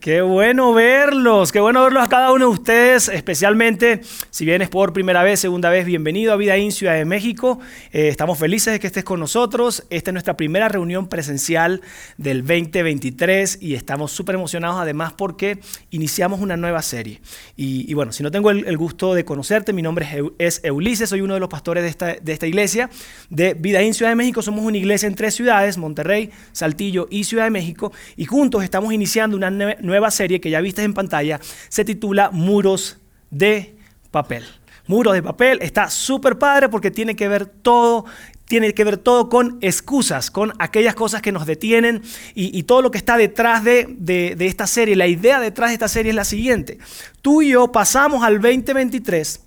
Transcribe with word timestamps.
Qué 0.00 0.22
bueno 0.22 0.72
verlos, 0.72 1.52
qué 1.52 1.60
bueno 1.60 1.82
verlos 1.82 2.02
a 2.02 2.08
cada 2.08 2.32
uno 2.32 2.46
de 2.46 2.50
ustedes, 2.52 3.08
especialmente 3.08 4.00
si 4.30 4.46
vienes 4.46 4.70
por 4.70 4.94
primera 4.94 5.22
vez, 5.22 5.40
segunda 5.40 5.68
vez, 5.68 5.84
bienvenido 5.84 6.32
a 6.32 6.36
Vida 6.36 6.56
In 6.56 6.72
Ciudad 6.72 6.94
de 6.94 7.04
México. 7.04 7.60
Eh, 7.92 8.08
estamos 8.08 8.38
felices 8.38 8.72
de 8.72 8.80
que 8.80 8.86
estés 8.86 9.04
con 9.04 9.20
nosotros. 9.20 9.84
Esta 9.90 10.08
es 10.08 10.12
nuestra 10.14 10.38
primera 10.38 10.70
reunión 10.70 11.06
presencial 11.06 11.82
del 12.16 12.46
2023 12.46 13.58
y 13.60 13.74
estamos 13.74 14.10
súper 14.10 14.36
emocionados 14.36 14.78
además 14.80 15.12
porque 15.12 15.58
iniciamos 15.90 16.40
una 16.40 16.56
nueva 16.56 16.80
serie. 16.80 17.20
Y, 17.54 17.92
bueno, 17.92 18.12
si 18.12 18.22
no 18.22 18.30
tengo 18.30 18.50
el, 18.50 18.78
gusto 18.78 19.12
de 19.12 19.26
conocerte, 19.26 19.74
mi 19.74 19.82
nombre 19.82 20.08
es, 20.38 20.62
Ulises, 20.72 21.10
soy 21.10 21.20
uno 21.20 21.34
de 21.34 21.40
los 21.40 21.50
pastores 21.50 21.82
de 21.82 21.90
esta, 21.90 22.14
de 22.14 22.32
esta 22.32 22.46
iglesia 22.46 22.88
de 23.28 23.52
Vida 23.52 23.82
In 23.82 23.92
Ciudad 23.92 24.12
de 24.12 24.16
México. 24.16 24.40
Somos 24.40 24.64
una 24.64 24.78
iglesia 24.78 25.08
en 25.08 25.14
tres 25.14 25.34
ciudades, 25.34 25.76
Monterrey, 25.76 26.30
Saltillo 26.52 27.06
y 27.10 27.24
Ciudad 27.24 27.44
de 27.44 27.50
México, 27.50 27.92
y 28.16 28.24
juntos 28.24 28.64
estamos 28.64 28.94
iniciando 28.94 29.36
una 29.36 29.50
nueva 29.50 29.89
nueva 29.90 30.10
serie 30.10 30.40
que 30.40 30.48
ya 30.50 30.60
viste 30.60 30.82
en 30.82 30.94
pantalla 30.94 31.40
se 31.68 31.84
titula 31.84 32.30
Muros 32.30 32.98
de 33.30 33.76
Papel. 34.10 34.44
Muros 34.86 35.14
de 35.14 35.22
Papel 35.22 35.58
está 35.60 35.90
súper 35.90 36.38
padre 36.38 36.68
porque 36.68 36.90
tiene 36.90 37.14
que 37.14 37.28
ver 37.28 37.46
todo 37.46 38.06
tiene 38.46 38.74
que 38.74 38.82
ver 38.82 38.96
todo 38.96 39.28
con 39.28 39.58
excusas, 39.60 40.28
con 40.28 40.52
aquellas 40.58 40.96
cosas 40.96 41.22
que 41.22 41.30
nos 41.30 41.46
detienen 41.46 42.02
y, 42.34 42.64
todo 42.64 42.82
lo 42.82 42.90
que 42.90 42.98
está 42.98 43.16
detrás 43.16 43.62
de, 43.62 43.86
de, 43.96 44.44
esta 44.44 44.66
serie. 44.66 44.96
La 44.96 45.06
idea 45.06 45.38
detrás 45.38 45.70
de 45.70 45.74
esta 45.74 45.86
serie 45.86 46.10
es 46.10 46.16
la 46.16 46.24
siguiente. 46.24 46.78
Tú 47.22 47.42
y 47.42 47.50
yo 47.50 47.70
pasamos 47.70 48.24
al 48.24 48.40
2023, 48.40 49.40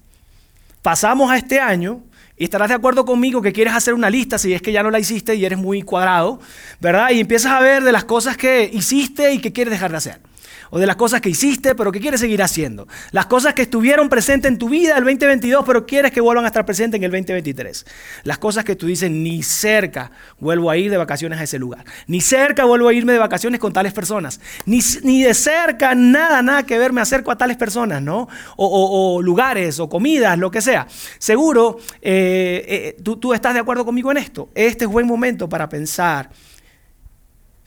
pasamos 0.81 1.29
a 1.29 1.35
este 1.35 1.59
año 1.59 1.99
y 2.37 2.45
estarás 2.45 2.69
de 2.69 2.75
acuerdo 2.75 3.03
conmigo 3.03 3.41
que 3.41 3.51
quieres 3.51 3.73
hacer 3.73 3.93
una 3.93 4.09
lista 4.09 4.37
si 4.37 4.53
es 4.53 4.61
que 4.61 4.71
ya 4.71 4.83
no 4.83 4.89
la 4.89 4.99
hiciste 4.99 5.35
y 5.35 5.43
eres 5.43 5.59
muy 5.59 5.81
cuadrado, 5.81 6.39
¿verdad? 6.79 7.09
Y 7.11 7.19
empiezas 7.19 7.51
a 7.51 7.59
ver 7.59 7.83
de 7.83 7.91
las 7.91 8.05
cosas 8.05 8.37
que 8.37 8.69
hiciste 8.71 9.33
y 9.33 9.39
que 9.39 9.51
quieres 9.51 9.73
dejar 9.73 9.91
de 9.91 9.97
hacer 9.97 10.32
o 10.73 10.79
de 10.79 10.87
las 10.87 10.95
cosas 10.95 11.21
que 11.21 11.29
hiciste, 11.29 11.75
pero 11.75 11.91
que 11.91 11.99
quieres 11.99 12.19
seguir 12.19 12.41
haciendo. 12.41 12.87
Las 13.11 13.27
cosas 13.27 13.53
que 13.53 13.61
estuvieron 13.61 14.09
presentes 14.09 14.51
en 14.51 14.57
tu 14.57 14.69
vida 14.69 14.97
el 14.97 15.03
2022, 15.03 15.63
pero 15.67 15.85
quieres 15.85 16.11
que 16.11 16.19
vuelvan 16.19 16.45
a 16.45 16.47
estar 16.47 16.65
presentes 16.65 16.97
en 16.97 17.03
el 17.03 17.11
2023. 17.11 17.85
Las 18.23 18.39
cosas 18.39 18.65
que 18.65 18.75
tú 18.75 18.87
dices, 18.87 19.11
ni 19.11 19.43
cerca 19.43 20.09
vuelvo 20.39 20.71
a 20.71 20.77
ir 20.77 20.89
de 20.89 20.97
vacaciones 20.97 21.39
a 21.39 21.43
ese 21.43 21.59
lugar. 21.59 21.85
Ni 22.07 22.21
cerca 22.21 22.65
vuelvo 22.65 22.87
a 22.87 22.93
irme 22.93 23.13
de 23.13 23.19
vacaciones 23.19 23.59
con 23.59 23.71
tales 23.71 23.93
personas. 23.93 24.41
Ni, 24.65 24.79
ni 25.03 25.21
de 25.21 25.35
cerca, 25.35 25.93
nada, 25.93 26.41
nada 26.41 26.63
que 26.63 26.79
ver, 26.79 26.91
me 26.91 27.01
acerco 27.01 27.29
a 27.29 27.37
tales 27.37 27.57
personas, 27.57 28.01
¿no? 28.01 28.27
O, 28.57 29.21
lugares, 29.21 29.79
o 29.79 29.87
comidas, 29.87 30.39
lo 30.39 30.49
que 30.49 30.61
sea. 30.61 30.87
Seguro, 31.19 31.77
eh, 32.01 32.65
eh, 32.67 32.97
tú, 33.03 33.17
tú 33.17 33.31
estás 33.35 33.53
de 33.53 33.59
acuerdo 33.59 33.85
conmigo 33.85 34.09
en 34.09 34.17
esto. 34.17 34.49
Este 34.55 34.85
es 34.85 34.89
buen 34.89 35.05
momento 35.05 35.47
para 35.47 35.69
pensar 35.69 36.31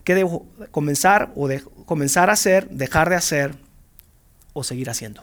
¿Qué 0.07 0.15
debo 0.15 0.47
comenzar 0.71 1.33
o 1.35 1.49
de, 1.49 1.61
comenzar 1.87 2.29
a 2.29 2.35
hacer, 2.35 2.69
dejar 2.69 3.09
de 3.09 3.17
hacer 3.17 3.55
o 4.53 4.63
seguir 4.63 4.91
haciendo? 4.91 5.23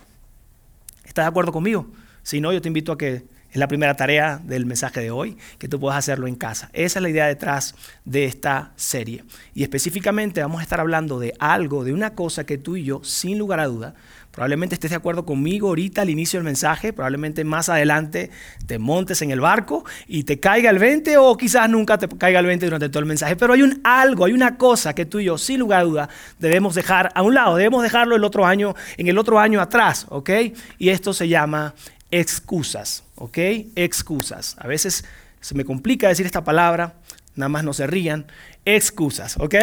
¿Estás 1.05 1.25
de 1.25 1.29
acuerdo 1.29 1.51
conmigo? 1.51 1.87
Si 2.23 2.41
no, 2.41 2.51
yo 2.51 2.61
te 2.61 2.69
invito 2.69 2.91
a 2.91 2.97
que 2.97 3.23
es 3.53 3.59
la 3.59 3.67
primera 3.67 3.95
tarea 3.95 4.41
del 4.43 4.65
mensaje 4.65 4.99
de 4.99 5.11
hoy, 5.11 5.37
que 5.59 5.67
tú 5.67 5.79
puedas 5.79 5.97
hacerlo 5.97 6.27
en 6.27 6.35
casa. 6.35 6.71
Esa 6.73 6.99
es 6.99 7.03
la 7.03 7.09
idea 7.09 7.27
detrás 7.27 7.75
de 8.03 8.25
esta 8.25 8.73
serie. 8.75 9.23
Y 9.53 9.61
específicamente 9.61 10.41
vamos 10.41 10.59
a 10.59 10.63
estar 10.63 10.79
hablando 10.79 11.19
de 11.19 11.35
algo, 11.37 11.83
de 11.83 11.93
una 11.93 12.15
cosa 12.15 12.45
que 12.45 12.57
tú 12.57 12.75
y 12.75 12.83
yo, 12.83 13.03
sin 13.03 13.37
lugar 13.37 13.59
a 13.59 13.67
duda, 13.67 13.93
Probablemente 14.33 14.73
estés 14.73 14.89
de 14.89 14.97
acuerdo 14.97 15.25
conmigo 15.25 15.67
ahorita 15.67 16.01
al 16.01 16.09
inicio 16.09 16.39
del 16.39 16.45
mensaje, 16.45 16.91
probablemente 16.91 17.43
más 17.43 17.69
adelante 17.69 18.31
te 18.65 18.79
montes 18.79 19.21
en 19.21 19.29
el 19.29 19.39
barco 19.39 19.85
y 20.07 20.23
te 20.23 20.39
caiga 20.39 20.71
el 20.71 20.79
20 20.79 21.17
o 21.19 21.37
quizás 21.37 21.69
nunca 21.69 21.99
te 21.99 22.07
caiga 22.07 22.39
el 22.39 22.47
20 22.47 22.65
durante 22.65 22.89
todo 22.89 23.01
el 23.01 23.05
mensaje, 23.05 23.35
pero 23.35 23.53
hay 23.53 23.61
un 23.61 23.79
algo, 23.83 24.25
hay 24.25 24.33
una 24.33 24.57
cosa 24.57 24.95
que 24.95 25.05
tú 25.05 25.19
y 25.19 25.25
yo 25.25 25.37
sin 25.37 25.59
lugar 25.59 25.81
a 25.81 25.83
duda 25.83 26.09
debemos 26.39 26.73
dejar 26.73 27.11
a 27.13 27.21
un 27.21 27.35
lado, 27.35 27.57
debemos 27.57 27.83
dejarlo 27.83 28.15
el 28.15 28.23
otro 28.23 28.43
año, 28.43 28.73
en 28.97 29.07
el 29.07 29.19
otro 29.19 29.37
año 29.37 29.61
atrás, 29.61 30.07
¿ok? 30.09 30.31
Y 30.79 30.89
esto 30.89 31.13
se 31.13 31.27
llama 31.27 31.75
excusas, 32.13 33.03
¿ok? 33.15 33.37
Excusas. 33.75 34.55
A 34.59 34.67
veces 34.67 35.03
se 35.41 35.55
me 35.55 35.65
complica 35.65 36.07
decir 36.07 36.27
esta 36.27 36.43
palabra, 36.43 36.93
nada 37.35 37.49
más 37.49 37.63
no 37.63 37.73
se 37.73 37.87
rían, 37.87 38.27
excusas, 38.65 39.37
¿ok? 39.37 39.55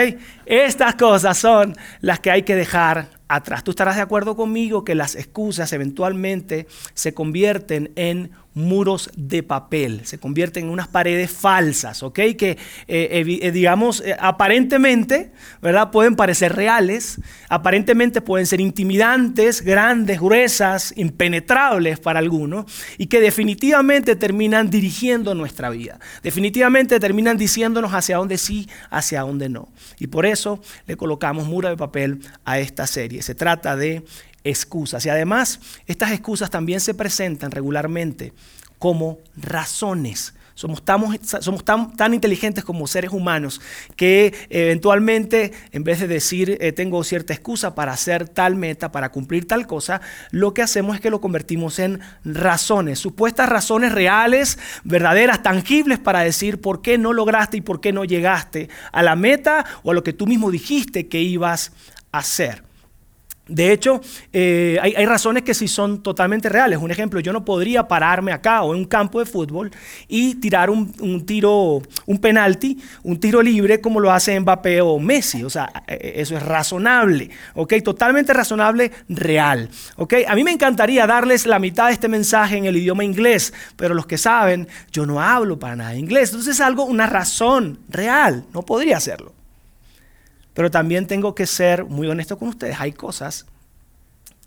Estas 0.46 0.94
cosas 0.94 1.38
son 1.38 1.76
las 2.00 2.20
que 2.20 2.30
hay 2.30 2.42
que 2.42 2.54
dejar 2.54 3.08
atrás. 3.28 3.62
Tú 3.64 3.70
estarás 3.70 3.96
de 3.96 4.02
acuerdo 4.02 4.36
conmigo 4.36 4.84
que 4.84 4.94
las 4.94 5.14
excusas 5.14 5.72
eventualmente 5.72 6.66
se 6.94 7.14
convierten 7.14 7.92
en 7.94 8.32
muros 8.52 9.10
de 9.16 9.44
papel, 9.44 10.00
se 10.04 10.18
convierten 10.18 10.64
en 10.64 10.70
unas 10.70 10.88
paredes 10.88 11.30
falsas, 11.30 12.02
¿ok? 12.02 12.18
Que, 12.36 12.58
eh, 12.88 13.38
eh, 13.42 13.52
digamos, 13.52 14.02
eh, 14.04 14.16
aparentemente, 14.18 15.30
¿verdad? 15.62 15.92
Pueden 15.92 16.16
parecer 16.16 16.56
reales, 16.56 17.20
aparentemente 17.48 18.20
pueden 18.20 18.46
ser 18.46 18.60
intimidantes, 18.60 19.62
grandes, 19.62 20.20
gruesas, 20.20 20.92
impenetrables 20.96 22.00
para 22.00 22.18
algunos, 22.18 22.66
y 22.98 23.06
que 23.06 23.20
definitivamente 23.20 24.16
terminan 24.16 24.68
dirigiendo 24.68 25.34
nuestra 25.36 25.70
vida. 25.70 26.00
Definitivamente 26.24 26.98
terminan 26.98 27.36
diciéndonos 27.36 27.92
hacia 27.92 28.16
dónde 28.16 28.36
sí, 28.36 28.68
hacia 28.90 29.22
dónde 29.22 29.48
no. 29.48 29.68
Y 29.98 30.08
por 30.08 30.26
eso 30.26 30.60
le 30.86 30.96
colocamos 30.96 31.46
muro 31.46 31.68
de 31.68 31.76
papel 31.76 32.20
a 32.44 32.58
esta 32.58 32.86
serie. 32.86 33.22
Se 33.22 33.34
trata 33.34 33.76
de 33.76 34.04
excusas. 34.44 35.04
Y 35.06 35.08
además, 35.08 35.60
estas 35.86 36.12
excusas 36.12 36.50
también 36.50 36.80
se 36.80 36.94
presentan 36.94 37.50
regularmente 37.50 38.32
como 38.78 39.18
razones. 39.36 40.34
Somos, 40.60 40.82
tan, 40.82 41.00
somos 41.24 41.64
tan, 41.64 42.12
inteligentes 42.12 42.64
como 42.64 42.86
seres 42.86 43.12
humanos 43.12 43.62
que 43.96 44.34
eventualmente, 44.50 45.52
en 45.72 45.84
vez 45.84 46.00
de 46.00 46.06
decir 46.06 46.58
eh, 46.60 46.72
tengo 46.72 47.02
cierta 47.02 47.32
excusa 47.32 47.74
para 47.74 47.92
hacer 47.92 48.28
tal 48.28 48.56
meta, 48.56 48.92
para 48.92 49.10
cumplir 49.10 49.48
tal 49.48 49.66
cosa, 49.66 50.02
lo 50.32 50.52
que 50.52 50.60
hacemos 50.60 50.96
es 50.96 51.00
que 51.00 51.08
lo 51.08 51.22
convertimos 51.22 51.78
en 51.78 52.00
razones, 52.26 52.98
supuestas 52.98 53.48
razones 53.48 53.92
reales, 53.92 54.58
verdaderas, 54.84 55.42
tangibles 55.42 55.98
para 55.98 56.20
decir 56.20 56.60
por 56.60 56.82
qué 56.82 56.98
no 56.98 57.14
lograste 57.14 57.56
y 57.56 57.62
por 57.62 57.80
qué 57.80 57.94
no 57.94 58.04
llegaste 58.04 58.68
a 58.92 59.02
la 59.02 59.16
meta 59.16 59.64
o 59.82 59.92
a 59.92 59.94
lo 59.94 60.04
que 60.04 60.12
tú 60.12 60.26
mismo 60.26 60.50
dijiste 60.50 61.08
que 61.08 61.22
ibas 61.22 61.72
a 62.12 62.18
hacer. 62.18 62.69
De 63.50 63.72
hecho, 63.72 64.00
eh, 64.32 64.78
hay, 64.80 65.04
razones 65.06 65.42
que 65.42 65.54
sí 65.54 65.66
son 65.66 66.04
totalmente 66.04 66.48
reales. 66.48 66.78
Un 66.78 66.92
ejemplo, 66.92 67.18
yo 67.18 67.32
no 67.32 67.44
podría 67.44 67.88
pararme 67.88 68.32
acá 68.32 68.62
o 68.62 68.72
en 68.72 68.80
un 68.80 68.84
campo 68.86 69.18
de 69.18 69.26
fútbol 69.26 69.72
y 70.06 70.36
tirar 70.36 70.70
un, 70.70 71.26
tiro, 71.26 71.82
un 72.06 72.18
penalti, 72.18 72.78
un 73.02 73.18
tiro 73.18 73.42
libre 73.42 73.80
como 73.80 73.98
lo 73.98 74.12
hace 74.12 74.38
Mbappé 74.38 74.80
o 74.80 75.00
Messi. 75.00 75.42
O 75.42 75.50
sea, 75.50 75.68
e, 75.88 75.94
e, 75.94 76.20
eso 76.20 76.36
es 76.36 76.42
razonable, 76.44 77.30
¿ok? 77.54 77.74
Totalmente 77.82 78.32
razonable, 78.32 78.92
real, 79.08 79.68
¿ok? 79.96 80.14
A 80.28 80.36
mí 80.36 80.44
me 80.44 80.52
encantaría 80.52 81.04
darles 81.08 81.44
la 81.44 81.58
mitad 81.58 81.88
de 81.88 81.94
este 81.94 82.06
mensaje 82.06 82.56
en 82.56 82.66
el 82.66 82.76
idioma 82.76 83.02
inglés, 83.02 83.52
pero 83.74 83.94
los 83.94 84.06
que 84.06 84.16
saben, 84.16 84.68
yo 84.92 85.06
no 85.06 85.20
hablo 85.20 85.58
para 85.58 85.74
nada 85.74 85.96
inglés. 85.96 86.30
Entonces 86.30 86.54
es 86.54 86.60
algo, 86.60 86.84
una 86.84 87.06
razón 87.06 87.80
real, 87.88 88.44
no 88.54 88.62
podría 88.62 88.96
hacerlo. 88.98 89.39
Pero 90.54 90.70
también 90.70 91.06
tengo 91.06 91.34
que 91.34 91.46
ser 91.46 91.84
muy 91.84 92.08
honesto 92.08 92.38
con 92.38 92.48
ustedes. 92.48 92.80
Hay 92.80 92.92
cosas, 92.92 93.46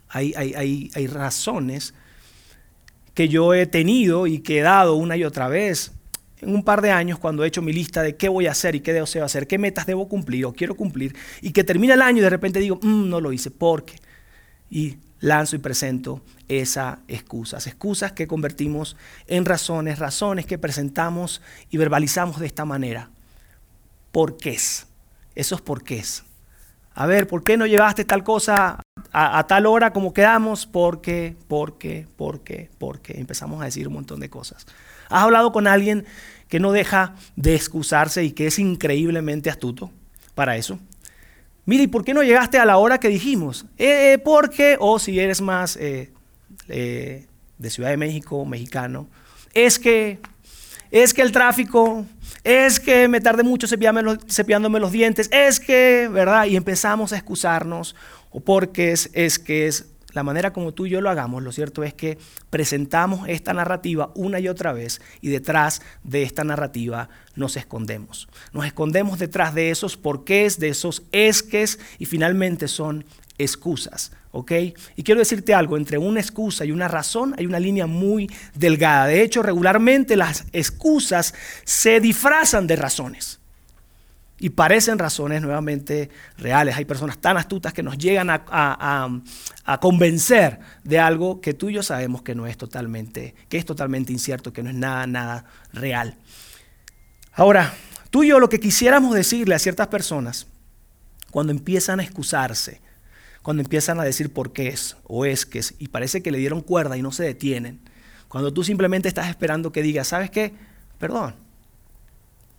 hay, 0.09 0.34
hay, 0.36 0.91
hay, 0.94 1.08
razones 1.08 1.94
que 3.14 3.30
yo 3.30 3.53
he 3.53 3.66
tenido 3.66 4.28
y 4.28 4.40
que 4.40 4.59
he 4.59 4.62
dado 4.62 4.95
una 4.95 5.18
y 5.18 5.24
otra 5.24 5.48
vez 5.48 5.92
en 6.42 6.54
un 6.54 6.63
par 6.63 6.81
de 6.81 6.92
años 6.92 7.19
cuando 7.19 7.44
he 7.44 7.48
hecho 7.48 7.62
mi 7.62 7.74
lista 7.74 8.04
de 8.04 8.16
qué 8.16 8.30
voy 8.30 8.48
a 8.48 8.51
hacer 8.51 8.75
y 8.75 8.81
qué 8.81 8.94
deseo 8.94 9.24
hacer, 9.24 9.48
qué 9.48 9.57
metas 9.57 9.86
debo 9.86 10.07
cumplir 10.07 10.45
o 10.45 10.54
quiero 10.54 10.75
cumplir, 10.75 11.16
y 11.42 11.51
que 11.51 11.63
termina 11.63 11.94
el 11.94 12.01
año 12.01 12.19
y 12.19 12.22
de 12.22 12.30
repente 12.30 12.60
digo, 12.60 12.80
mm, 12.81 13.10
no 13.10 13.22
lo 13.22 13.31
hice, 13.31 13.50
¿por 13.50 13.86
qué? 13.86 13.95
Y 14.69 14.98
lanzo 15.19 15.56
y 15.56 15.60
presento 15.60 16.22
esas 16.50 16.98
excusas, 17.07 17.66
excusas 17.66 18.12
que 18.12 18.28
convertimos 18.28 18.98
en 19.28 19.45
razones, 19.45 20.00
razones 20.00 20.45
que 20.45 20.57
presentamos 20.57 21.42
y 21.69 21.78
verbalizamos 21.78 22.39
de 22.39 22.48
esta 22.48 22.66
manera. 22.66 23.10
¿Por 24.12 24.36
qué 24.38 24.51
es? 24.51 24.86
Esos 25.35 25.62
porqués. 25.62 26.24
A 26.95 27.07
ver, 27.07 27.27
¿por 27.27 27.44
qué 27.44 27.57
no 27.57 27.65
llevaste 27.65 28.06
tal 28.06 28.24
cosa 28.24 28.80
a, 29.12 29.47
tal 29.47 29.65
hora 29.65 29.91
como 29.91 30.13
quedamos? 30.13 30.65
Porque, 30.65 31.35
porque, 31.47 32.07
porque, 32.15 32.69
porque. 32.77 33.19
Empezamos 33.19 33.62
a 33.62 33.65
decir 33.65 33.88
un 33.88 33.95
montón 33.95 34.19
de 34.19 34.30
cosas. 34.30 34.65
¿Has 35.09 35.24
hablado 35.24 35.51
con 35.51 35.68
alguien 35.68 36.06
que 36.50 36.59
no 36.59 36.71
deja 36.71 37.15
de 37.35 37.56
excusarse 37.56 38.24
y 38.24 38.31
que 38.31 38.47
es 38.47 38.59
increíblemente 38.59 39.50
astuto 39.50 39.91
para 40.35 40.56
eso? 40.56 40.80
Mire, 41.65 41.83
¿y 41.83 41.88
por 41.88 42.03
qué 42.03 42.13
no 42.13 42.24
llegaste 42.24 42.59
a 42.59 42.65
la 42.65 42.77
hora 42.77 43.00
que 43.00 43.07
dijimos? 43.07 43.65
Eh, 43.77 44.19
porque, 44.24 44.77
o 44.80 45.00
si 45.00 45.19
eres 45.19 45.41
más 45.41 45.77
eh, 45.77 46.12
eh, 46.68 47.25
de 47.57 47.69
Ciudad 47.69 47.89
de 47.89 47.97
México, 47.97 48.45
mexicano, 48.45 49.07
es 49.53 49.80
que, 49.80 50.19
es 50.91 51.13
que 51.13 51.21
el 51.21 51.31
tráfico, 51.31 52.06
es 52.44 52.80
que 52.80 53.07
me 53.07 53.22
tardé 53.22 53.44
mucho 53.44 53.68
cepillándome 53.68 54.80
los 54.80 54.92
dientes, 54.92 55.30
es 55.31 55.60
que, 55.60 56.10
¿verdad? 56.12 56.45
Y 56.45 56.56
empezamos 56.56 57.13
a 57.13 57.18
excusarnos, 57.18 57.95
o 58.31 58.42
porque 58.42 58.92
es, 58.92 59.10
es 59.13 59.40
que 59.40 59.68
es 59.68 59.94
la 60.13 60.24
manera 60.24 60.54
como 60.54 60.74
tú 60.74 60.86
y 60.86 60.92
yo 60.92 61.01
lo 61.01 61.10
hagamos, 61.10 61.42
lo 61.42 61.51
cierto 61.51 61.84
es 61.84 61.94
que 61.94 62.18
presentamos 62.50 63.28
esta 63.28 63.54
narrativa 63.54 64.12
una 64.16 64.40
y 64.40 64.48
otra 64.48 64.72
vez 64.72 65.01
y 65.22 65.30
detrás 65.30 65.81
de 66.04 66.24
esta 66.24 66.44
narrativa 66.44 67.10
nos 67.36 67.57
escondemos. 67.57 68.28
Nos 68.51 68.66
escondemos 68.66 69.18
detrás 69.18 69.56
de 69.56 69.72
esos 69.72 69.98
porqués, 69.98 70.60
de 70.60 70.69
esos 70.69 71.04
esques 71.12 71.80
y 71.98 72.06
finalmente 72.06 72.68
son 72.68 73.06
excusas. 73.38 74.12
¿ok? 74.33 74.51
Y 74.95 75.03
quiero 75.03 75.19
decirte 75.19 75.53
algo, 75.53 75.77
entre 75.77 75.97
una 75.97 76.19
excusa 76.19 76.65
y 76.65 76.71
una 76.71 76.88
razón 76.88 77.35
hay 77.38 77.45
una 77.45 77.59
línea 77.59 77.88
muy 77.88 78.30
delgada. 78.56 79.06
De 79.06 79.21
hecho, 79.21 79.44
regularmente 79.44 80.18
las 80.18 80.45
excusas 80.51 81.33
se 81.63 82.00
disfrazan 82.00 82.68
de 82.68 82.75
razones 82.75 83.39
y 84.39 84.50
parecen 84.50 85.00
razones 85.00 85.41
nuevamente 85.41 86.09
reales. 86.38 86.75
Hay 86.75 86.83
personas 86.83 87.19
tan 87.19 87.38
astutas 87.38 87.71
que 87.74 87.83
nos 87.83 87.97
llegan 87.97 88.30
a, 88.30 89.21
convencer 89.80 90.59
de 90.83 91.00
algo 91.00 91.39
que 91.39 91.53
tú 91.53 91.69
y 91.69 91.75
yo 91.75 91.83
sabemos 91.83 92.24
que 92.24 92.35
no 92.35 92.47
es 92.47 92.57
totalmente, 92.57 93.35
que 93.47 93.57
es 93.57 93.65
totalmente 93.65 94.12
incierto, 94.12 94.51
que 94.51 94.63
no 94.63 94.69
es 94.69 94.75
nada, 94.75 95.07
nada 95.07 95.45
real. 95.71 96.18
Ahora, 97.33 97.74
tú 98.09 98.24
y 98.24 98.30
yo 98.30 98.39
lo 98.39 98.50
que 98.50 98.59
quisiéramos 98.59 99.15
decirle 99.15 99.56
a 99.56 99.59
ciertas 99.59 99.88
personas 99.88 100.47
cuando 101.31 101.51
empiezan 101.53 102.00
a 102.00 102.03
excusarse, 102.03 102.81
cuando 103.44 103.62
empiezan 103.62 104.00
a 104.00 104.04
decir 104.04 104.34
por 104.34 104.54
qué 104.54 104.69
es 104.69 104.98
o 105.04 105.25
es 105.25 105.45
que 105.45 105.60
es, 105.60 105.75
y 105.78 105.90
parece 105.90 106.24
que 106.24 106.31
le 106.31 106.40
dieron 106.40 106.62
cuerda 106.62 106.98
y 106.98 107.01
no 107.01 107.12
se 107.12 107.24
detienen, 107.24 107.81
cuando 108.30 108.51
tú 108.51 108.63
simplemente 108.63 109.07
estás 109.07 109.30
esperando 109.30 109.72
que 109.72 109.84
diga, 109.84 110.04
¿sabes 110.04 110.31
qué? 110.31 110.54
Perdón, 110.98 111.36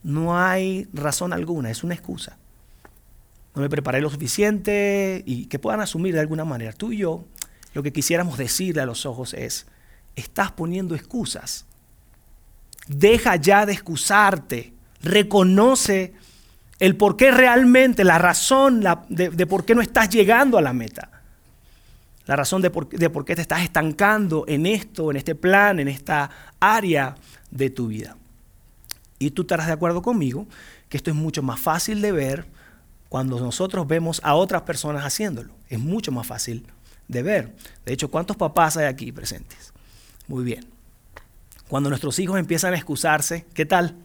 no 0.04 0.38
hay 0.38 0.86
razón 0.92 1.32
alguna, 1.32 1.70
es 1.70 1.82
una 1.82 1.94
excusa. 1.94 2.36
No 3.54 3.62
me 3.62 3.70
preparé 3.70 4.00
lo 4.00 4.10
suficiente 4.10 5.22
y 5.26 5.46
que 5.46 5.58
puedan 5.58 5.81
asumir 5.81 6.14
de 6.14 6.20
alguna 6.20 6.44
manera. 6.44 6.72
Tú 6.72 6.92
y 6.92 6.98
yo, 6.98 7.25
lo 7.72 7.82
que 7.82 7.92
quisiéramos 7.92 8.36
decirle 8.36 8.82
a 8.82 8.86
los 8.86 9.06
ojos 9.06 9.32
es, 9.32 9.66
estás 10.14 10.52
poniendo 10.52 10.94
excusas. 10.94 11.64
Deja 12.86 13.36
ya 13.36 13.64
de 13.64 13.72
excusarte. 13.72 14.75
Reconoce 15.02 16.14
el 16.78 16.96
por 16.96 17.16
qué 17.16 17.30
realmente, 17.30 18.04
la 18.04 18.18
razón 18.18 18.82
de, 19.08 19.46
por 19.46 19.64
qué 19.64 19.74
no 19.74 19.82
estás 19.82 20.08
llegando 20.10 20.58
a 20.58 20.62
la 20.62 20.72
meta. 20.72 21.10
La 22.26 22.36
razón 22.36 22.62
de 22.62 22.70
por, 22.70 22.88
de 22.88 23.10
por 23.10 23.24
qué 23.24 23.36
te 23.36 23.42
estás 23.42 23.62
estancando 23.62 24.44
en 24.48 24.66
esto, 24.66 25.10
en 25.10 25.16
este 25.18 25.34
plan, 25.34 25.78
en 25.78 25.88
esta 25.88 26.30
área 26.58 27.16
de 27.50 27.70
tu 27.70 27.88
vida. 27.88 28.16
Y 29.18 29.30
tú 29.30 29.42
estarás 29.42 29.66
de 29.66 29.72
acuerdo 29.74 30.02
conmigo 30.02 30.46
que 30.88 30.96
esto 30.96 31.10
es 31.10 31.16
mucho 31.16 31.42
más 31.42 31.60
fácil 31.60 32.00
de 32.00 32.12
ver 32.12 32.46
cuando 33.08 33.38
nosotros 33.38 33.86
vemos 33.86 34.20
a 34.24 34.34
otras 34.34 34.62
personas 34.62 35.04
haciéndolo. 35.04 35.54
Es 35.68 35.78
mucho 35.78 36.10
más 36.12 36.26
fácil 36.26 36.66
de 37.08 37.22
ver. 37.22 37.54
De 37.84 37.92
hecho, 37.92 38.10
¿cuántos 38.10 38.36
papás 38.36 38.76
hay 38.76 38.86
aquí 38.86 39.12
presentes? 39.12 39.72
Muy 40.26 40.44
bien. 40.44 40.66
Cuando 41.68 41.90
nuestros 41.90 42.18
hijos 42.18 42.38
empiezan 42.38 42.72
a 42.74 42.76
excusarse, 42.76 43.46
¿qué 43.54 43.66
tal? 43.66 43.96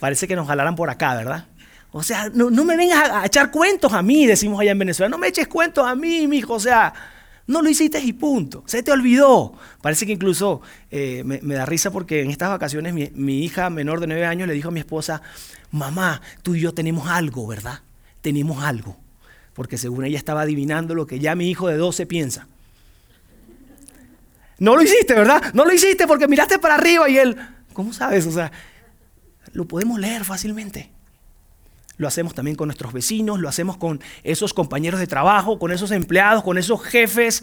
Parece 0.00 0.28
que 0.28 0.36
nos 0.36 0.46
jalarán 0.46 0.76
por 0.76 0.90
acá, 0.90 1.14
¿verdad? 1.14 1.46
O 1.92 2.02
sea, 2.02 2.30
no, 2.34 2.50
me 2.50 2.76
vengas 2.76 3.10
a, 3.10 3.26
echar 3.26 3.50
cuentos 3.50 3.92
a 3.92 4.02
mí, 4.02 4.26
decimos 4.26 4.60
allá 4.60 4.72
en 4.72 4.78
Venezuela. 4.78 5.08
No 5.08 5.18
me 5.18 5.28
eches 5.28 5.48
cuentos 5.48 5.86
a 5.86 5.94
mí, 5.94 6.26
mi 6.26 6.38
hijo. 6.38 6.54
O 6.54 6.60
sea, 6.60 6.92
no 7.46 7.62
lo 7.62 7.70
hiciste 7.70 7.98
y 8.00 8.12
punto. 8.12 8.64
Se 8.66 8.82
te 8.82 8.90
olvidó. 8.90 9.54
Parece 9.80 10.04
que 10.04 10.12
incluso 10.12 10.60
eh, 10.90 11.22
me, 11.24 11.54
da 11.54 11.64
risa 11.64 11.90
porque 11.90 12.22
en 12.22 12.30
estas 12.30 12.50
vacaciones 12.50 12.92
mi, 12.92 13.44
hija 13.44 13.70
menor 13.70 14.00
de 14.00 14.08
nueve 14.08 14.26
años 14.26 14.48
le 14.48 14.54
dijo 14.54 14.68
a 14.68 14.72
mi 14.72 14.80
esposa, 14.80 15.22
mamá, 15.70 16.20
tú 16.42 16.54
y 16.54 16.60
yo 16.60 16.74
tenemos 16.74 17.08
algo, 17.08 17.46
¿verdad? 17.46 17.80
Tenemos 18.20 18.62
algo. 18.62 18.98
Porque 19.54 19.78
según 19.78 20.04
ella 20.04 20.18
estaba 20.18 20.42
adivinando 20.42 20.94
lo 20.94 21.06
que 21.06 21.18
ya 21.18 21.34
mi 21.34 21.48
hijo 21.48 21.68
de 21.68 21.76
12 21.76 22.04
piensa. 22.06 22.46
No 24.58 24.74
lo 24.74 24.82
hiciste, 24.82 25.14
¿verdad? 25.14 25.54
No 25.54 25.64
lo 25.64 25.72
hiciste 25.72 26.06
porque 26.06 26.28
miraste 26.28 26.58
para 26.58 26.74
arriba 26.74 27.08
y 27.08 27.18
él, 27.18 27.36
¿cómo 27.72 27.92
sabes? 27.92 28.26
O 28.26 28.32
sea, 28.32 28.50
lo 29.52 29.66
podemos 29.66 29.98
leer 29.98 30.24
fácilmente 30.24 30.95
lo 31.96 32.08
hacemos 32.08 32.34
también 32.34 32.56
con 32.56 32.68
nuestros 32.68 32.92
vecinos, 32.92 33.40
lo 33.40 33.48
hacemos 33.48 33.76
con 33.76 34.00
esos 34.22 34.54
compañeros 34.54 35.00
de 35.00 35.06
trabajo, 35.06 35.58
con 35.58 35.72
esos 35.72 35.90
empleados, 35.90 36.42
con 36.42 36.58
esos 36.58 36.82
jefes, 36.82 37.42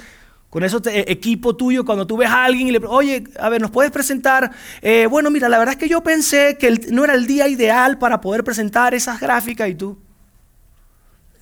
con 0.50 0.64
ese 0.64 0.78
equipo 1.12 1.56
tuyo, 1.56 1.84
cuando 1.84 2.06
tú 2.06 2.16
ves 2.16 2.30
a 2.30 2.46
alguien 2.46 2.68
y 2.68 2.72
le 2.72 2.78
oye, 2.86 3.24
a 3.40 3.50
ver, 3.50 3.60
¿nos 3.60 3.72
puedes 3.72 3.92
presentar? 3.92 4.52
Eh, 4.84 5.08
bueno, 5.10 5.32
mira, 5.32 5.50
la 5.50 5.58
verdad 5.58 5.74
es 5.74 5.80
que 5.80 5.90
yo 5.90 6.04
pensé 6.04 6.58
que 6.60 6.70
no 6.92 7.04
era 7.04 7.16
el 7.16 7.26
día 7.26 7.48
ideal 7.48 7.98
para 7.98 8.22
poder 8.22 8.44
presentar 8.44 8.94
esas 8.94 9.20
gráficas 9.20 9.68
y 9.70 9.74
tú, 9.74 9.98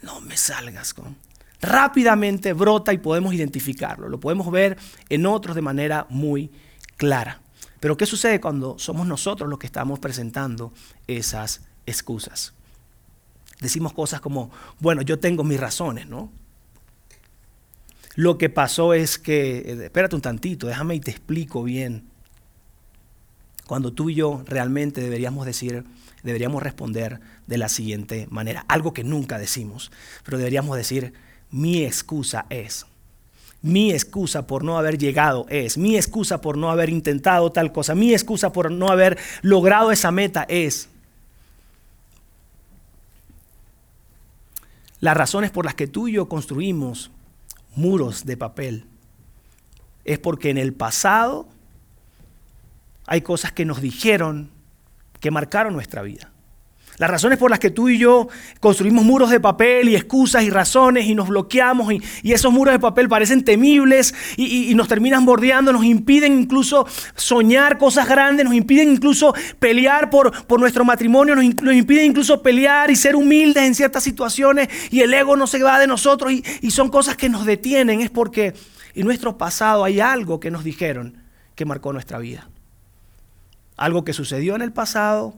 no 0.02 0.22
me 0.22 0.38
salgas 0.38 0.94
con... 0.94 1.18
Rápidamente 1.62 2.54
brota 2.54 2.92
y 2.92 2.98
podemos 2.98 3.34
identificarlo, 3.34 4.08
lo 4.08 4.20
podemos 4.20 4.50
ver 4.50 4.78
en 5.10 5.26
otros 5.26 5.56
de 5.56 5.62
manera 5.62 6.08
muy 6.10 6.50
clara. 6.98 7.42
Pero 7.82 7.98
¿qué 7.98 8.06
sucede 8.06 8.40
cuando 8.40 8.80
somos 8.80 9.06
nosotros 9.06 9.50
los 9.50 9.60
que 9.60 9.68
estamos 9.68 10.00
presentando 10.00 10.72
esas 11.08 11.62
excusas? 11.86 12.54
Decimos 13.62 13.94
cosas 13.94 14.20
como, 14.20 14.52
bueno, 14.80 15.02
yo 15.04 15.20
tengo 15.20 15.44
mis 15.44 15.60
razones, 15.60 16.08
¿no? 16.08 16.32
Lo 18.16 18.38
que 18.38 18.50
pasó 18.50 18.94
es 18.94 19.18
que, 19.18 19.60
eh, 19.60 19.86
espérate 19.86 20.16
un 20.16 20.22
tantito, 20.22 20.68
déjame 20.68 20.96
y 20.96 21.00
te 21.00 21.12
explico 21.12 21.64
bien. 21.64 22.10
Cuando 23.66 23.94
tú 23.94 24.10
y 24.10 24.16
yo 24.16 24.44
realmente 24.46 25.00
deberíamos 25.00 25.46
decir, 25.46 25.86
deberíamos 26.24 26.62
responder 26.62 27.22
de 27.48 27.58
la 27.58 27.70
siguiente 27.70 28.28
manera, 28.30 28.66
algo 28.68 28.94
que 28.94 29.06
nunca 29.06 29.40
decimos, 29.40 29.92
pero 30.26 30.38
deberíamos 30.38 30.76
decir, 30.76 31.14
mi 31.52 31.84
excusa 31.86 32.48
es, 32.50 32.86
mi 33.62 33.92
excusa 33.92 34.46
por 34.48 34.64
no 34.64 34.78
haber 34.78 34.98
llegado 34.98 35.46
es, 35.50 35.78
mi 35.78 35.96
excusa 35.96 36.42
por 36.42 36.58
no 36.58 36.70
haber 36.70 36.90
intentado 36.90 37.52
tal 37.52 37.72
cosa, 37.72 37.96
mi 37.96 38.14
excusa 38.14 38.52
por 38.52 38.72
no 38.72 38.90
haber 38.90 39.18
logrado 39.42 39.92
esa 39.92 40.12
meta 40.12 40.46
es, 40.50 40.90
Las 45.02 45.18
razones 45.18 45.50
por 45.52 45.66
las 45.66 45.76
que 45.76 45.88
tú 45.88 46.08
y 46.08 46.14
yo 46.14 46.30
construimos 46.30 47.12
muros 47.76 48.26
de 48.26 48.38
papel 48.38 48.86
es 50.06 50.20
porque 50.20 50.50
en 50.50 50.58
el 50.58 50.74
pasado 50.74 51.48
hay 53.08 53.22
cosas 53.22 53.52
que 53.52 53.66
nos 53.66 53.82
dijeron 53.82 54.52
que 55.20 55.32
marcaron 55.32 55.74
nuestra 55.74 56.04
vida. 56.04 56.31
Las 56.98 57.10
razones 57.10 57.40
por 57.40 57.50
las 57.50 57.60
que 57.60 57.72
tú 57.72 57.90
y 57.90 57.98
yo 57.98 58.28
construimos 58.60 59.04
muros 59.04 59.30
de 59.30 59.40
papel 59.40 59.90
y 59.90 59.96
excusas 59.96 60.44
y 60.44 60.50
razones 60.50 61.06
y 61.06 61.16
nos 61.16 61.30
bloqueamos 61.30 61.94
y, 61.94 62.32
esos 62.32 62.52
muros 62.52 62.74
de 62.74 62.80
papel 62.80 63.10
parecen 63.10 63.44
temibles 63.44 64.14
y, 64.38 64.74
nos 64.76 64.88
terminan 64.88 65.26
bordeando, 65.26 65.74
nos 65.74 65.84
impiden 65.84 66.40
incluso 66.40 66.86
soñar 67.16 67.78
cosas 67.78 68.08
grandes, 68.08 68.46
nos 68.46 68.54
impiden 68.54 68.92
incluso 68.92 69.34
pelear 69.60 70.10
por, 70.10 70.32
nuestro 70.60 70.86
matrimonio, 70.86 71.36
nos, 71.36 71.46
impiden 71.46 72.06
incluso 72.06 72.42
pelear 72.42 72.92
y 72.92 72.96
ser 72.96 73.16
humildes 73.16 73.64
en 73.64 73.76
ciertas 73.76 74.04
situaciones 74.04 74.70
y 74.92 75.02
el 75.02 75.14
ego 75.14 75.36
no 75.36 75.48
se 75.48 75.62
va 75.62 75.80
de 75.80 75.88
nosotros 75.88 76.32
y 76.32 76.72
son 76.72 76.90
cosas 76.90 77.16
que 77.16 77.30
nos 77.30 77.46
detienen. 77.46 78.02
Es 78.02 78.10
porque 78.10 78.54
en 78.94 79.06
nuestro 79.06 79.38
pasado 79.38 79.84
hay 79.84 80.00
algo 80.00 80.40
que 80.40 80.52
nos 80.52 80.64
dijeron 80.64 81.18
que 81.56 81.66
marcó 81.66 81.94
nuestra 81.94 82.20
vida. 82.20 82.50
Algo 83.78 84.04
que 84.04 84.14
sucedió 84.14 84.56
en 84.56 84.62
el 84.62 84.72
pasado 84.72 85.36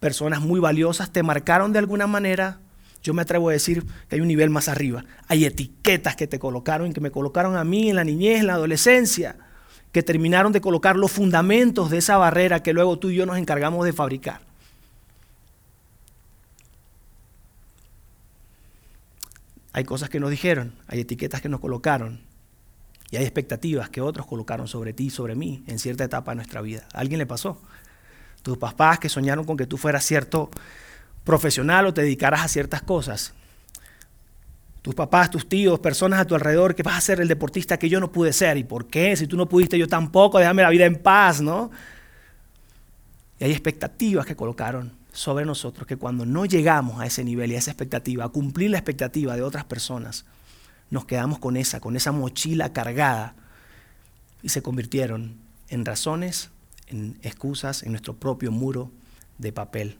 personas 0.00 0.40
muy 0.40 0.58
valiosas 0.58 1.12
te 1.12 1.22
marcaron 1.22 1.72
de 1.72 1.78
alguna 1.78 2.06
manera, 2.06 2.58
yo 3.02 3.14
me 3.14 3.22
atrevo 3.22 3.50
a 3.50 3.52
decir 3.52 3.84
que 4.08 4.16
hay 4.16 4.20
un 4.20 4.28
nivel 4.28 4.50
más 4.50 4.68
arriba. 4.68 5.04
Hay 5.28 5.44
etiquetas 5.44 6.16
que 6.16 6.26
te 6.26 6.38
colocaron, 6.38 6.92
que 6.92 7.00
me 7.00 7.10
colocaron 7.10 7.56
a 7.56 7.64
mí 7.64 7.90
en 7.90 7.96
la 7.96 8.04
niñez, 8.04 8.40
en 8.40 8.46
la 8.46 8.54
adolescencia, 8.54 9.36
que 9.92 10.02
terminaron 10.02 10.52
de 10.52 10.60
colocar 10.60 10.96
los 10.96 11.12
fundamentos 11.12 11.90
de 11.90 11.98
esa 11.98 12.16
barrera 12.16 12.62
que 12.62 12.72
luego 12.72 12.98
tú 12.98 13.10
y 13.10 13.16
yo 13.16 13.26
nos 13.26 13.38
encargamos 13.38 13.84
de 13.84 13.92
fabricar. 13.92 14.40
Hay 19.72 19.84
cosas 19.84 20.10
que 20.10 20.18
nos 20.18 20.30
dijeron, 20.30 20.74
hay 20.88 21.00
etiquetas 21.00 21.40
que 21.40 21.48
nos 21.48 21.60
colocaron 21.60 22.20
y 23.10 23.16
hay 23.16 23.24
expectativas 23.24 23.88
que 23.88 24.00
otros 24.00 24.26
colocaron 24.26 24.66
sobre 24.66 24.92
ti 24.92 25.06
y 25.06 25.10
sobre 25.10 25.36
mí 25.36 25.62
en 25.66 25.78
cierta 25.78 26.04
etapa 26.04 26.32
de 26.32 26.36
nuestra 26.36 26.60
vida. 26.60 26.88
¿A 26.92 27.00
alguien 27.00 27.18
le 27.18 27.26
pasó? 27.26 27.60
Tus 28.42 28.58
papás 28.58 28.98
que 28.98 29.08
soñaron 29.08 29.44
con 29.44 29.56
que 29.56 29.66
tú 29.66 29.76
fueras 29.76 30.04
cierto 30.04 30.50
profesional 31.24 31.86
o 31.86 31.94
te 31.94 32.02
dedicaras 32.02 32.42
a 32.42 32.48
ciertas 32.48 32.82
cosas. 32.82 33.34
Tus 34.82 34.94
papás, 34.94 35.30
tus 35.30 35.48
tíos, 35.48 35.78
personas 35.78 36.20
a 36.20 36.24
tu 36.24 36.34
alrededor 36.34 36.74
que 36.74 36.82
vas 36.82 36.96
a 36.96 37.00
ser 37.00 37.20
el 37.20 37.28
deportista 37.28 37.78
que 37.78 37.88
yo 37.88 38.00
no 38.00 38.10
pude 38.10 38.32
ser. 38.32 38.56
¿Y 38.56 38.64
por 38.64 38.86
qué? 38.86 39.14
Si 39.14 39.26
tú 39.26 39.36
no 39.36 39.46
pudiste, 39.46 39.78
yo 39.78 39.86
tampoco, 39.86 40.38
déjame 40.38 40.62
la 40.62 40.70
vida 40.70 40.86
en 40.86 40.96
paz, 40.96 41.42
¿no? 41.42 41.70
Y 43.38 43.44
hay 43.44 43.52
expectativas 43.52 44.24
que 44.24 44.36
colocaron 44.36 44.92
sobre 45.12 45.44
nosotros 45.44 45.86
que 45.86 45.96
cuando 45.96 46.24
no 46.24 46.46
llegamos 46.46 47.00
a 47.00 47.06
ese 47.06 47.24
nivel 47.24 47.52
y 47.52 47.56
a 47.56 47.58
esa 47.58 47.70
expectativa, 47.70 48.24
a 48.24 48.28
cumplir 48.28 48.70
la 48.70 48.78
expectativa 48.78 49.36
de 49.36 49.42
otras 49.42 49.64
personas, 49.64 50.24
nos 50.88 51.04
quedamos 51.04 51.38
con 51.38 51.56
esa, 51.56 51.80
con 51.80 51.96
esa 51.96 52.12
mochila 52.12 52.72
cargada 52.72 53.34
y 54.42 54.48
se 54.48 54.62
convirtieron 54.62 55.36
en 55.68 55.84
razones, 55.84 56.50
en 56.90 57.18
excusas, 57.22 57.82
en 57.82 57.92
nuestro 57.92 58.14
propio 58.16 58.52
muro 58.52 58.90
de 59.38 59.52
papel 59.52 59.98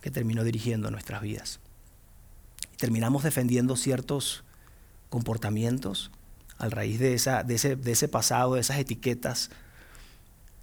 que 0.00 0.10
terminó 0.10 0.44
dirigiendo 0.44 0.90
nuestras 0.90 1.22
vidas. 1.22 1.60
terminamos 2.76 3.22
defendiendo 3.22 3.76
ciertos 3.76 4.42
comportamientos 5.08 6.10
a 6.58 6.68
raíz 6.68 6.98
de, 6.98 7.14
esa, 7.14 7.44
de, 7.44 7.54
ese, 7.54 7.76
de 7.76 7.92
ese 7.92 8.08
pasado, 8.08 8.54
de 8.54 8.60
esas 8.60 8.78
etiquetas. 8.78 9.50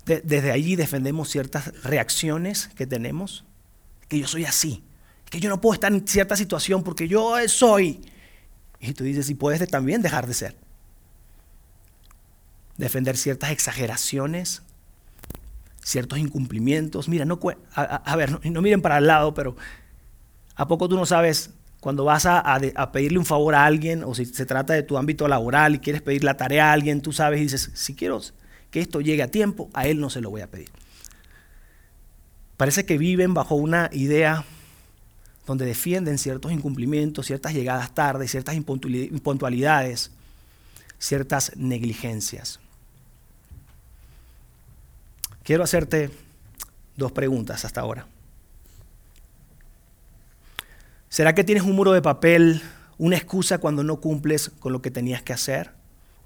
desde 0.05 0.51
allí 0.51 0.75
defendemos 0.75 1.29
ciertas 1.29 1.81
reacciones 1.83 2.67
que 2.75 2.85
tenemos, 2.85 3.45
que 4.09 4.19
yo 4.19 4.27
soy 4.27 4.43
así, 4.43 4.83
que 5.29 5.39
yo 5.39 5.49
no 5.49 5.61
puedo 5.61 5.75
estar 5.75 5.93
en 5.93 6.05
cierta 6.07 6.35
situación 6.35 6.83
porque 6.83 7.07
yo 7.07 7.35
soy. 7.47 8.01
Y 8.79 8.93
tú 8.93 9.03
dices, 9.03 9.29
y 9.29 9.35
puedes 9.35 9.65
también 9.69 10.01
dejar 10.01 10.27
de 10.27 10.33
ser. 10.33 10.55
Defender 12.77 13.17
ciertas 13.17 13.51
exageraciones, 13.51 14.61
ciertos 15.83 16.19
incumplimientos. 16.19 17.09
Mira, 17.09 17.25
no, 17.25 17.39
a, 17.73 18.15
ver, 18.15 18.45
no, 18.45 18.61
miren 18.61 18.81
para 18.81 18.97
el 18.97 19.07
lado, 19.07 19.33
pero 19.33 19.55
¿a 20.55 20.67
poco 20.67 20.89
tú 20.89 20.95
no 20.95 21.05
sabes 21.05 21.51
cuando 21.79 22.03
vas 22.03 22.25
a, 22.25 22.59
pedirle 22.91 23.19
un 23.19 23.25
favor 23.25 23.55
a 23.55 23.65
alguien 23.65 24.03
o 24.03 24.13
si 24.13 24.25
se 24.25 24.45
trata 24.45 24.73
de 24.73 24.83
tu 24.83 24.97
ámbito 24.97 25.27
laboral 25.27 25.75
y 25.75 25.79
quieres 25.79 26.01
pedir 26.01 26.23
la 26.23 26.35
tarea 26.35 26.69
a 26.69 26.73
alguien, 26.73 27.01
tú 27.01 27.13
sabes 27.13 27.39
y 27.39 27.43
dices, 27.43 27.71
si 27.73 27.95
quiero 27.95 28.21
que 28.69 28.81
esto 28.81 29.01
llegue 29.01 29.23
a 29.23 29.31
tiempo, 29.31 29.69
a 29.73 29.87
él 29.87 29.99
no 29.99 30.09
se 30.09 30.21
lo 30.21 30.29
voy 30.29 30.41
a 30.41 30.47
pedir. 30.47 30.69
Parece 32.57 32.85
que 32.85 32.97
viven 32.97 33.33
bajo 33.33 33.55
una 33.55 33.89
idea 33.93 34.43
donde 35.47 35.65
defienden 35.65 36.17
ciertos 36.17 36.51
incumplimientos, 36.51 37.25
ciertas 37.25 37.53
llegadas 37.53 37.95
tarde, 37.95 38.27
ciertas 38.27 38.55
impuntualidades, 38.55 40.11
ciertas 40.99 41.53
negligencias. 41.55 42.59
Quiero 45.49 45.63
hacerte 45.63 46.11
dos 46.95 47.11
preguntas 47.11 47.65
hasta 47.65 47.81
ahora. 47.81 48.05
¿Será 51.09 51.33
que 51.33 51.43
tienes 51.43 51.63
un 51.63 51.75
muro 51.75 51.91
de 51.91 52.03
papel, 52.03 52.61
una 52.99 53.17
excusa 53.17 53.57
cuando 53.57 53.83
no 53.83 53.99
cumples 53.99 54.51
con 54.59 54.73
lo 54.73 54.83
que 54.83 54.91
tenías 54.91 55.23
que 55.23 55.33
hacer, 55.33 55.71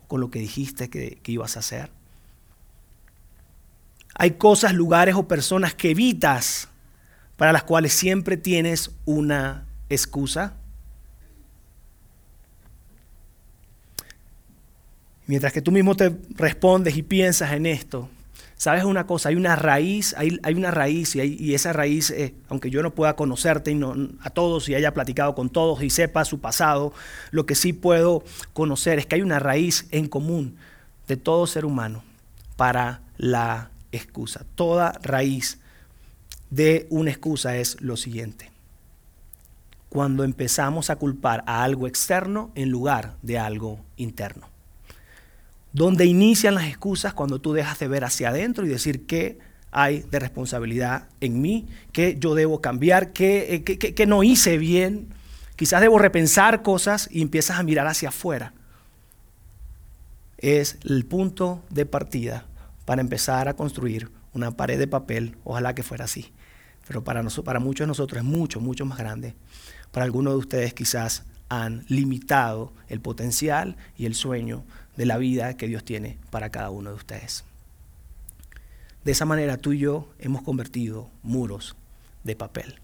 con 0.10 0.20
lo 0.20 0.30
que 0.30 0.40
dijiste 0.40 0.90
que, 0.90 1.22
ibas 1.26 1.56
a 1.56 1.62
hacer? 1.62 1.90
Hay 4.16 4.32
cosas, 4.32 4.74
lugares 4.74 5.16
o 5.16 5.26
personas 5.26 5.74
que 5.74 5.92
evitas 5.92 6.68
para 7.38 7.54
las 7.54 7.64
cuales 7.64 7.94
siempre 7.94 8.36
tienes 8.36 8.92
una 9.06 9.66
excusa. 9.88 10.58
Mientras 15.28 15.54
que 15.54 15.62
tú 15.62 15.72
mismo 15.72 15.96
te 15.96 16.14
respondes 16.32 16.98
y 16.98 17.04
piensas 17.04 17.54
en 17.54 17.68
esto, 17.68 18.10
¿Sabes 18.64 18.86
una 18.86 19.06
cosa? 19.06 19.28
Hay 19.28 19.36
una 19.36 19.58
raíz, 19.58 20.16
hay, 20.18 20.40
hay 20.42 20.54
una 20.54 20.72
raíz 20.72 21.18
y, 21.18 21.54
esa 21.54 21.74
raíz, 21.74 22.12
eh, 22.12 22.34
aunque 22.48 22.70
yo 22.70 22.82
no 22.82 22.96
pueda 22.96 23.18
conocerte 23.18 23.72
y 23.72 23.76
no, 23.76 23.94
a 24.22 24.30
todos 24.30 24.70
y 24.70 24.74
haya 24.74 24.94
platicado 24.94 25.36
con 25.36 25.50
todos 25.50 25.84
y 25.84 25.90
sepa 25.90 26.24
su 26.24 26.40
pasado, 26.40 26.94
lo 27.32 27.46
que 27.46 27.56
sí 27.56 27.74
puedo 27.74 28.24
conocer 28.54 29.00
es 29.00 29.06
que 29.06 29.16
hay 29.16 29.22
una 29.22 29.40
raíz 29.40 29.90
en 29.92 30.08
común 30.08 30.56
de 31.10 31.18
todo 31.18 31.46
ser 31.46 31.66
humano 31.66 32.06
para 32.56 33.02
la 33.18 33.70
excusa. 33.92 34.46
Toda 34.56 34.98
raíz 35.04 35.60
de 36.50 36.88
una 36.90 37.12
excusa 37.12 37.58
es 37.58 37.82
lo 37.82 37.98
siguiente. 37.98 38.50
Cuando 39.90 40.24
empezamos 40.24 40.90
a 40.90 40.96
culpar 40.96 41.44
a 41.48 41.66
algo 41.66 41.86
externo 41.86 42.50
en 42.56 42.70
lugar 42.70 43.18
de 43.24 43.40
algo 43.40 43.82
interno 43.98 44.53
donde 45.74 46.06
inician 46.06 46.56
las 46.56 46.68
excusas 46.68 47.14
cuando 47.14 47.42
tú 47.42 47.52
dejas 47.52 47.80
de 47.80 47.88
ver 47.88 48.04
hacia 48.04 48.30
adentro 48.30 48.66
y 48.66 48.70
decir 48.70 49.06
qué 49.06 49.40
hay 49.72 50.02
de 50.02 50.20
responsabilidad 50.20 51.10
en 51.20 51.42
mí, 51.42 51.68
qué 51.92 52.16
yo 52.20 52.36
debo 52.36 52.62
cambiar, 52.62 53.12
qué, 53.12 53.64
eh, 53.66 54.06
no 54.06 54.24
hice 54.24 54.60
bien. 54.60 55.10
Quizás 55.56 55.82
debo 55.82 55.98
repensar 55.98 56.62
cosas 56.62 57.10
y 57.12 57.22
empiezas 57.22 57.60
a 57.60 57.64
mirar 57.64 57.88
hacia 57.88 58.10
afuera. 58.10 58.54
Es 60.38 60.78
el 60.84 61.06
punto 61.06 61.64
de 61.70 61.88
partida 61.88 62.46
para 62.86 63.02
empezar 63.02 63.48
a 63.48 63.56
construir 63.56 64.12
una 64.34 64.52
pared 64.52 64.78
de 64.78 64.88
papel, 64.88 65.38
ojalá 65.44 65.74
que 65.74 65.84
fuera 65.84 66.06
así. 66.06 66.32
Pero 66.88 67.04
para, 67.04 67.24
para 67.24 67.60
muchos 67.60 67.86
de 67.86 67.88
nosotros 67.88 68.20
es 68.20 68.26
mucho, 68.26 68.60
mucho 68.60 68.86
más 68.86 69.00
grande. 69.00 69.36
Para 69.92 70.06
algunos 70.06 70.34
de 70.34 70.40
ustedes 70.40 70.74
quizás 70.74 71.24
han 71.50 71.86
limitado 71.88 72.74
el 72.90 73.00
potencial 73.00 73.78
y 73.98 74.06
el 74.06 74.16
sueño 74.16 74.66
de 74.98 75.06
la 75.06 75.18
vida 75.18 75.56
que 75.58 75.68
Dios 75.68 75.84
tiene 75.84 76.18
para 76.30 76.50
cada 76.50 76.70
uno 76.70 76.92
de 76.92 76.96
ustedes. 76.96 77.44
De 79.04 79.12
esa 79.12 79.26
manera 79.26 79.58
tú 79.58 79.74
y 79.74 79.80
yo 79.80 80.10
hemos 80.20 80.44
convertido 80.44 81.10
muros 81.24 81.76
de 82.24 82.36
papel. 82.36 82.80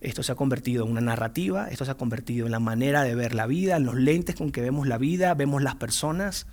Esto 0.00 0.22
se 0.22 0.32
ha 0.32 0.34
convertido 0.34 0.84
en 0.84 0.90
una 0.90 1.00
narrativa, 1.00 1.68
esto 1.68 1.84
se 1.84 1.90
ha 1.90 1.96
convertido 1.96 2.46
en 2.46 2.52
la 2.52 2.58
manera 2.58 3.04
de 3.04 3.14
ver 3.14 3.34
la 3.34 3.46
vida, 3.46 3.76
en 3.76 3.84
los 3.84 3.94
lentes 3.94 4.34
con 4.34 4.50
que 4.50 4.60
vemos 4.60 4.86
la 4.86 4.98
vida, 4.98 5.32
vemos 5.34 5.62
las 5.62 5.76
personas. 5.76 6.46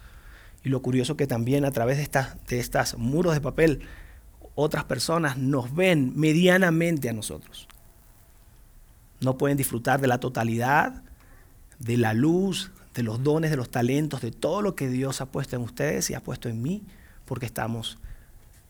Y 0.63 0.69
lo 0.69 0.81
curioso 0.81 1.17
que 1.17 1.27
también 1.27 1.65
a 1.65 1.71
través 1.71 1.97
de 1.97 2.03
estas, 2.03 2.37
de 2.45 2.59
estas 2.59 2.97
muros 2.97 3.33
de 3.33 3.41
papel, 3.41 3.81
otras 4.55 4.83
personas 4.83 5.37
nos 5.37 5.73
ven 5.73 6.13
medianamente 6.15 7.09
a 7.09 7.13
nosotros. 7.13 7.67
No 9.19 9.37
pueden 9.37 9.57
disfrutar 9.57 9.99
de 10.01 10.07
la 10.07 10.19
totalidad, 10.19 11.03
de 11.79 11.97
la 11.97 12.13
luz, 12.13 12.71
de 12.93 13.03
los 13.03 13.23
dones, 13.23 13.51
de 13.51 13.57
los 13.57 13.69
talentos, 13.69 14.21
de 14.21 14.31
todo 14.31 14.61
lo 14.61 14.75
que 14.75 14.89
Dios 14.89 15.21
ha 15.21 15.25
puesto 15.27 15.55
en 15.55 15.61
ustedes 15.61 16.09
y 16.09 16.13
ha 16.13 16.19
puesto 16.19 16.49
en 16.49 16.61
mí, 16.61 16.83
porque 17.25 17.45
estamos 17.45 17.97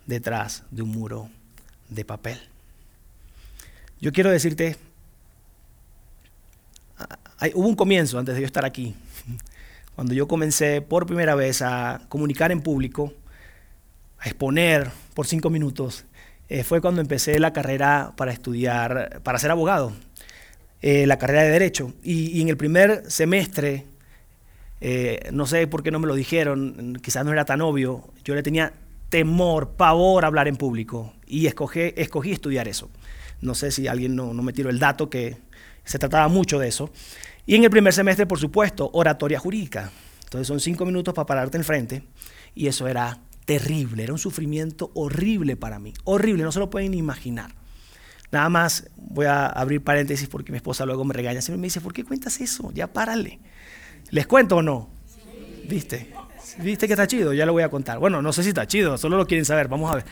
detrás 0.05 0.63
de 0.71 0.83
un 0.83 0.89
muro 0.89 1.29
de 1.89 2.05
papel. 2.05 2.39
Yo 3.99 4.11
quiero 4.11 4.29
decirte, 4.29 4.77
hubo 7.53 7.67
un 7.67 7.75
comienzo 7.75 8.19
antes 8.19 8.35
de 8.35 8.41
yo 8.41 8.47
estar 8.47 8.65
aquí, 8.65 8.95
cuando 9.95 10.13
yo 10.13 10.27
comencé 10.27 10.81
por 10.81 11.05
primera 11.05 11.35
vez 11.35 11.61
a 11.61 12.01
comunicar 12.09 12.51
en 12.51 12.61
público, 12.61 13.13
a 14.19 14.25
exponer 14.25 14.91
por 15.15 15.25
cinco 15.25 15.49
minutos, 15.49 16.05
eh, 16.49 16.63
fue 16.63 16.81
cuando 16.81 17.01
empecé 17.01 17.39
la 17.39 17.53
carrera 17.53 18.13
para 18.17 18.31
estudiar, 18.31 19.21
para 19.23 19.39
ser 19.39 19.51
abogado, 19.51 19.93
eh, 20.81 21.07
la 21.07 21.17
carrera 21.17 21.43
de 21.43 21.49
Derecho. 21.51 21.93
y 22.03 22.41
en 22.41 22.49
el 22.49 22.57
primer 22.57 23.09
semestre 23.09 23.85
eh, 24.81 25.29
no 25.31 25.45
sé 25.45 25.67
por 25.67 25.83
qué 25.83 25.91
no 25.91 25.99
me 25.99 26.07
lo 26.07 26.15
dijeron, 26.15 26.99
quizás 27.01 27.23
no 27.23 27.31
era 27.31 27.45
tan 27.45 27.61
obvio. 27.61 28.11
Yo 28.25 28.33
le 28.33 28.43
tenía 28.43 28.73
temor, 29.09 29.73
pavor 29.77 30.23
a 30.23 30.27
hablar 30.27 30.47
en 30.47 30.55
público 30.55 31.13
y 31.27 31.45
escogí, 31.45 31.93
escogí 31.95 32.31
estudiar 32.31 32.67
eso. 32.67 32.89
No 33.41 33.53
sé 33.55 33.71
si 33.71 33.87
alguien 33.87 34.15
no, 34.15 34.33
me 34.33 34.53
tiró 34.53 34.69
el 34.69 34.79
dato 34.79 35.09
que 35.09 35.37
se 35.83 35.99
trataba 35.99 36.27
mucho 36.27 36.59
de 36.59 36.67
eso. 36.67 36.91
Y 37.45 37.55
en 37.55 37.63
el 37.63 37.69
primer 37.69 37.93
semestre, 37.93 38.25
por 38.25 38.39
supuesto, 38.39 38.89
oratoria 38.93 39.39
jurídica. 39.39 39.91
Entonces 40.23 40.47
son 40.47 40.59
cinco 40.59 40.85
minutos 40.85 41.13
para 41.13 41.25
pararte 41.25 41.57
enfrente 41.57 42.03
y 42.55 42.67
eso 42.67 42.87
era 42.87 43.19
terrible, 43.45 44.03
era 44.03 44.13
un 44.13 44.19
sufrimiento 44.19 44.91
horrible 44.93 45.57
para 45.57 45.77
mí, 45.77 45.93
horrible, 46.05 46.43
no 46.43 46.51
se 46.51 46.59
lo 46.59 46.69
pueden 46.69 46.93
imaginar. 46.93 47.53
Nada 48.31 48.47
más 48.47 48.89
voy 48.95 49.25
a 49.25 49.47
abrir 49.47 49.83
paréntesis 49.83 50.29
porque 50.29 50.53
mi 50.53 50.55
esposa 50.55 50.85
luego 50.85 51.03
me 51.03 51.13
regaña, 51.13 51.41
siempre 51.41 51.59
me 51.59 51.67
dice, 51.67 51.81
¿por 51.81 51.91
qué 51.91 52.05
cuentas 52.05 52.39
eso? 52.39 52.71
Ya 52.71 52.87
párale. 52.87 53.39
¿Les 54.11 54.27
cuento 54.27 54.57
o 54.57 54.61
no? 54.61 54.89
¿Viste? 55.67 56.13
¿Viste 56.59 56.85
que 56.87 56.93
está 56.93 57.07
chido? 57.07 57.33
Ya 57.33 57.45
lo 57.45 57.53
voy 57.53 57.63
a 57.63 57.69
contar. 57.69 57.97
Bueno, 57.97 58.21
no 58.21 58.33
sé 58.33 58.43
si 58.43 58.49
está 58.49 58.67
chido, 58.67 58.97
solo 58.97 59.17
lo 59.17 59.25
quieren 59.25 59.45
saber. 59.45 59.67
Vamos 59.67 59.91
a 59.91 59.95
ver. 59.95 60.05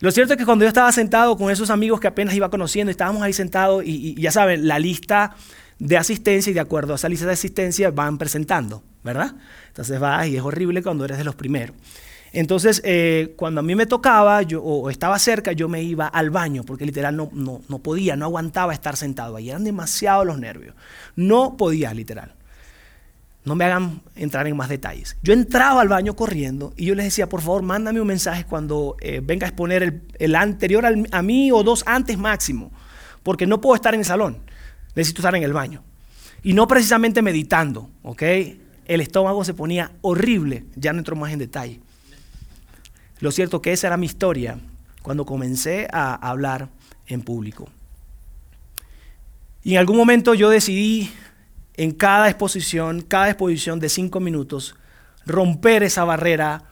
Lo 0.00 0.10
cierto 0.10 0.34
es 0.34 0.38
que 0.38 0.44
cuando 0.44 0.64
yo 0.64 0.68
estaba 0.68 0.90
sentado 0.90 1.36
con 1.36 1.50
esos 1.50 1.70
amigos 1.70 2.00
que 2.00 2.08
apenas 2.08 2.34
iba 2.34 2.50
conociendo, 2.50 2.90
estábamos 2.90 3.22
ahí 3.22 3.32
sentados 3.32 3.84
y, 3.86 4.20
ya 4.20 4.32
saben, 4.32 4.66
la 4.66 4.78
lista 4.78 5.36
de 5.78 5.96
asistencia 5.96 6.50
y 6.50 6.54
de 6.54 6.60
acuerdo 6.60 6.92
a 6.92 6.96
esa 6.96 7.08
lista 7.08 7.26
de 7.26 7.32
asistencia 7.32 7.90
van 7.90 8.18
presentando, 8.18 8.82
¿verdad? 9.02 9.34
Entonces 9.68 9.98
vas 10.00 10.26
y 10.26 10.36
es 10.36 10.42
horrible 10.42 10.82
cuando 10.82 11.04
eres 11.04 11.18
de 11.18 11.24
los 11.24 11.36
primeros. 11.36 11.76
Entonces, 12.32 12.82
eh, 12.84 13.34
cuando 13.36 13.60
a 13.60 13.62
mí 13.62 13.76
me 13.76 13.86
tocaba 13.86 14.42
yo, 14.42 14.60
o 14.60 14.90
estaba 14.90 15.16
cerca, 15.20 15.52
yo 15.52 15.68
me 15.68 15.82
iba 15.84 16.08
al 16.08 16.30
baño, 16.30 16.64
porque 16.64 16.84
literal 16.84 17.16
no, 17.16 17.30
no, 17.32 17.60
no 17.68 17.78
podía, 17.78 18.16
no 18.16 18.24
aguantaba 18.24 18.72
estar 18.72 18.96
sentado 18.96 19.36
ahí. 19.36 19.50
Eran 19.50 19.62
demasiados 19.62 20.26
los 20.26 20.38
nervios. 20.38 20.74
No 21.14 21.56
podía, 21.56 21.94
literal. 21.94 22.34
No 23.44 23.54
me 23.54 23.64
hagan 23.64 24.00
entrar 24.16 24.46
en 24.46 24.56
más 24.56 24.70
detalles. 24.70 25.16
Yo 25.22 25.34
entraba 25.34 25.82
al 25.82 25.88
baño 25.88 26.16
corriendo 26.16 26.72
y 26.76 26.86
yo 26.86 26.94
les 26.94 27.04
decía, 27.04 27.28
por 27.28 27.42
favor, 27.42 27.62
mándame 27.62 28.00
un 28.00 28.06
mensaje 28.06 28.44
cuando 28.44 28.96
eh, 29.00 29.20
venga 29.22 29.46
a 29.46 29.50
exponer 29.50 30.02
el, 30.18 30.34
anterior 30.34 30.86
a 30.86 31.22
mí 31.22 31.52
o 31.52 31.62
dos 31.62 31.82
antes 31.86 32.16
máximo, 32.16 32.72
porque 33.22 33.46
no 33.46 33.60
puedo 33.60 33.74
estar 33.74 33.92
en 33.92 34.00
el 34.00 34.06
salón, 34.06 34.38
necesito 34.94 35.20
estar 35.20 35.34
en 35.36 35.42
el 35.42 35.52
baño. 35.52 35.82
Y 36.42 36.54
no 36.54 36.66
precisamente 36.66 37.20
meditando, 37.20 37.90
¿ok? 38.02 38.22
El 38.86 39.00
estómago 39.00 39.44
se 39.44 39.54
ponía 39.54 39.92
horrible, 40.00 40.64
ya 40.76 40.92
no 40.92 40.98
entro 40.98 41.16
más 41.16 41.32
en 41.32 41.38
detalle. 41.38 41.80
Lo 43.20 43.30
cierto 43.30 43.62
que 43.62 43.72
esa 43.72 43.88
era 43.88 43.96
mi 43.96 44.06
historia 44.06 44.58
cuando 45.02 45.26
comencé 45.26 45.86
a 45.92 46.14
hablar 46.14 46.68
en 47.06 47.20
público. 47.20 47.68
Y 49.62 49.72
en 49.72 49.78
algún 49.78 49.96
momento 49.96 50.34
yo 50.34 50.50
decidí 50.50 51.10
en 51.76 51.92
cada 51.92 52.28
exposición, 52.28 53.02
cada 53.02 53.28
exposición 53.28 53.80
de 53.80 53.88
cinco 53.88 54.20
minutos, 54.20 54.76
romper 55.26 55.82
esa 55.82 56.04
barrera 56.04 56.64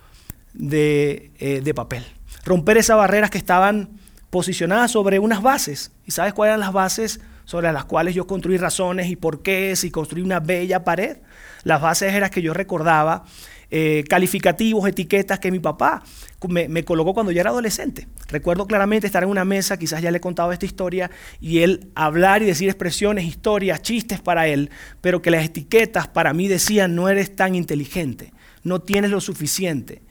de, 0.54 1.32
eh, 1.38 1.60
de 1.62 1.74
papel. 1.74 2.04
Romper 2.44 2.76
esas 2.76 2.96
barreras 2.96 3.30
que 3.30 3.38
estaban 3.38 3.90
posicionadas 4.30 4.90
sobre 4.90 5.18
unas 5.18 5.42
bases. 5.42 5.92
¿Y 6.06 6.12
sabes 6.12 6.32
cuáles 6.32 6.52
eran 6.52 6.60
las 6.60 6.72
bases 6.72 7.20
sobre 7.44 7.72
las 7.72 7.84
cuales 7.84 8.14
yo 8.14 8.26
construí 8.26 8.56
razones 8.56 9.08
y 9.08 9.16
por 9.16 9.42
qué 9.42 9.74
y 9.80 9.90
construí 9.90 10.22
una 10.22 10.40
bella 10.40 10.84
pared? 10.84 11.18
Las 11.64 11.80
bases 11.80 12.12
eran 12.12 12.30
que 12.30 12.42
yo 12.42 12.54
recordaba 12.54 13.24
eh, 13.74 14.04
calificativos, 14.06 14.86
etiquetas 14.86 15.40
que 15.40 15.50
mi 15.50 15.58
papá 15.58 16.02
me, 16.46 16.84
colocó 16.84 17.14
cuando 17.14 17.32
yo 17.32 17.40
era 17.40 17.48
adolescente. 17.48 18.06
Recuerdo 18.28 18.66
claramente 18.66 19.06
estar 19.06 19.22
en 19.22 19.30
una 19.30 19.46
mesa, 19.46 19.78
quizás 19.78 20.02
ya 20.02 20.10
le 20.10 20.18
he 20.18 20.20
contado 20.20 20.52
esta 20.52 20.66
historia, 20.66 21.10
y 21.40 21.60
él 21.60 21.88
hablar 21.94 22.42
y 22.42 22.44
decir 22.44 22.68
expresiones, 22.68 23.24
historias, 23.24 23.80
chistes 23.80 24.20
para 24.20 24.46
él, 24.46 24.68
pero 25.00 25.22
que 25.22 25.30
las 25.30 25.46
etiquetas 25.46 26.06
para 26.06 26.34
mí 26.34 26.48
decían, 26.48 26.94
no 26.94 27.08
eres 27.08 27.34
tan 27.34 27.54
inteligente, 27.54 28.34
no 28.62 28.80
tienes 28.80 29.10
lo 29.10 29.22
suficiente 29.22 30.02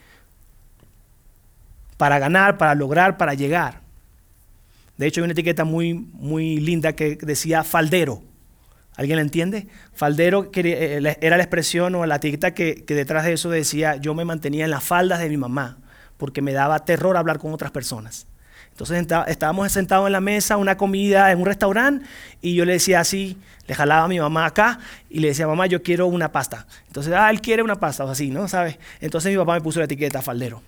para 1.97 2.17
ganar, 2.17 2.57
para 2.57 2.73
lograr, 2.73 3.15
para 3.15 3.35
llegar. 3.35 3.81
De 4.97 5.05
hecho, 5.05 5.21
hay 5.21 5.25
una 5.25 5.33
etiqueta 5.33 5.65
muy, 5.65 5.93
muy 5.93 6.57
linda 6.57 6.93
que 6.93 7.15
decía 7.15 7.63
faldero. 7.63 8.23
¿Alguien 9.01 9.15
la 9.15 9.23
entiende? 9.23 9.67
Faldero 9.95 10.51
eh, 10.53 11.17
era 11.21 11.35
la 11.35 11.41
expresión 11.41 11.95
o 11.95 12.05
la 12.05 12.17
etiqueta 12.17 12.53
que, 12.53 12.83
detrás 12.87 13.25
de 13.25 13.33
eso 13.33 13.49
decía, 13.49 13.95
yo 13.95 14.13
me 14.13 14.25
mantenía 14.25 14.63
en 14.63 14.69
las 14.69 14.83
faldas 14.83 15.17
de 15.17 15.27
mi 15.27 15.37
mamá, 15.37 15.79
porque 16.17 16.43
me 16.43 16.53
daba 16.53 16.85
terror 16.85 17.17
hablar 17.17 17.39
con 17.39 17.51
otras 17.51 17.71
personas. 17.71 18.27
Entonces 18.69 19.07
estábamos 19.25 19.71
sentados 19.71 20.05
en 20.05 20.11
la 20.13 20.21
mesa, 20.21 20.55
una 20.57 20.77
comida 20.77 21.31
en 21.31 21.39
un 21.39 21.47
restaurante, 21.47 22.05
y 22.43 22.53
yo 22.53 22.63
le 22.63 22.73
decía 22.73 22.99
así, 22.99 23.39
le 23.65 23.73
jalaba 23.73 24.03
a 24.03 24.07
mi 24.07 24.19
mamá 24.19 24.45
acá 24.45 24.77
y 25.09 25.19
le 25.19 25.29
decía, 25.29 25.47
mamá, 25.47 25.65
yo 25.65 25.81
quiero 25.81 26.05
una 26.05 26.31
pasta. 26.31 26.67
Entonces, 26.85 27.11
ah, 27.17 27.31
él 27.31 27.41
quiere 27.41 27.63
una 27.63 27.79
pasta, 27.79 28.05
o 28.05 28.07
así, 28.07 28.29
¿no? 28.29 28.47
¿Sabes? 28.47 28.77
Entonces 28.99 29.31
mi 29.31 29.37
papá 29.39 29.55
me 29.55 29.61
puso 29.61 29.79
la 29.79 29.85
etiqueta 29.85 30.21
faldero. 30.21 30.61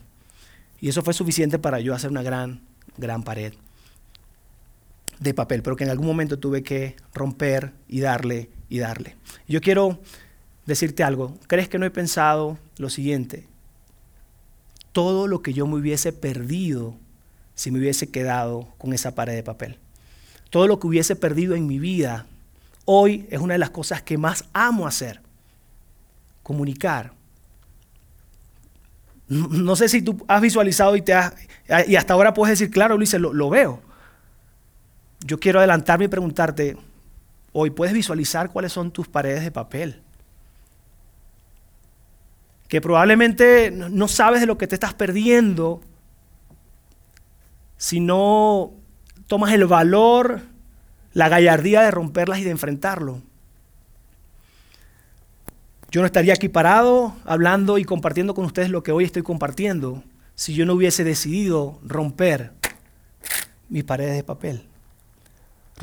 Y 0.81 0.89
eso 0.89 1.03
fue 1.03 1.13
suficiente 1.13 1.59
para 1.59 1.79
yo 1.79 1.93
hacer 1.93 2.09
una 2.09 2.23
gran, 2.23 2.61
gran 2.97 3.21
pared 3.21 3.53
de 5.19 5.33
papel, 5.33 5.63
pero 5.63 5.75
que 5.75 5.83
en 5.83 5.89
algún 5.89 6.07
momento 6.07 6.39
tuve 6.39 6.63
que 6.63 6.95
romper 7.13 7.73
y 7.87 7.99
darle 7.99 8.49
y 8.69 8.79
darle. 8.79 9.15
Yo 9.47 9.61
quiero 9.61 9.99
decirte 10.65 11.03
algo. 11.03 11.37
¿Crees 11.47 11.69
que 11.69 11.79
no 11.79 11.85
he 11.85 11.91
pensado 11.91 12.57
lo 12.77 12.89
siguiente? 12.89 13.47
Todo 14.91 15.27
lo 15.27 15.41
que 15.41 15.53
yo 15.53 15.67
me 15.67 15.75
hubiese 15.75 16.13
perdido 16.13 16.95
si 17.55 17.71
me 17.71 17.79
hubiese 17.79 18.09
quedado 18.09 18.67
con 18.77 18.93
esa 18.93 19.15
pared 19.15 19.35
de 19.35 19.43
papel. 19.43 19.77
Todo 20.49 20.67
lo 20.67 20.79
que 20.79 20.87
hubiese 20.87 21.15
perdido 21.15 21.55
en 21.55 21.67
mi 21.67 21.79
vida, 21.79 22.27
hoy 22.85 23.27
es 23.29 23.39
una 23.39 23.53
de 23.53 23.59
las 23.59 23.69
cosas 23.69 24.01
que 24.01 24.17
más 24.17 24.45
amo 24.53 24.87
hacer. 24.87 25.21
Comunicar. 26.41 27.13
No, 29.27 29.75
sé 29.75 29.87
si 29.87 30.01
tú 30.01 30.23
has 30.27 30.41
visualizado 30.41 30.95
y, 30.95 31.01
te 31.01 31.13
y 31.87 31.95
hasta 31.95 32.13
ahora 32.13 32.33
puedes 32.33 32.59
decir, 32.59 32.71
claro, 32.71 32.97
Luis, 32.97 33.13
lo 33.13 33.49
veo 33.49 33.81
yo 35.25 35.39
quiero 35.39 35.59
adelantarme 35.59 36.05
y 36.05 36.09
preguntarte, 36.09 36.77
hoy 37.53 37.69
puedes 37.69 37.93
visualizar 37.93 38.51
cuáles 38.51 38.73
son 38.73 38.91
tus 38.91 39.07
paredes 39.07 39.43
de 39.43 39.51
papel. 39.51 40.01
Que 42.67 42.81
probablemente 42.81 43.71
no 43.71 44.07
sabes 44.07 44.41
de 44.41 44.47
lo 44.47 44.57
que 44.57 44.67
te 44.67 44.75
estás 44.75 44.93
perdiendo 44.93 45.81
si 47.77 47.99
no 47.99 48.71
tomas 49.27 49.53
el 49.53 49.65
valor, 49.65 50.41
la 51.13 51.29
gallardía 51.29 51.81
de 51.81 51.91
romperlas 51.91 52.39
y 52.39 52.43
de 52.43 52.51
enfrentarlo. 52.51 53.21
Yo 55.91 56.01
no 56.01 56.07
estaría 56.07 56.33
aquí 56.33 56.49
parado 56.49 57.15
hablando 57.23 57.77
y 57.77 57.83
compartiendo 57.83 58.33
con 58.33 58.45
ustedes 58.45 58.69
lo 58.69 58.81
que 58.81 58.91
hoy 58.91 59.03
estoy 59.03 59.21
compartiendo 59.21 60.03
si 60.33 60.55
yo 60.55 60.65
no 60.65 60.73
hubiese 60.73 61.03
decidido 61.03 61.79
romper 61.83 62.53
mis 63.69 63.83
paredes 63.83 64.15
de 64.15 64.23
papel 64.23 64.72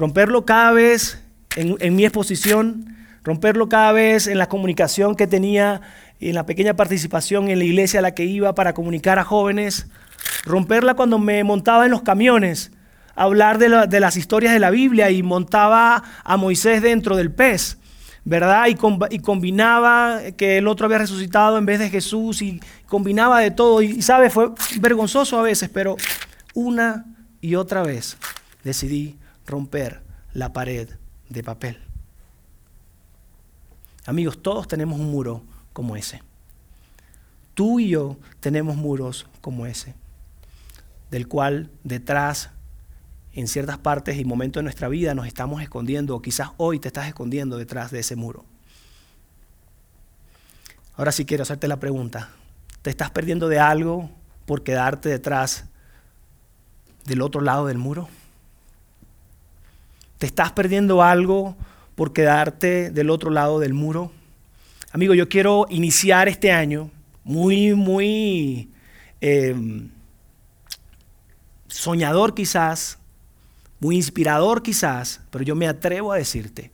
romperlo 0.00 0.46
cada 0.46 0.72
vez 0.72 1.22
en, 1.56 1.94
mi 1.94 2.06
exposición, 2.06 2.96
romperlo 3.22 3.68
cada 3.68 3.92
vez 3.92 4.28
en 4.28 4.38
la 4.38 4.48
comunicación 4.48 5.14
que 5.14 5.26
tenía, 5.26 5.82
en 6.20 6.34
la 6.34 6.46
pequeña 6.46 6.74
participación 6.74 7.50
en 7.50 7.58
la 7.58 7.66
iglesia 7.66 8.00
a 8.00 8.02
la 8.02 8.14
que 8.14 8.24
iba 8.24 8.54
para 8.54 8.72
comunicar 8.72 9.18
a 9.18 9.24
jóvenes, 9.24 9.88
romperla 10.46 10.94
cuando 10.94 11.18
me 11.18 11.44
montaba 11.44 11.84
en 11.84 11.90
los 11.90 12.00
camiones, 12.00 12.72
hablar 13.14 13.58
de, 13.58 14.00
las 14.00 14.16
historias 14.16 14.54
de 14.54 14.58
la 14.58 14.70
Biblia 14.70 15.10
y 15.10 15.22
montaba 15.22 16.02
a 16.24 16.36
Moisés 16.38 16.80
dentro 16.80 17.14
del 17.16 17.30
pez. 17.30 17.76
¿verdad? 18.24 18.68
Y, 18.68 18.78
y, 19.14 19.18
combinaba 19.18 20.20
que 20.36 20.58
el 20.58 20.68
otro 20.68 20.86
había 20.86 20.98
resucitado 20.98 21.58
en 21.58 21.66
vez 21.66 21.78
de 21.78 21.90
Jesús 21.90 22.40
y 22.42 22.60
combinaba 22.86 23.40
de 23.40 23.50
todo. 23.50 23.82
Y, 23.82 24.00
sabe, 24.00 24.30
fue 24.30 24.50
vergonzoso 24.78 25.38
a 25.38 25.42
veces, 25.42 25.68
pero 25.70 25.96
una 26.54 27.06
y 27.40 27.54
otra 27.54 27.82
vez 27.82 28.18
decidí 28.62 29.19
romper 29.50 30.02
la 30.32 30.52
pared 30.52 30.88
de 31.28 31.42
papel. 31.42 31.78
Amigos, 34.06 34.42
todos 34.42 34.66
tenemos 34.66 34.98
un 34.98 35.10
muro 35.10 35.42
como 35.72 35.96
ese. 35.96 36.22
Tú 37.54 37.80
y 37.80 37.90
yo 37.90 38.16
tenemos 38.40 38.76
muros 38.76 39.26
como 39.40 39.66
ese, 39.66 39.94
del 41.10 41.28
cual 41.28 41.70
detrás, 41.84 42.50
en 43.32 43.48
ciertas 43.48 43.78
partes 43.78 44.18
y 44.18 44.24
momentos 44.24 44.60
de 44.60 44.64
nuestra 44.64 44.88
vida, 44.88 45.14
nos 45.14 45.26
estamos 45.26 45.62
escondiendo, 45.62 46.16
o 46.16 46.22
quizás 46.22 46.50
hoy 46.56 46.78
te 46.78 46.88
estás 46.88 47.06
escondiendo 47.06 47.58
detrás 47.58 47.90
de 47.90 48.00
ese 48.00 48.16
muro. 48.16 48.44
Ahora 50.96 51.12
sí 51.12 51.24
quiero 51.24 51.42
hacerte 51.42 51.68
la 51.68 51.78
pregunta. 51.78 52.30
¿Te 52.82 52.90
estás 52.90 53.10
perdiendo 53.10 53.48
de 53.48 53.58
algo 53.58 54.10
por 54.46 54.62
quedarte 54.62 55.08
detrás 55.08 55.64
del 57.04 57.22
otro 57.22 57.40
lado 57.40 57.66
del 57.66 57.78
muro? 57.78 58.08
¿Te 60.20 60.26
estás 60.26 60.52
perdiendo 60.52 61.02
algo 61.02 61.56
por 61.94 62.12
quedarte 62.12 62.90
del 62.90 63.08
otro 63.08 63.30
lado 63.30 63.58
del 63.58 63.72
muro? 63.72 64.12
Amigo, 64.92 65.14
yo 65.14 65.30
quiero 65.30 65.64
iniciar 65.70 66.28
este 66.28 66.52
año 66.52 66.90
muy, 67.24 67.72
muy 67.72 68.68
em, 69.22 69.88
soñador 71.68 72.34
quizás, 72.34 72.98
muy 73.78 73.96
inspirador 73.96 74.62
quizás, 74.62 75.22
pero 75.30 75.42
yo 75.42 75.56
me 75.56 75.66
atrevo 75.66 76.12
a 76.12 76.18
decirte 76.18 76.70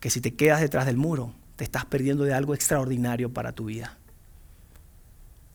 que 0.00 0.10
si 0.10 0.20
te 0.20 0.34
quedas 0.34 0.60
detrás 0.60 0.86
del 0.86 0.96
muro, 0.96 1.32
te 1.54 1.62
estás 1.62 1.84
perdiendo 1.84 2.24
de 2.24 2.34
algo 2.34 2.52
extraordinario 2.52 3.32
para 3.32 3.52
tu 3.52 3.66
vida. 3.66 3.96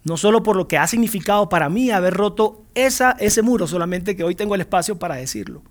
No 0.06 0.16
solo 0.16 0.44
por 0.44 0.56
lo 0.56 0.70
que 0.70 0.78
ha 0.78 0.88
significado 0.88 1.50
para 1.50 1.68
mí 1.68 1.92
haber 1.92 2.14
roto 2.14 2.64
ese 2.74 3.42
muro, 3.42 3.68
solamente 3.68 4.16
que 4.16 4.24
hoy 4.24 4.36
tengo 4.36 4.56
el 4.56 4.62
espacio 4.62 4.98
para 4.98 5.16
decirlo 5.16 5.62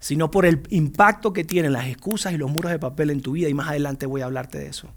sino 0.00 0.30
por 0.30 0.46
el 0.46 0.62
impacto 0.70 1.32
que 1.32 1.44
tienen 1.44 1.72
las 1.72 1.86
excusas 1.86 2.32
y 2.32 2.38
los 2.38 2.50
muros 2.50 2.70
de 2.70 2.78
papel 2.78 3.10
en 3.10 3.20
tu 3.20 3.32
vida 3.32 3.48
y 3.48 3.54
más 3.54 3.68
adelante 3.68 4.06
voy 4.06 4.20
a 4.20 4.26
hablarte 4.26 4.58
de 4.58 4.68
eso. 4.68 4.88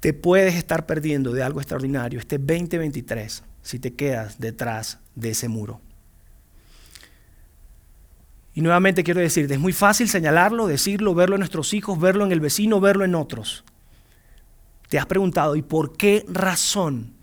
Te 0.00 0.12
puedes 0.12 0.54
estar 0.54 0.84
perdiendo 0.86 1.32
de 1.32 1.42
algo 1.42 1.60
extraordinario 1.60 2.18
este 2.18 2.38
2023 2.38 3.42
si 3.62 3.78
te 3.78 3.94
quedas 3.94 4.38
detrás 4.38 4.98
de 5.14 5.30
ese 5.30 5.48
muro. 5.48 5.80
Y 8.54 8.60
nuevamente 8.60 9.02
quiero 9.02 9.20
decirte, 9.20 9.54
es 9.54 9.60
muy 9.60 9.72
fácil 9.72 10.08
señalarlo, 10.08 10.66
decirlo, 10.66 11.14
verlo 11.14 11.36
en 11.36 11.40
nuestros 11.40 11.74
hijos, 11.74 11.98
verlo 11.98 12.24
en 12.24 12.32
el 12.32 12.40
vecino, 12.40 12.80
verlo 12.80 13.04
en 13.04 13.14
otros. 13.14 13.64
Te 14.88 14.98
has 14.98 15.06
preguntado, 15.06 15.56
¿y 15.56 15.62
por 15.62 15.96
qué 15.96 16.24
razón 16.28 17.14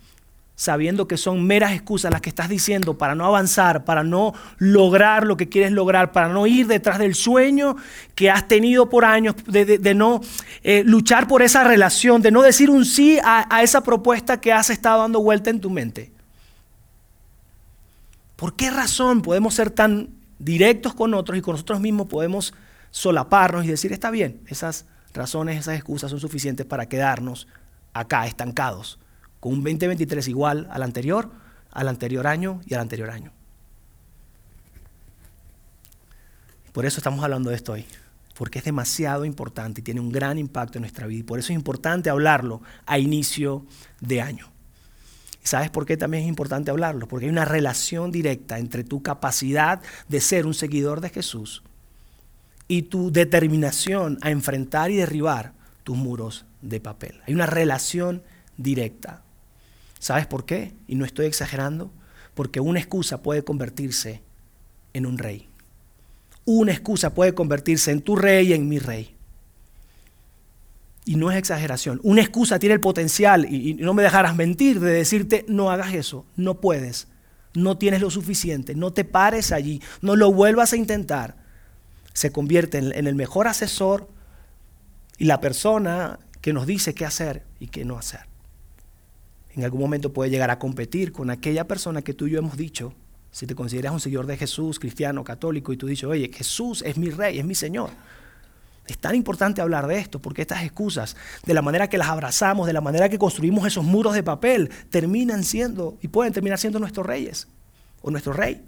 sabiendo 0.61 1.07
que 1.07 1.17
son 1.17 1.43
meras 1.47 1.71
excusas 1.71 2.11
las 2.11 2.21
que 2.21 2.29
estás 2.29 2.47
diciendo 2.47 2.95
para 2.95 3.15
no 3.15 3.25
avanzar, 3.25 3.83
para 3.83 4.03
no 4.03 4.35
lograr 4.59 5.25
lo 5.25 5.35
que 5.35 5.49
quieres 5.49 5.71
lograr, 5.71 6.11
para 6.11 6.27
no 6.27 6.45
ir 6.45 6.67
detrás 6.67 6.99
del 6.99 7.15
sueño 7.15 7.77
que 8.13 8.29
has 8.29 8.47
tenido 8.47 8.87
por 8.87 9.03
años, 9.03 9.33
de, 9.47 9.95
no 9.95 10.21
eh, 10.61 10.83
luchar 10.85 11.27
por 11.27 11.41
esa 11.41 11.63
relación, 11.63 12.21
de 12.21 12.29
no 12.29 12.43
decir 12.43 12.69
un 12.69 12.85
sí 12.85 13.17
a, 13.23 13.47
a 13.49 13.63
esa 13.63 13.81
propuesta 13.81 14.39
que 14.39 14.53
has 14.53 14.69
estado 14.69 15.01
dando 15.01 15.19
vuelta 15.23 15.49
en 15.49 15.61
tu 15.61 15.71
mente. 15.71 16.11
¿Por 18.35 18.55
qué 18.55 18.69
razón 18.69 19.23
podemos 19.23 19.55
ser 19.55 19.71
tan 19.71 20.09
directos 20.37 20.93
con 20.93 21.15
otros 21.15 21.39
y 21.39 21.41
con 21.41 21.53
nosotros 21.53 21.79
mismos 21.79 22.05
podemos 22.05 22.53
solaparnos 22.91 23.65
y 23.65 23.69
decir, 23.69 23.93
está 23.93 24.11
bien, 24.11 24.41
esas 24.45 24.85
razones, 25.11 25.57
esas 25.57 25.73
excusas 25.73 26.11
son 26.11 26.19
suficientes 26.19 26.67
para 26.67 26.87
quedarnos 26.87 27.47
acá 27.93 28.27
estancados? 28.27 28.99
Con 29.41 29.53
un 29.53 29.63
2023 29.63 30.29
igual 30.29 30.69
al 30.71 30.83
anterior, 30.83 31.29
al 31.71 31.89
anterior 31.89 32.27
año 32.27 32.61
y 32.65 32.75
al 32.75 32.81
anterior 32.81 33.09
año. 33.09 33.33
Por 36.71 36.85
eso 36.85 36.99
estamos 36.99 37.21
hablando 37.21 37.49
de 37.49 37.57
esto 37.57 37.73
hoy, 37.73 37.85
porque 38.37 38.59
es 38.59 38.65
demasiado 38.65 39.25
importante 39.25 39.81
y 39.81 39.83
tiene 39.83 39.99
un 39.99 40.11
gran 40.11 40.37
impacto 40.37 40.77
en 40.77 40.83
nuestra 40.83 41.07
vida 41.07 41.19
y 41.19 41.23
por 41.23 41.39
eso 41.39 41.51
es 41.51 41.57
importante 41.57 42.09
hablarlo 42.09 42.61
a 42.85 42.97
inicio 42.97 43.65
de 43.99 44.21
año. 44.21 44.49
¿Y 45.43 45.47
sabes 45.47 45.71
por 45.71 45.85
qué 45.85 45.97
también 45.97 46.23
es 46.23 46.29
importante 46.29 46.69
hablarlo? 46.69 47.07
Porque 47.07 47.25
hay 47.25 47.31
una 47.31 47.45
relación 47.45 48.11
directa 48.11 48.59
entre 48.59 48.83
tu 48.83 49.01
capacidad 49.01 49.81
de 50.07 50.21
ser 50.21 50.45
un 50.45 50.53
seguidor 50.53 51.01
de 51.01 51.09
Jesús 51.09 51.63
y 52.67 52.83
tu 52.83 53.11
determinación 53.11 54.19
a 54.21 54.29
enfrentar 54.29 54.91
y 54.91 54.97
derribar 54.97 55.53
tus 55.83 55.97
muros 55.97 56.45
de 56.61 56.79
papel. 56.79 57.19
Hay 57.27 57.33
una 57.33 57.47
relación 57.47 58.21
directa. 58.55 59.23
¿Sabes 60.01 60.25
por 60.25 60.45
qué? 60.45 60.73
Y 60.87 60.95
no 60.95 61.05
estoy 61.05 61.27
exagerando, 61.27 61.91
porque 62.33 62.59
una 62.59 62.79
excusa 62.79 63.21
puede 63.21 63.43
convertirse 63.43 64.23
en 64.93 65.05
un 65.05 65.19
rey. 65.19 65.47
Una 66.43 66.71
excusa 66.71 67.13
puede 67.13 67.35
convertirse 67.35 67.91
en 67.91 68.01
tu 68.01 68.15
rey 68.15 68.47
y 68.47 68.53
en 68.53 68.67
mi 68.67 68.79
rey. 68.79 69.15
Y 71.05 71.17
no 71.17 71.29
es 71.29 71.37
exageración. 71.37 71.99
Una 72.01 72.21
excusa 72.21 72.57
tiene 72.57 72.73
el 72.73 72.81
potencial, 72.81 73.45
y, 73.45 73.75
no 73.75 73.93
me 73.93 74.01
dejarás 74.01 74.35
mentir, 74.35 74.79
de 74.79 74.91
decirte, 74.91 75.45
no 75.47 75.69
hagas 75.69 75.93
eso, 75.93 76.25
no 76.35 76.59
puedes, 76.59 77.07
no 77.53 77.77
tienes 77.77 78.01
lo 78.01 78.09
suficiente, 78.09 78.73
no 78.73 78.93
te 78.93 79.05
pares 79.05 79.51
allí, 79.51 79.83
no 80.01 80.15
lo 80.15 80.33
vuelvas 80.33 80.73
a 80.73 80.77
intentar. 80.77 81.35
Se 82.13 82.31
convierte 82.31 82.79
en 82.79 83.05
el 83.05 83.13
mejor 83.13 83.47
asesor 83.47 84.09
y 85.19 85.25
la 85.25 85.39
persona 85.41 86.17
que 86.41 86.53
nos 86.53 86.65
dice 86.65 86.95
qué 86.95 87.05
hacer 87.05 87.43
y 87.59 87.67
qué 87.67 87.85
no 87.85 87.99
hacer. 87.99 88.30
En 89.55 89.63
algún 89.63 89.81
momento 89.81 90.13
puede 90.13 90.29
llegar 90.29 90.49
a 90.49 90.59
competir 90.59 91.11
con 91.11 91.29
aquella 91.29 91.67
persona 91.67 92.01
que 92.01 92.13
tú 92.13 92.27
y 92.27 92.31
yo 92.31 92.39
hemos 92.39 92.57
dicho, 92.57 92.93
si 93.31 93.47
te 93.47 93.55
consideras 93.55 93.93
un 93.93 93.99
seguidor 93.99 94.25
de 94.25 94.37
Jesús, 94.37 94.79
cristiano, 94.79 95.23
católico, 95.23 95.71
y 95.73 95.77
tú 95.77 95.87
dices, 95.87 96.05
oye, 96.05 96.31
Jesús 96.33 96.83
es 96.85 96.97
mi 96.97 97.09
rey, 97.09 97.39
es 97.39 97.45
mi 97.45 97.55
Señor. 97.55 97.89
Es 98.87 98.97
tan 98.97 99.15
importante 99.15 99.61
hablar 99.61 99.87
de 99.87 99.99
esto 99.99 100.19
porque 100.19 100.41
estas 100.41 100.63
excusas, 100.63 101.15
de 101.45 101.53
la 101.53 101.61
manera 101.61 101.87
que 101.87 101.97
las 101.97 102.09
abrazamos, 102.09 102.67
de 102.67 102.73
la 102.73 102.81
manera 102.81 103.07
que 103.07 103.17
construimos 103.17 103.65
esos 103.65 103.85
muros 103.85 104.13
de 104.13 104.23
papel, 104.23 104.69
terminan 104.89 105.43
siendo 105.43 105.97
y 106.01 106.07
pueden 106.07 106.33
terminar 106.33 106.59
siendo 106.59 106.79
nuestros 106.79 107.05
reyes 107.05 107.47
o 108.01 108.11
nuestro 108.11 108.33
rey. 108.33 108.61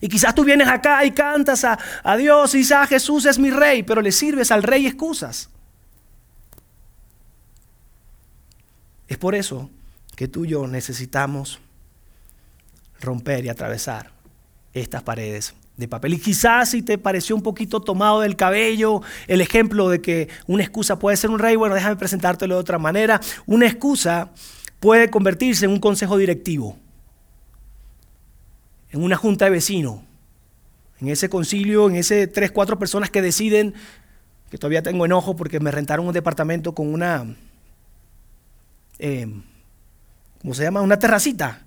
Y 0.00 0.08
quizás 0.08 0.34
tú 0.34 0.44
vienes 0.44 0.68
acá 0.68 1.04
y 1.04 1.10
cantas 1.10 1.64
a, 1.64 1.78
a 2.04 2.16
Dios 2.16 2.54
y 2.54 2.58
dices, 2.58 2.72
ah, 2.72 2.86
Jesús 2.86 3.24
es 3.26 3.38
mi 3.38 3.50
rey, 3.50 3.82
pero 3.82 4.02
le 4.02 4.12
sirves 4.12 4.50
al 4.50 4.62
rey 4.62 4.86
excusas. 4.86 5.48
Es 9.08 9.18
por 9.18 9.34
eso 9.34 9.70
que 10.16 10.28
tú 10.28 10.44
y 10.44 10.48
yo 10.48 10.66
necesitamos 10.66 11.60
romper 13.00 13.44
y 13.44 13.48
atravesar 13.48 14.10
estas 14.72 15.02
paredes 15.02 15.54
de 15.76 15.88
papel. 15.88 16.14
Y 16.14 16.18
quizás 16.18 16.70
si 16.70 16.82
te 16.82 16.98
pareció 16.98 17.36
un 17.36 17.42
poquito 17.42 17.80
tomado 17.80 18.20
del 18.20 18.36
cabello 18.36 19.02
el 19.26 19.40
ejemplo 19.40 19.88
de 19.88 20.00
que 20.00 20.28
una 20.46 20.62
excusa 20.62 20.98
puede 20.98 21.16
ser 21.16 21.30
un 21.30 21.38
rey, 21.38 21.56
bueno, 21.56 21.74
déjame 21.74 21.96
presentártelo 21.96 22.54
de 22.54 22.60
otra 22.60 22.78
manera. 22.78 23.20
Una 23.46 23.66
excusa 23.66 24.30
puede 24.80 25.10
convertirse 25.10 25.66
en 25.66 25.72
un 25.72 25.80
consejo 25.80 26.16
directivo, 26.16 26.78
en 28.90 29.02
una 29.02 29.16
junta 29.16 29.46
de 29.46 29.50
vecinos, 29.50 30.00
en 31.00 31.08
ese 31.08 31.28
concilio, 31.28 31.88
en 31.88 31.96
ese 31.96 32.26
tres, 32.26 32.50
cuatro 32.50 32.78
personas 32.78 33.10
que 33.10 33.20
deciden, 33.20 33.74
que 34.50 34.58
todavía 34.58 34.82
tengo 34.82 35.04
enojo 35.04 35.36
porque 35.36 35.60
me 35.60 35.70
rentaron 35.70 36.06
un 36.06 36.12
departamento 36.12 36.74
con 36.74 36.92
una, 36.92 37.26
eh, 38.98 39.26
¿cómo 40.40 40.54
se 40.54 40.62
llama? 40.62 40.80
Una 40.80 40.98
terracita. 40.98 41.66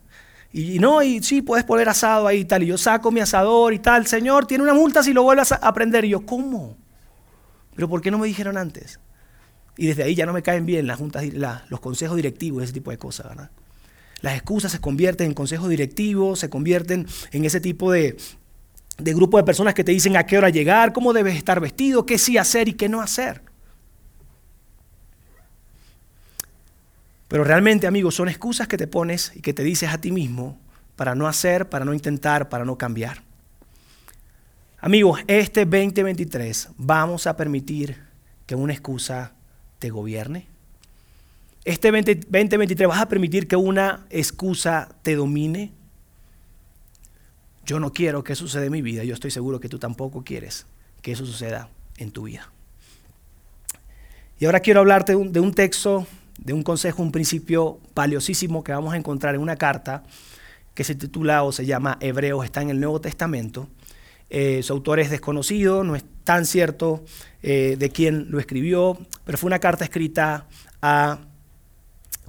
Y, 0.51 0.79
no, 0.79 1.03
y 1.03 1.21
sí, 1.21 1.41
puedes 1.41 1.63
poner 1.63 1.89
asado 1.89 2.27
ahí 2.27 2.39
y 2.39 2.45
tal. 2.45 2.63
Y 2.63 2.67
yo 2.67 2.77
saco 2.77 3.11
mi 3.11 3.19
asador 3.19 3.73
y 3.73 3.79
tal. 3.79 4.07
Señor, 4.07 4.47
tiene 4.47 4.63
una 4.63 4.73
multa 4.73 5.03
si 5.03 5.13
lo 5.13 5.23
vuelvas 5.23 5.51
a 5.51 5.55
aprender. 5.55 6.05
Y 6.05 6.09
yo, 6.09 6.25
¿cómo? 6.25 6.75
¿Pero 7.75 7.87
por 7.87 8.01
qué 8.01 8.11
no 8.11 8.17
me 8.17 8.27
dijeron 8.27 8.57
antes? 8.57 8.99
Y 9.77 9.87
desde 9.87 10.03
ahí 10.03 10.15
ya 10.15 10.25
no 10.25 10.33
me 10.33 10.41
caen 10.41 10.65
bien 10.65 10.87
las 10.87 10.97
juntas, 10.97 11.23
los 11.69 11.79
consejos 11.79 12.17
directivos, 12.17 12.63
ese 12.63 12.73
tipo 12.73 12.91
de 12.91 12.97
cosas, 12.97 13.29
¿verdad? 13.29 13.51
Las 14.21 14.35
excusas 14.35 14.73
se 14.73 14.81
convierten 14.81 15.27
en 15.27 15.33
consejos 15.33 15.69
directivos, 15.69 16.39
se 16.39 16.49
convierten 16.49 17.07
en 17.31 17.45
ese 17.45 17.61
tipo 17.61 17.91
de, 17.91 18.17
de 18.97 19.13
grupo 19.13 19.37
de 19.37 19.43
personas 19.43 19.73
que 19.73 19.85
te 19.85 19.93
dicen 19.93 20.17
a 20.17 20.25
qué 20.25 20.37
hora 20.37 20.49
llegar, 20.49 20.91
cómo 20.91 21.13
debes 21.13 21.37
estar 21.37 21.61
vestido, 21.61 22.05
qué 22.05 22.17
sí 22.17 22.37
hacer 22.37 22.67
y 22.67 22.73
qué 22.73 22.89
no 22.89 22.99
hacer. 22.99 23.41
Pero 27.29 27.43
realmente, 27.43 27.87
amigos, 27.87 28.15
son 28.15 28.27
excusas 28.27 28.67
que 28.67 28.77
te 28.77 28.87
pones 28.87 29.31
y 29.35 29.41
que 29.41 29.53
te 29.53 29.63
dices 29.63 29.93
a 29.93 30.01
ti 30.01 30.11
mismo 30.11 30.59
para 30.95 31.15
no 31.15 31.27
hacer, 31.27 31.69
para 31.69 31.85
no 31.85 31.93
intentar, 31.93 32.49
para 32.49 32.65
no 32.65 32.77
cambiar. 32.77 33.21
Amigos, 34.79 35.21
este 35.27 35.65
2023 35.65 36.69
vamos 36.77 37.27
a 37.27 37.37
permitir 37.37 37.97
que 38.47 38.55
una 38.55 38.73
excusa 38.73 39.33
te 39.77 39.91
gobierne. 39.91 40.47
Este 41.65 41.91
2023 41.91 42.89
vas 42.89 43.01
a 43.01 43.07
permitir 43.07 43.47
que 43.47 43.55
una 43.55 44.07
excusa 44.09 44.89
te 45.03 45.15
domine. 45.15 45.71
Yo 47.63 47.79
no 47.79 47.93
quiero 47.93 48.23
que 48.23 48.33
eso 48.33 48.45
suceda 48.45 48.65
en 48.65 48.71
mi 48.71 48.81
vida. 48.81 49.03
Yo 49.03 49.13
estoy 49.13 49.29
seguro 49.29 49.59
que 49.59 49.69
tú 49.69 49.77
tampoco 49.77 50.23
quieres 50.23 50.65
que 51.03 51.11
eso 51.11 51.27
suceda 51.27 51.69
en 51.97 52.09
tu 52.09 52.23
vida. 52.23 52.51
Y 54.39 54.45
ahora 54.45 54.61
quiero 54.61 54.79
hablarte 54.79 55.11
de 55.11 55.17
un, 55.17 55.31
de 55.31 55.39
un 55.41 55.53
texto 55.53 56.07
de 56.43 56.53
un 56.53 56.63
consejo, 56.63 57.03
un 57.03 57.11
principio 57.11 57.79
valiosísimo 57.95 58.63
que 58.63 58.71
vamos 58.71 58.93
a 58.93 58.97
encontrar 58.97 59.35
en 59.35 59.41
una 59.41 59.55
carta 59.55 60.03
que 60.73 60.83
se 60.83 60.95
titula 60.95 61.43
o 61.43 61.51
se 61.51 61.65
llama 61.65 61.97
Hebreos, 61.99 62.45
está 62.45 62.61
en 62.61 62.69
el 62.69 62.79
Nuevo 62.79 63.01
Testamento. 63.01 63.67
Eh, 64.29 64.61
su 64.63 64.73
autor 64.73 64.99
es 64.99 65.09
desconocido, 65.09 65.83
no 65.83 65.95
es 65.95 66.03
tan 66.23 66.45
cierto 66.45 67.03
eh, 67.41 67.75
de 67.79 67.89
quién 67.89 68.27
lo 68.29 68.39
escribió, 68.39 68.97
pero 69.25 69.37
fue 69.37 69.47
una 69.47 69.59
carta 69.59 69.83
escrita 69.83 70.47
a 70.81 71.19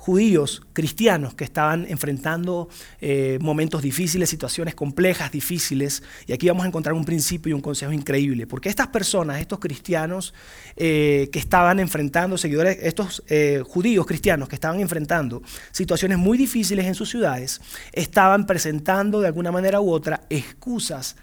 judíos 0.00 0.62
cristianos 0.72 1.34
que 1.34 1.44
estaban 1.44 1.84
enfrentando 1.86 2.70
eh, 3.02 3.38
momentos 3.42 3.82
difíciles, 3.82 4.30
situaciones 4.30 4.74
complejas, 4.74 5.30
difíciles. 5.30 6.02
Y 6.26 6.32
aquí 6.32 6.48
vamos 6.48 6.64
a 6.64 6.68
encontrar 6.68 6.94
un 6.94 7.04
principio 7.04 7.50
y 7.50 7.52
un 7.52 7.60
consejo 7.60 7.92
increíble, 7.92 8.46
porque 8.46 8.70
estas 8.70 8.88
personas, 8.88 9.42
estos 9.42 9.58
cristianos 9.58 10.32
eh, 10.76 11.28
que 11.30 11.38
estaban 11.38 11.80
enfrentando, 11.80 12.38
seguidores, 12.38 12.78
estos 12.80 13.22
eh, 13.28 13.62
judíos 13.68 14.06
cristianos 14.06 14.48
que 14.48 14.54
estaban 14.54 14.80
enfrentando 14.80 15.42
situaciones 15.70 16.16
muy 16.16 16.38
difíciles 16.38 16.86
en 16.86 16.94
sus 16.94 17.10
ciudades, 17.10 17.60
estaban 17.92 18.46
presentando 18.46 19.20
de 19.20 19.26
alguna 19.26 19.52
manera 19.52 19.82
u 19.82 19.90
otra 19.90 20.22
excusas 20.30 21.16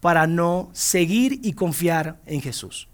para 0.00 0.26
no 0.26 0.70
seguir 0.72 1.38
y 1.44 1.52
confiar 1.52 2.20
en 2.26 2.42
Jesús. 2.42 2.88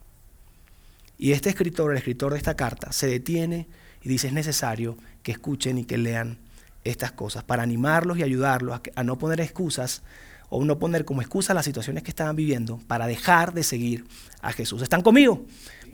Y 1.17 1.33
este 1.33 1.49
escritor, 1.49 1.93
el 1.93 1.97
escritor 1.97 2.33
de 2.33 2.39
esta 2.39 2.57
carta, 2.57 2.93
se 2.93 3.07
detiene 3.07 3.69
y 4.03 4.09
dice 4.09 4.29
es 4.29 4.33
necesario 4.33 4.97
que 5.23 5.33
escuchen 5.33 5.79
y 5.79 5.85
que 5.85 5.99
lean 5.99 6.39
estas 6.85 7.13
cosas 7.13 7.45
para 7.45 7.63
animarlos 7.63 8.19
y 8.19 8.23
ayudarlos 8.23 8.81
a, 8.95 9.05
no 9.05 9.19
poner 9.19 9.41
excusas 9.41 10.03
o 10.49 10.65
no 10.65 10.79
poner 10.79 11.05
como 11.05 11.21
excusa 11.21 11.55
las 11.55 11.65
situaciones 11.65 12.03
que 12.03 12.11
estaban 12.11 12.35
viviendo 12.35 12.81
para 12.87 13.07
dejar 13.07 13.53
de 13.53 13.63
seguir 13.63 14.05
a 14.41 14.53
Jesús. 14.53 14.83
¿Están 14.83 15.03
conmigo? 15.03 15.45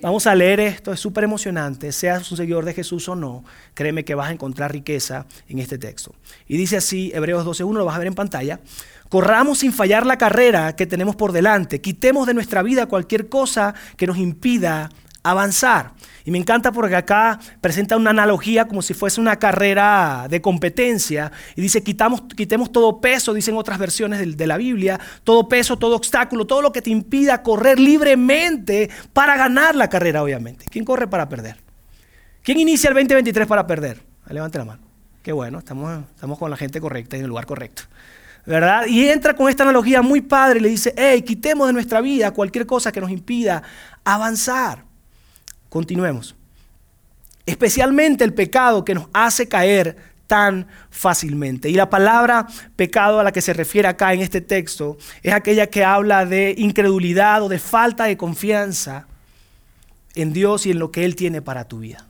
Vamos 0.00 0.26
a 0.26 0.34
leer 0.34 0.60
esto, 0.60 0.92
es 0.92 1.00
súper 1.00 1.24
emocionante, 1.24 1.90
seas 1.90 2.30
un 2.30 2.36
seguidor 2.36 2.66
de 2.66 2.74
Jesús 2.74 3.08
o 3.08 3.16
no, 3.16 3.44
créeme 3.72 4.04
que 4.04 4.14
vas 4.14 4.28
a 4.28 4.32
encontrar 4.32 4.70
riqueza 4.70 5.24
en 5.48 5.58
este 5.58 5.78
texto. 5.78 6.14
Y 6.46 6.58
dice 6.58 6.76
así, 6.76 7.10
Hebreos 7.14 7.46
12.1, 7.46 7.72
lo 7.72 7.84
vas 7.86 7.96
a 7.96 7.98
ver 7.98 8.08
en 8.08 8.14
pantalla, 8.14 8.60
corramos 9.08 9.60
sin 9.60 9.72
fallar 9.72 10.04
la 10.04 10.18
carrera 10.18 10.76
que 10.76 10.86
tenemos 10.86 11.16
por 11.16 11.32
delante, 11.32 11.80
quitemos 11.80 12.26
de 12.26 12.34
nuestra 12.34 12.62
vida 12.62 12.86
cualquier 12.86 13.30
cosa 13.30 13.74
que 13.96 14.06
nos 14.06 14.18
impida 14.18 14.90
avanzar. 15.30 15.92
Y 16.24 16.30
me 16.30 16.38
encanta 16.38 16.72
porque 16.72 16.96
acá 16.96 17.38
presenta 17.60 17.96
una 17.96 18.10
analogía 18.10 18.66
como 18.66 18.82
si 18.82 18.94
fuese 18.94 19.20
una 19.20 19.36
carrera 19.36 20.26
de 20.28 20.40
competencia. 20.40 21.30
Y 21.54 21.60
dice, 21.60 21.82
quitamos, 21.82 22.22
quitemos 22.36 22.72
todo 22.72 23.00
peso, 23.00 23.32
dicen 23.32 23.56
otras 23.56 23.78
versiones 23.78 24.36
de, 24.36 24.46
la 24.46 24.56
Biblia, 24.56 24.98
todo 25.22 25.48
peso, 25.48 25.76
todo 25.76 25.94
obstáculo, 25.94 26.44
todo 26.44 26.62
lo 26.62 26.72
que 26.72 26.82
te 26.82 26.90
impida 26.90 27.42
correr 27.42 27.78
libremente 27.78 28.90
para 29.12 29.36
ganar 29.36 29.76
la 29.76 29.88
carrera, 29.88 30.22
obviamente. 30.22 30.66
¿Quién 30.68 30.84
corre 30.84 31.06
para 31.06 31.28
perder? 31.28 31.56
¿Quién 32.42 32.58
inicia 32.58 32.88
el 32.88 32.94
2023 32.94 33.46
para 33.46 33.66
perder? 33.66 34.02
Levante 34.28 34.58
la 34.58 34.64
mano. 34.64 34.82
Qué 35.22 35.32
bueno, 35.32 35.58
estamos, 35.58 36.04
estamos 36.14 36.38
con 36.38 36.50
la 36.50 36.56
gente 36.56 36.80
correcta 36.80 37.16
en 37.16 37.22
el 37.22 37.28
lugar 37.28 37.46
correcto. 37.46 37.84
¿verdad? 38.46 38.86
Y 38.86 39.08
entra 39.08 39.34
con 39.34 39.48
esta 39.48 39.64
analogía 39.64 40.02
muy 40.02 40.20
padre 40.20 40.60
y 40.60 40.62
le 40.62 40.68
dice, 40.68 40.94
hey, 40.96 41.22
quitemos 41.22 41.66
de 41.66 41.72
nuestra 41.72 42.00
vida 42.00 42.30
cualquier 42.30 42.64
cosa 42.64 42.92
que 42.92 43.00
nos 43.00 43.10
impida 43.10 43.62
avanzar. 44.04 44.85
Continuemos. 45.68 46.34
Especialmente 47.44 48.24
el 48.24 48.34
pecado 48.34 48.84
que 48.84 48.94
nos 48.94 49.08
hace 49.12 49.48
caer 49.48 49.96
tan 50.26 50.66
fácilmente. 50.90 51.68
Y 51.68 51.74
la 51.74 51.88
palabra 51.88 52.46
pecado 52.74 53.20
a 53.20 53.24
la 53.24 53.32
que 53.32 53.40
se 53.40 53.52
refiere 53.52 53.88
acá 53.88 54.12
en 54.12 54.20
este 54.20 54.40
texto 54.40 54.96
es 55.22 55.32
aquella 55.32 55.68
que 55.68 55.84
habla 55.84 56.26
de 56.26 56.54
incredulidad 56.58 57.42
o 57.42 57.48
de 57.48 57.58
falta 57.58 58.04
de 58.04 58.16
confianza 58.16 59.06
en 60.14 60.32
Dios 60.32 60.66
y 60.66 60.72
en 60.72 60.78
lo 60.78 60.90
que 60.90 61.04
Él 61.04 61.14
tiene 61.14 61.42
para 61.42 61.68
tu 61.68 61.78
vida. 61.78 62.05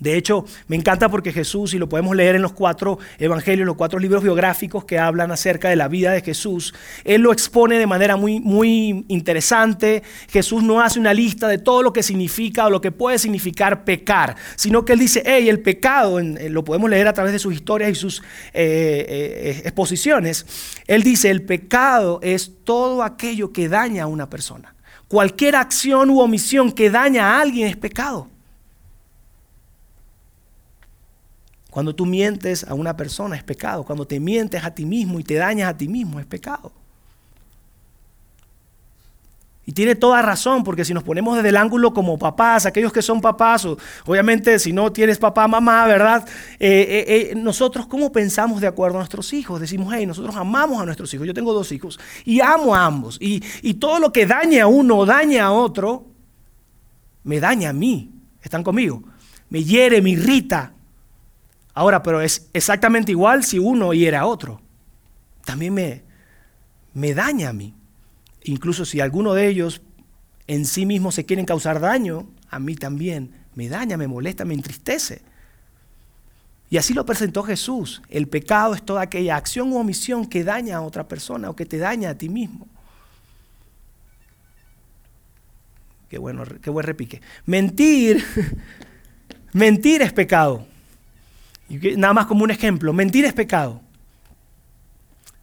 De 0.00 0.16
hecho, 0.16 0.44
me 0.68 0.76
encanta 0.76 1.08
porque 1.08 1.32
Jesús, 1.32 1.72
y 1.74 1.78
lo 1.78 1.88
podemos 1.88 2.14
leer 2.14 2.36
en 2.36 2.42
los 2.42 2.52
cuatro 2.52 2.98
evangelios, 3.18 3.66
los 3.66 3.76
cuatro 3.76 3.98
libros 3.98 4.22
biográficos 4.22 4.84
que 4.84 4.98
hablan 4.98 5.30
acerca 5.30 5.70
de 5.70 5.76
la 5.76 5.88
vida 5.88 6.12
de 6.12 6.20
Jesús, 6.20 6.74
Él 7.04 7.22
lo 7.22 7.32
expone 7.32 7.78
de 7.78 7.86
manera 7.86 8.16
muy, 8.16 8.40
muy 8.40 9.04
interesante. 9.08 10.02
Jesús 10.28 10.62
no 10.62 10.80
hace 10.80 11.00
una 11.00 11.14
lista 11.14 11.48
de 11.48 11.58
todo 11.58 11.82
lo 11.82 11.92
que 11.92 12.02
significa 12.02 12.66
o 12.66 12.70
lo 12.70 12.80
que 12.80 12.92
puede 12.92 13.18
significar 13.18 13.84
pecar, 13.84 14.36
sino 14.56 14.84
que 14.84 14.92
Él 14.92 14.98
dice, 14.98 15.22
hey, 15.24 15.48
el 15.48 15.60
pecado, 15.60 16.20
lo 16.20 16.64
podemos 16.64 16.90
leer 16.90 17.08
a 17.08 17.12
través 17.12 17.32
de 17.32 17.38
sus 17.38 17.54
historias 17.54 17.90
y 17.90 17.94
sus 17.94 18.20
eh, 18.52 19.06
eh, 19.08 19.62
exposiciones, 19.64 20.46
Él 20.86 21.02
dice, 21.02 21.30
el 21.30 21.42
pecado 21.42 22.20
es 22.22 22.52
todo 22.64 23.02
aquello 23.02 23.52
que 23.52 23.68
daña 23.68 24.04
a 24.04 24.06
una 24.06 24.28
persona. 24.28 24.74
Cualquier 25.08 25.56
acción 25.56 26.10
u 26.10 26.20
omisión 26.20 26.72
que 26.72 26.90
daña 26.90 27.36
a 27.36 27.40
alguien 27.40 27.68
es 27.68 27.76
pecado. 27.76 28.28
Cuando 31.76 31.94
tú 31.94 32.06
mientes 32.06 32.64
a 32.64 32.72
una 32.72 32.96
persona 32.96 33.36
es 33.36 33.42
pecado. 33.42 33.84
Cuando 33.84 34.06
te 34.06 34.18
mientes 34.18 34.64
a 34.64 34.70
ti 34.70 34.86
mismo 34.86 35.20
y 35.20 35.24
te 35.24 35.34
dañas 35.34 35.68
a 35.68 35.76
ti 35.76 35.88
mismo 35.88 36.18
es 36.18 36.24
pecado. 36.24 36.72
Y 39.66 39.72
tiene 39.72 39.94
toda 39.94 40.22
razón, 40.22 40.64
porque 40.64 40.86
si 40.86 40.94
nos 40.94 41.02
ponemos 41.02 41.36
desde 41.36 41.50
el 41.50 41.56
ángulo 41.58 41.92
como 41.92 42.18
papás, 42.18 42.64
aquellos 42.64 42.94
que 42.94 43.02
son 43.02 43.20
papás, 43.20 43.66
o 43.66 43.76
obviamente 44.06 44.58
si 44.58 44.72
no 44.72 44.90
tienes 44.90 45.18
papá, 45.18 45.46
mamá, 45.48 45.86
¿verdad? 45.86 46.26
Eh, 46.58 46.86
eh, 46.88 47.04
eh, 47.08 47.34
nosotros, 47.34 47.86
¿cómo 47.86 48.10
pensamos 48.10 48.62
de 48.62 48.68
acuerdo 48.68 48.96
a 48.96 49.00
nuestros 49.00 49.34
hijos? 49.34 49.60
Decimos, 49.60 49.92
hey, 49.94 50.06
nosotros 50.06 50.34
amamos 50.34 50.80
a 50.80 50.86
nuestros 50.86 51.12
hijos. 51.12 51.26
Yo 51.26 51.34
tengo 51.34 51.52
dos 51.52 51.72
hijos 51.72 52.00
y 52.24 52.40
amo 52.40 52.74
a 52.74 52.86
ambos. 52.86 53.18
Y, 53.20 53.44
y 53.60 53.74
todo 53.74 53.98
lo 53.98 54.14
que 54.14 54.24
daña 54.24 54.62
a 54.62 54.66
uno 54.66 54.96
o 54.96 55.04
daña 55.04 55.44
a 55.44 55.52
otro, 55.52 56.06
me 57.22 57.38
daña 57.38 57.68
a 57.68 57.74
mí. 57.74 58.14
¿Están 58.40 58.62
conmigo? 58.62 59.02
Me 59.50 59.62
hiere, 59.62 60.00
me 60.00 60.08
irrita, 60.08 60.72
Ahora, 61.76 62.02
pero 62.02 62.22
es 62.22 62.48
exactamente 62.54 63.12
igual 63.12 63.44
si 63.44 63.58
uno 63.58 63.92
hiera 63.92 64.20
a 64.20 64.26
otro. 64.26 64.62
También 65.44 65.74
me, 65.74 66.02
me 66.94 67.12
daña 67.12 67.50
a 67.50 67.52
mí. 67.52 67.74
Incluso 68.44 68.86
si 68.86 69.00
alguno 69.00 69.34
de 69.34 69.46
ellos 69.46 69.82
en 70.46 70.64
sí 70.64 70.86
mismo 70.86 71.12
se 71.12 71.26
quieren 71.26 71.44
causar 71.44 71.78
daño, 71.78 72.30
a 72.48 72.58
mí 72.58 72.76
también 72.76 73.30
me 73.54 73.68
daña, 73.68 73.98
me 73.98 74.08
molesta, 74.08 74.46
me 74.46 74.54
entristece. 74.54 75.20
Y 76.70 76.78
así 76.78 76.94
lo 76.94 77.04
presentó 77.04 77.42
Jesús. 77.42 78.00
El 78.08 78.26
pecado 78.26 78.74
es 78.74 78.82
toda 78.82 79.02
aquella 79.02 79.36
acción 79.36 79.70
u 79.70 79.76
omisión 79.76 80.24
que 80.24 80.44
daña 80.44 80.78
a 80.78 80.80
otra 80.80 81.06
persona 81.06 81.50
o 81.50 81.56
que 81.56 81.66
te 81.66 81.76
daña 81.76 82.08
a 82.08 82.14
ti 82.14 82.30
mismo. 82.30 82.66
Qué 86.08 86.16
bueno, 86.16 86.42
qué 86.62 86.70
buen 86.70 86.86
repique. 86.86 87.20
Mentir, 87.44 88.24
mentir 89.52 90.00
es 90.00 90.14
pecado. 90.14 90.66
Nada 91.68 92.14
más 92.14 92.26
como 92.26 92.44
un 92.44 92.50
ejemplo, 92.50 92.92
mentir 92.92 93.24
es 93.24 93.32
pecado. 93.32 93.80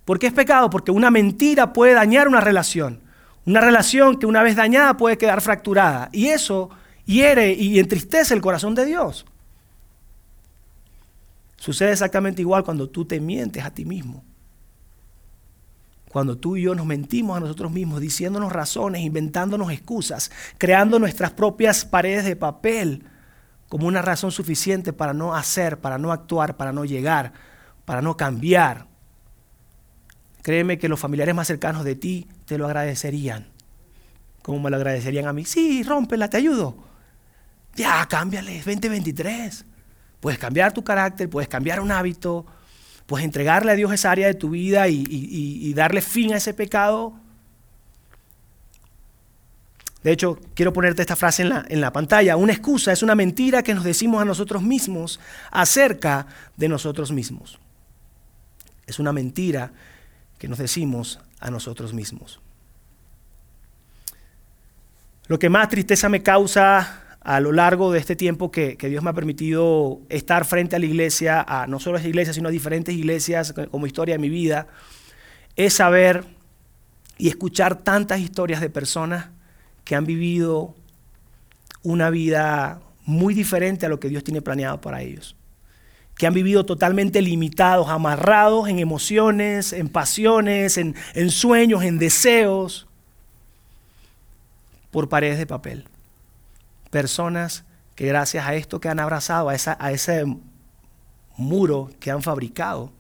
¿Por 0.06 0.20
qué 0.20 0.28
es 0.28 0.34
pecado? 0.34 0.70
Porque 0.70 0.92
una 0.92 1.12
mentira 1.12 1.74
puede 1.74 1.94
dañar 1.94 2.28
una 2.28 2.42
relación. 2.42 3.02
Una 3.46 3.62
relación 3.62 4.18
que 4.18 4.26
una 4.26 4.44
vez 4.44 4.56
dañada 4.56 4.98
puede 4.98 5.18
quedar 5.18 5.42
fracturada. 5.42 6.10
Y 6.12 6.28
eso 6.28 6.70
hiere 7.06 7.54
y 7.54 7.80
entristece 7.80 8.34
el 8.34 8.42
corazón 8.42 8.76
de 8.76 8.86
Dios. 8.86 9.26
Sucede 11.58 11.92
exactamente 11.92 12.42
igual 12.42 12.64
cuando 12.64 12.90
tú 12.90 13.06
te 13.06 13.20
mientes 13.20 13.64
a 13.64 13.74
ti 13.74 13.86
mismo. 13.86 14.24
Cuando 16.10 16.38
tú 16.38 16.58
y 16.58 16.64
yo 16.64 16.76
nos 16.76 16.86
mentimos 16.86 17.38
a 17.38 17.40
nosotros 17.40 17.72
mismos, 17.72 18.00
diciéndonos 18.00 18.52
razones, 18.52 19.02
inventándonos 19.02 19.72
excusas, 19.72 20.30
creando 20.58 21.00
nuestras 21.00 21.32
propias 21.32 21.86
paredes 21.86 22.26
de 22.26 22.36
papel 22.36 23.04
como 23.74 23.88
una 23.88 24.04
razón 24.04 24.32
suficiente 24.32 24.94
para 24.94 25.16
no 25.16 25.34
hacer, 25.34 25.80
para 25.80 25.98
no 25.98 26.12
actuar, 26.12 26.58
para 26.58 26.72
no 26.72 26.86
llegar, 26.86 27.34
para 27.86 28.04
no 28.04 28.16
cambiar. 28.16 28.86
Créeme 30.44 30.78
que 30.78 30.88
los 30.88 31.00
familiares 31.00 31.34
más 31.34 31.48
cercanos 31.48 31.84
de 31.84 31.96
ti 31.96 32.28
te 32.46 32.60
lo 32.60 32.68
agradecerían. 32.68 33.48
¿Cómo 34.44 34.60
me 34.60 34.70
lo 34.70 34.76
agradecerían 34.76 35.26
a 35.26 35.34
mí? 35.34 35.44
Sí, 35.44 35.82
rómpela, 35.82 36.30
te 36.30 36.38
ayudo. 36.38 36.78
Ya, 37.74 38.06
cámbiale, 38.08 38.58
2023. 38.58 39.66
Puedes 40.20 40.38
cambiar 40.38 40.72
tu 40.72 40.84
carácter, 40.84 41.28
puedes 41.28 41.50
cambiar 41.50 41.80
un 41.80 41.92
hábito, 41.92 42.46
puedes 43.08 43.26
entregarle 43.26 43.72
a 43.72 43.76
Dios 43.76 43.92
esa 43.92 44.12
área 44.12 44.28
de 44.28 44.36
tu 44.36 44.52
vida 44.52 44.88
y, 44.88 45.04
y 45.10 45.74
darle 45.74 46.02
fin 46.02 46.32
a 46.34 46.38
ese 46.38 46.54
pecado 46.54 47.16
de 50.04 50.12
hecho, 50.12 50.38
quiero 50.54 50.74
ponerte 50.74 51.02
esta 51.02 51.16
frase 51.16 51.44
en 51.44 51.50
la, 51.50 51.66
en 51.70 51.80
la, 51.80 51.94
pantalla. 51.94 52.36
Una 52.36 52.52
excusa 52.52 52.92
es 52.92 53.04
una 53.04 53.16
mentira 53.16 53.64
que 53.64 53.74
nos 53.74 53.86
decimos 53.86 54.22
a 54.22 54.26
nosotros 54.26 54.62
mismos 54.62 55.20
acerca 55.50 56.28
de 56.58 56.68
nosotros 56.68 57.14
mismos. 57.14 57.58
Es 58.86 59.00
una 59.00 59.14
mentira 59.14 59.72
que 60.38 60.50
nos 60.50 60.58
decimos 60.58 61.22
a 61.40 61.50
nosotros 61.50 61.94
mismos. 61.94 62.42
Lo 65.28 65.40
que 65.40 65.50
más 65.50 65.70
tristeza 65.70 66.10
me 66.10 66.22
causa 66.22 67.18
a 67.22 67.40
lo 67.40 67.54
largo 67.54 67.94
de 67.94 68.00
este 68.00 68.18
tiempo 68.18 68.52
que, 68.52 68.76
que, 68.76 68.90
Dios 68.90 69.02
me 69.02 69.12
ha 69.12 69.14
permitido 69.14 70.02
estar 70.10 70.44
frente 70.44 70.76
a 70.76 70.80
la 70.80 70.86
iglesia, 70.86 71.46
a 71.48 71.66
no 71.68 71.80
solo 71.80 71.96
a 71.96 72.00
esta 72.00 72.10
iglesia, 72.10 72.34
sino 72.34 72.50
a 72.50 72.52
diferentes 72.52 72.94
iglesias 72.94 73.54
como 73.72 73.88
historia 73.88 74.16
de 74.16 74.20
mi 74.20 74.28
vida, 74.28 74.68
es 75.56 75.76
saber 75.76 76.26
y 77.18 77.30
escuchar 77.30 77.78
tantas 77.78 78.20
historias 78.20 78.60
de 78.60 78.70
personas 78.70 79.28
que 79.84 79.96
han 79.96 80.06
vivido 80.06 80.76
una 81.84 82.10
vida 82.10 82.82
muy 83.06 83.34
diferente 83.34 83.86
a 83.86 83.90
lo 83.90 84.00
que 84.00 84.10
Dios 84.10 84.24
tiene 84.24 84.42
planeado 84.42 84.80
para 84.80 85.02
ellos. 85.02 85.36
Que 86.16 86.28
han 86.28 86.34
vivido 86.34 86.66
totalmente 86.66 87.22
limitados, 87.22 87.90
amarrados 87.90 88.70
en 88.70 88.80
emociones, 88.80 89.74
en 89.74 89.90
pasiones, 89.90 90.78
en, 90.78 90.96
sueños, 91.32 91.84
en 91.84 91.98
deseos, 91.98 92.88
por 94.92 95.10
paredes 95.10 95.40
de 95.40 95.48
papel. 95.48 95.86
Personas 96.92 97.66
que 97.96 98.06
gracias 98.08 98.46
a 98.46 98.56
esto 98.56 98.80
que 98.80 98.90
han 98.90 99.00
abrazado, 99.00 99.50
a, 99.50 99.56
esa, 99.56 99.76
a 99.80 99.92
ese 99.92 100.24
muro 101.36 101.90
que 102.00 102.12
han 102.12 102.22
fabricado, 102.22 102.92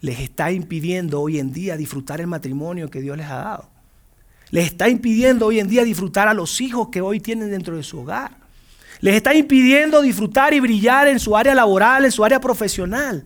les 0.00 0.18
está 0.18 0.50
impidiendo 0.50 1.20
hoy 1.20 1.38
en 1.38 1.52
día 1.52 1.76
disfrutar 1.76 2.20
el 2.20 2.26
matrimonio 2.26 2.90
que 2.90 3.02
Dios 3.02 3.16
les 3.16 3.26
ha 3.26 3.36
dado 3.36 3.71
les 4.52 4.66
está 4.66 4.90
impidiendo 4.90 5.46
hoy 5.46 5.60
en 5.60 5.66
día 5.66 5.82
disfrutar 5.82 6.28
a 6.28 6.34
los 6.34 6.60
hijos 6.60 6.88
que 6.90 7.00
hoy 7.00 7.20
tienen 7.20 7.50
dentro 7.50 7.74
de 7.74 7.82
su 7.82 8.00
hogar. 8.00 8.36
Les 9.00 9.16
está 9.16 9.34
impidiendo 9.34 10.02
disfrutar 10.02 10.52
y 10.52 10.60
brillar 10.60 11.08
en 11.08 11.18
su 11.18 11.34
área 11.34 11.54
laboral, 11.54 12.04
en 12.04 12.12
su 12.12 12.22
área 12.22 12.38
profesional. 12.38 13.24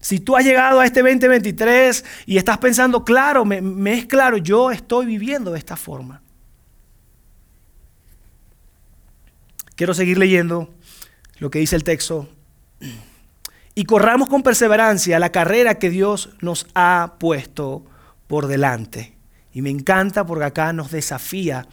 Si 0.00 0.18
tú 0.18 0.36
has 0.36 0.44
llegado 0.44 0.80
a 0.80 0.84
este 0.84 1.00
2023 1.00 2.04
y 2.26 2.38
estás 2.38 2.58
pensando, 2.58 3.04
claro, 3.04 3.44
me, 3.44 3.94
es 3.96 4.06
claro, 4.06 4.36
yo 4.36 4.72
estoy 4.72 5.06
viviendo 5.06 5.52
de 5.52 5.60
esta 5.60 5.76
forma. 5.76 6.20
Quiero 9.76 9.94
seguir 9.94 10.18
leyendo 10.18 10.74
lo 11.38 11.52
que 11.52 11.60
dice 11.60 11.76
el 11.76 11.84
texto. 11.84 12.28
Y 13.76 13.84
corramos 13.84 14.28
con 14.28 14.42
perseverancia 14.42 15.20
la 15.20 15.30
carrera 15.30 15.78
que 15.78 15.88
Dios 15.88 16.30
nos 16.40 16.66
ha 16.74 17.14
puesto 17.20 17.84
por 18.28 18.46
delante. 18.46 19.16
Y 19.52 19.62
me 19.62 19.70
encanta 19.70 20.24
porque 20.24 20.44
acá 20.44 20.72
nos 20.72 20.92
desafía 20.92 21.66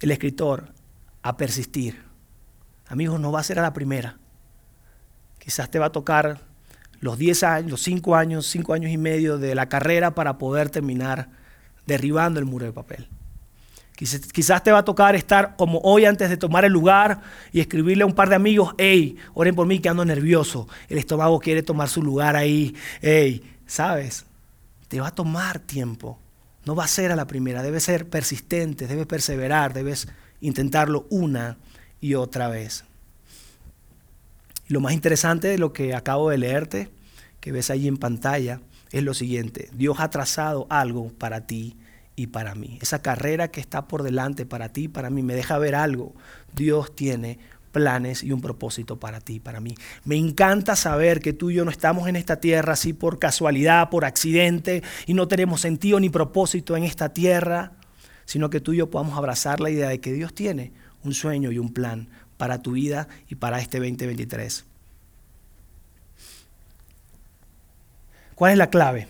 el 0.00 0.10
escritor 0.10 0.74
a 1.22 1.38
persistir. 1.38 2.02
Amigos, 2.88 3.18
no 3.18 3.32
va 3.32 3.40
a 3.40 3.44
ser 3.44 3.58
a 3.58 3.62
la 3.62 3.72
primera. 3.72 4.18
Quizás 5.38 5.70
te 5.70 5.78
va 5.78 5.86
a 5.86 5.92
tocar 5.92 6.40
los 7.00 7.16
10 7.16 7.42
años, 7.44 7.70
los 7.70 7.82
5 7.82 8.14
años, 8.14 8.46
5 8.46 8.74
años 8.74 8.90
y 8.90 8.98
medio 8.98 9.38
de 9.38 9.54
la 9.54 9.68
carrera 9.68 10.14
para 10.14 10.36
poder 10.36 10.68
terminar 10.68 11.30
derribando 11.86 12.40
el 12.40 12.46
muro 12.46 12.66
de 12.66 12.72
papel. 12.72 13.08
Quizás 13.96 14.62
te 14.64 14.72
va 14.72 14.78
a 14.78 14.84
tocar 14.84 15.14
estar 15.14 15.54
como 15.56 15.78
hoy 15.78 16.04
antes 16.04 16.28
de 16.28 16.36
tomar 16.36 16.64
el 16.64 16.72
lugar 16.72 17.20
y 17.52 17.60
escribirle 17.60 18.02
a 18.02 18.06
un 18.06 18.14
par 18.14 18.28
de 18.28 18.34
amigos, 18.34 18.74
hey, 18.76 19.16
oren 19.34 19.54
por 19.54 19.68
mí 19.68 19.78
que 19.78 19.88
ando 19.88 20.04
nervioso, 20.04 20.66
el 20.88 20.98
estómago 20.98 21.38
quiere 21.38 21.62
tomar 21.62 21.88
su 21.88 22.02
lugar 22.02 22.34
ahí, 22.34 22.74
hey, 23.02 23.54
¿sabes? 23.66 24.26
Te 24.88 25.00
va 25.00 25.08
a 25.08 25.14
tomar 25.14 25.58
tiempo. 25.58 26.18
No 26.64 26.74
va 26.74 26.84
a 26.84 26.88
ser 26.88 27.12
a 27.12 27.16
la 27.16 27.26
primera, 27.26 27.62
debe 27.62 27.80
ser 27.80 28.08
persistente, 28.08 28.86
debes 28.86 29.06
perseverar, 29.06 29.74
debes 29.74 30.08
intentarlo 30.40 31.06
una 31.10 31.58
y 32.00 32.14
otra 32.14 32.48
vez. 32.48 32.84
Lo 34.68 34.80
más 34.80 34.94
interesante 34.94 35.48
de 35.48 35.58
lo 35.58 35.72
que 35.72 35.94
acabo 35.94 36.30
de 36.30 36.38
leerte, 36.38 36.90
que 37.40 37.52
ves 37.52 37.70
ahí 37.70 37.86
en 37.86 37.98
pantalla, 37.98 38.60
es 38.92 39.02
lo 39.02 39.12
siguiente. 39.12 39.68
Dios 39.74 40.00
ha 40.00 40.08
trazado 40.08 40.66
algo 40.70 41.12
para 41.12 41.46
ti 41.46 41.76
y 42.16 42.28
para 42.28 42.54
mí. 42.54 42.78
Esa 42.80 43.02
carrera 43.02 43.48
que 43.48 43.60
está 43.60 43.86
por 43.86 44.02
delante 44.02 44.46
para 44.46 44.70
ti 44.70 44.84
y 44.84 44.88
para 44.88 45.10
mí 45.10 45.22
me 45.22 45.34
deja 45.34 45.58
ver 45.58 45.74
algo. 45.74 46.14
Dios 46.54 46.94
tiene 46.94 47.38
planes 47.74 48.22
y 48.22 48.32
un 48.32 48.40
propósito 48.40 48.98
para 48.98 49.20
ti, 49.20 49.40
para 49.40 49.60
mí. 49.60 49.74
Me 50.04 50.16
encanta 50.16 50.76
saber 50.76 51.20
que 51.20 51.34
tú 51.34 51.50
y 51.50 51.56
yo 51.56 51.66
no 51.66 51.70
estamos 51.70 52.08
en 52.08 52.16
esta 52.16 52.40
tierra 52.40 52.72
así 52.72 52.94
por 52.94 53.18
casualidad, 53.18 53.90
por 53.90 54.06
accidente, 54.06 54.82
y 55.04 55.12
no 55.12 55.28
tenemos 55.28 55.60
sentido 55.60 56.00
ni 56.00 56.08
propósito 56.08 56.74
en 56.78 56.84
esta 56.84 57.12
tierra, 57.12 57.72
sino 58.24 58.48
que 58.48 58.60
tú 58.60 58.72
y 58.72 58.78
yo 58.78 58.88
podamos 58.88 59.18
abrazar 59.18 59.60
la 59.60 59.68
idea 59.68 59.90
de 59.90 60.00
que 60.00 60.14
Dios 60.14 60.32
tiene 60.32 60.72
un 61.02 61.12
sueño 61.12 61.52
y 61.52 61.58
un 61.58 61.74
plan 61.74 62.08
para 62.38 62.62
tu 62.62 62.72
vida 62.72 63.08
y 63.28 63.34
para 63.34 63.60
este 63.60 63.78
2023. 63.78 64.64
¿Cuál 68.34 68.52
es 68.52 68.58
la 68.58 68.70
clave? 68.70 69.08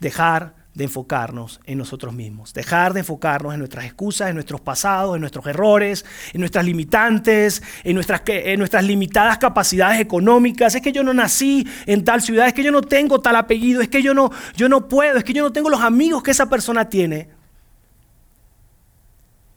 Dejar 0.00 0.63
de 0.74 0.84
enfocarnos 0.84 1.60
en 1.66 1.78
nosotros 1.78 2.12
mismos, 2.12 2.52
dejar 2.52 2.92
de 2.92 3.00
enfocarnos 3.00 3.54
en 3.54 3.60
nuestras 3.60 3.84
excusas, 3.84 4.28
en 4.28 4.34
nuestros 4.34 4.60
pasados, 4.60 5.14
en 5.14 5.20
nuestros 5.20 5.46
errores, 5.46 6.04
en 6.32 6.40
nuestras 6.40 6.64
limitantes, 6.64 7.62
en 7.84 7.94
nuestras, 7.94 8.22
en 8.26 8.58
nuestras 8.58 8.84
limitadas 8.84 9.38
capacidades 9.38 10.00
económicas. 10.00 10.74
Es 10.74 10.82
que 10.82 10.90
yo 10.90 11.04
no 11.04 11.14
nací 11.14 11.66
en 11.86 12.04
tal 12.04 12.20
ciudad, 12.22 12.48
es 12.48 12.54
que 12.54 12.64
yo 12.64 12.72
no 12.72 12.82
tengo 12.82 13.20
tal 13.20 13.36
apellido, 13.36 13.80
es 13.80 13.88
que 13.88 14.02
yo 14.02 14.14
no, 14.14 14.32
yo 14.56 14.68
no 14.68 14.88
puedo, 14.88 15.16
es 15.16 15.24
que 15.24 15.32
yo 15.32 15.44
no 15.44 15.52
tengo 15.52 15.70
los 15.70 15.80
amigos 15.80 16.22
que 16.24 16.32
esa 16.32 16.50
persona 16.50 16.88
tiene. 16.88 17.28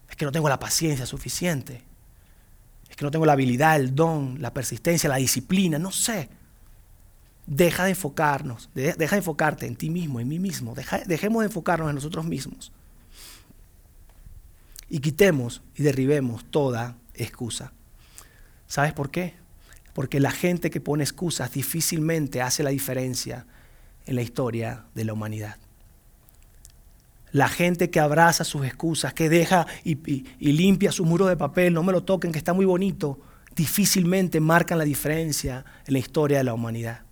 Es 0.08 0.16
que 0.16 0.26
no 0.26 0.32
tengo 0.32 0.50
la 0.50 0.60
paciencia 0.60 1.08
suficiente, 1.08 1.84
es 2.88 2.96
que 2.96 3.06
no 3.06 3.10
tengo 3.10 3.26
la 3.26 3.34
habilidad, 3.34 3.76
el 3.76 3.96
don, 3.96 4.40
la 4.40 4.54
persistencia, 4.54 5.10
la 5.10 5.16
disciplina, 5.16 5.80
no 5.80 5.92
sé. 5.92 6.30
Deja 7.48 7.86
de 7.86 7.92
enfocarnos, 7.92 8.70
deja 8.74 9.16
de 9.16 9.18
enfocarte 9.18 9.66
en 9.66 9.78
ti 9.78 9.90
mismo, 9.90 10.20
en 10.20 10.28
mí 10.28 10.38
mismo. 10.38 10.76
dejemos 11.06 11.42
de 11.42 11.46
enfocarnos 11.46 11.88
en 11.90 11.96
nosotros 11.96 12.26
mismos. 12.26 12.74
Y 14.90 15.00
quitemos 15.00 15.62
y 15.74 15.84
derribemos 15.84 16.44
toda 16.52 16.98
excusa. 17.14 17.72
¿Sabes 18.68 18.92
por 18.92 19.10
qué? 19.12 19.34
Porque 19.94 20.20
la 20.20 20.32
gente 20.32 20.70
que 20.70 20.82
pone 20.82 21.06
excusas 21.06 21.54
difícilmente 21.54 22.42
hace 22.42 22.64
la 22.64 22.70
diferencia 22.70 23.46
en 24.06 24.16
la 24.16 24.22
historia 24.22 24.84
de 24.94 25.06
la 25.06 25.14
humanidad. 25.14 25.56
La 27.32 27.48
gente 27.48 27.90
que 27.90 28.02
abraza 28.02 28.44
sus 28.44 28.66
excusas, 28.66 29.14
que 29.14 29.30
deja 29.30 29.68
y, 29.86 29.98
y 30.38 30.52
limpia 30.52 30.92
su 30.92 31.06
muro 31.06 31.28
de 31.28 31.38
papel, 31.38 31.74
no 31.74 31.84
me 31.84 31.94
lo 31.94 32.04
toquen, 32.04 32.34
que 32.34 32.38
está 32.38 32.52
muy 32.52 32.66
bonito, 32.66 33.20
difícilmente 33.56 34.42
marcan 34.42 34.78
la 34.78 34.84
diferencia 34.84 35.64
en 35.86 35.94
la 35.94 36.00
historia 36.00 36.40
de 36.40 36.44
la 36.44 36.54
humanidad. 36.54 37.07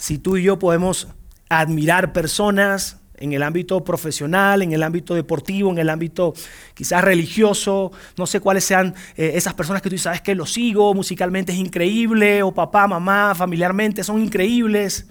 Si 0.00 0.16
tú 0.16 0.38
y 0.38 0.42
yo 0.42 0.58
podemos 0.58 1.08
admirar 1.50 2.14
personas 2.14 2.96
en 3.18 3.34
el 3.34 3.42
ámbito 3.42 3.84
profesional, 3.84 4.62
en 4.62 4.72
el 4.72 4.82
ámbito 4.82 5.14
deportivo, 5.14 5.70
en 5.70 5.78
el 5.78 5.90
ámbito 5.90 6.32
quizás 6.72 7.04
religioso, 7.04 7.92
no 8.16 8.26
sé 8.26 8.40
cuáles 8.40 8.64
sean 8.64 8.94
eh, 9.14 9.32
esas 9.34 9.52
personas 9.52 9.82
que 9.82 9.90
tú 9.90 9.98
sabes 9.98 10.22
que 10.22 10.34
lo 10.34 10.46
sigo, 10.46 10.94
musicalmente 10.94 11.52
es 11.52 11.58
increíble, 11.58 12.42
o 12.42 12.52
papá, 12.52 12.88
mamá, 12.88 13.34
familiarmente 13.34 14.02
son 14.02 14.22
increíbles. 14.22 15.06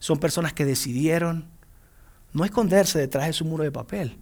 Son 0.00 0.18
personas 0.18 0.52
que 0.52 0.66
decidieron 0.66 1.46
no 2.34 2.44
esconderse 2.44 2.98
detrás 2.98 3.26
de 3.26 3.32
su 3.32 3.46
muro 3.46 3.64
de 3.64 3.72
papel, 3.72 4.18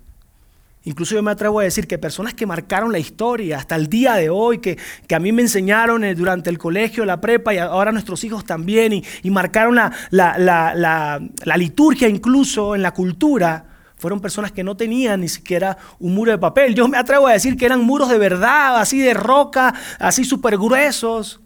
Incluso 0.89 1.15
yo 1.15 1.23
me 1.23 1.31
atrevo 1.31 1.61
a 1.61 1.65
decir 1.65 1.87
que 1.87 1.99
personas 1.99 2.33
que 2.33 2.47
marcaron 2.47 2.91
la 2.93 2.99
historia 2.99 3.59
hasta 3.59 3.77
el 3.77 3.89
día 3.89 4.15
de 4.15 4.31
hoy, 4.31 4.57
que, 4.57 4.79
a 5.15 5.19
mí 5.19 5.33
me 5.33 5.43
enseñaron 5.43 6.03
eh, 6.03 6.15
durante 6.15 6.49
el 6.49 6.57
colegio, 6.57 7.05
la 7.05 7.21
prepa 7.21 7.53
y 7.53 7.59
ahora 7.59 7.93
nuestros 7.93 8.25
hijos 8.25 8.47
también, 8.47 8.95
y, 8.95 9.31
marcaron 9.31 9.75
la, 9.75 9.93
la, 10.11 11.57
liturgia 11.59 12.09
incluso 12.09 12.75
en 12.75 12.81
la 12.81 12.95
cultura, 12.95 13.67
fueron 13.99 14.23
personas 14.23 14.51
que 14.51 14.65
no 14.65 14.79
tenían 14.79 15.21
ni 15.21 15.29
siquiera 15.29 15.77
un 15.99 16.15
muro 16.15 16.33
de 16.33 16.39
papel. 16.39 16.75
Yo 16.75 16.89
me 16.89 16.97
atrevo 16.97 17.27
a 17.27 17.35
decir 17.35 17.59
que 17.59 17.67
eran 17.67 17.85
muros 17.85 18.09
de 18.09 18.17
verdad, 18.17 18.81
así 18.81 18.99
de 18.99 19.13
roca, 19.13 19.75
así 19.99 20.25
súper 20.25 20.57
gruesos. 20.57 21.39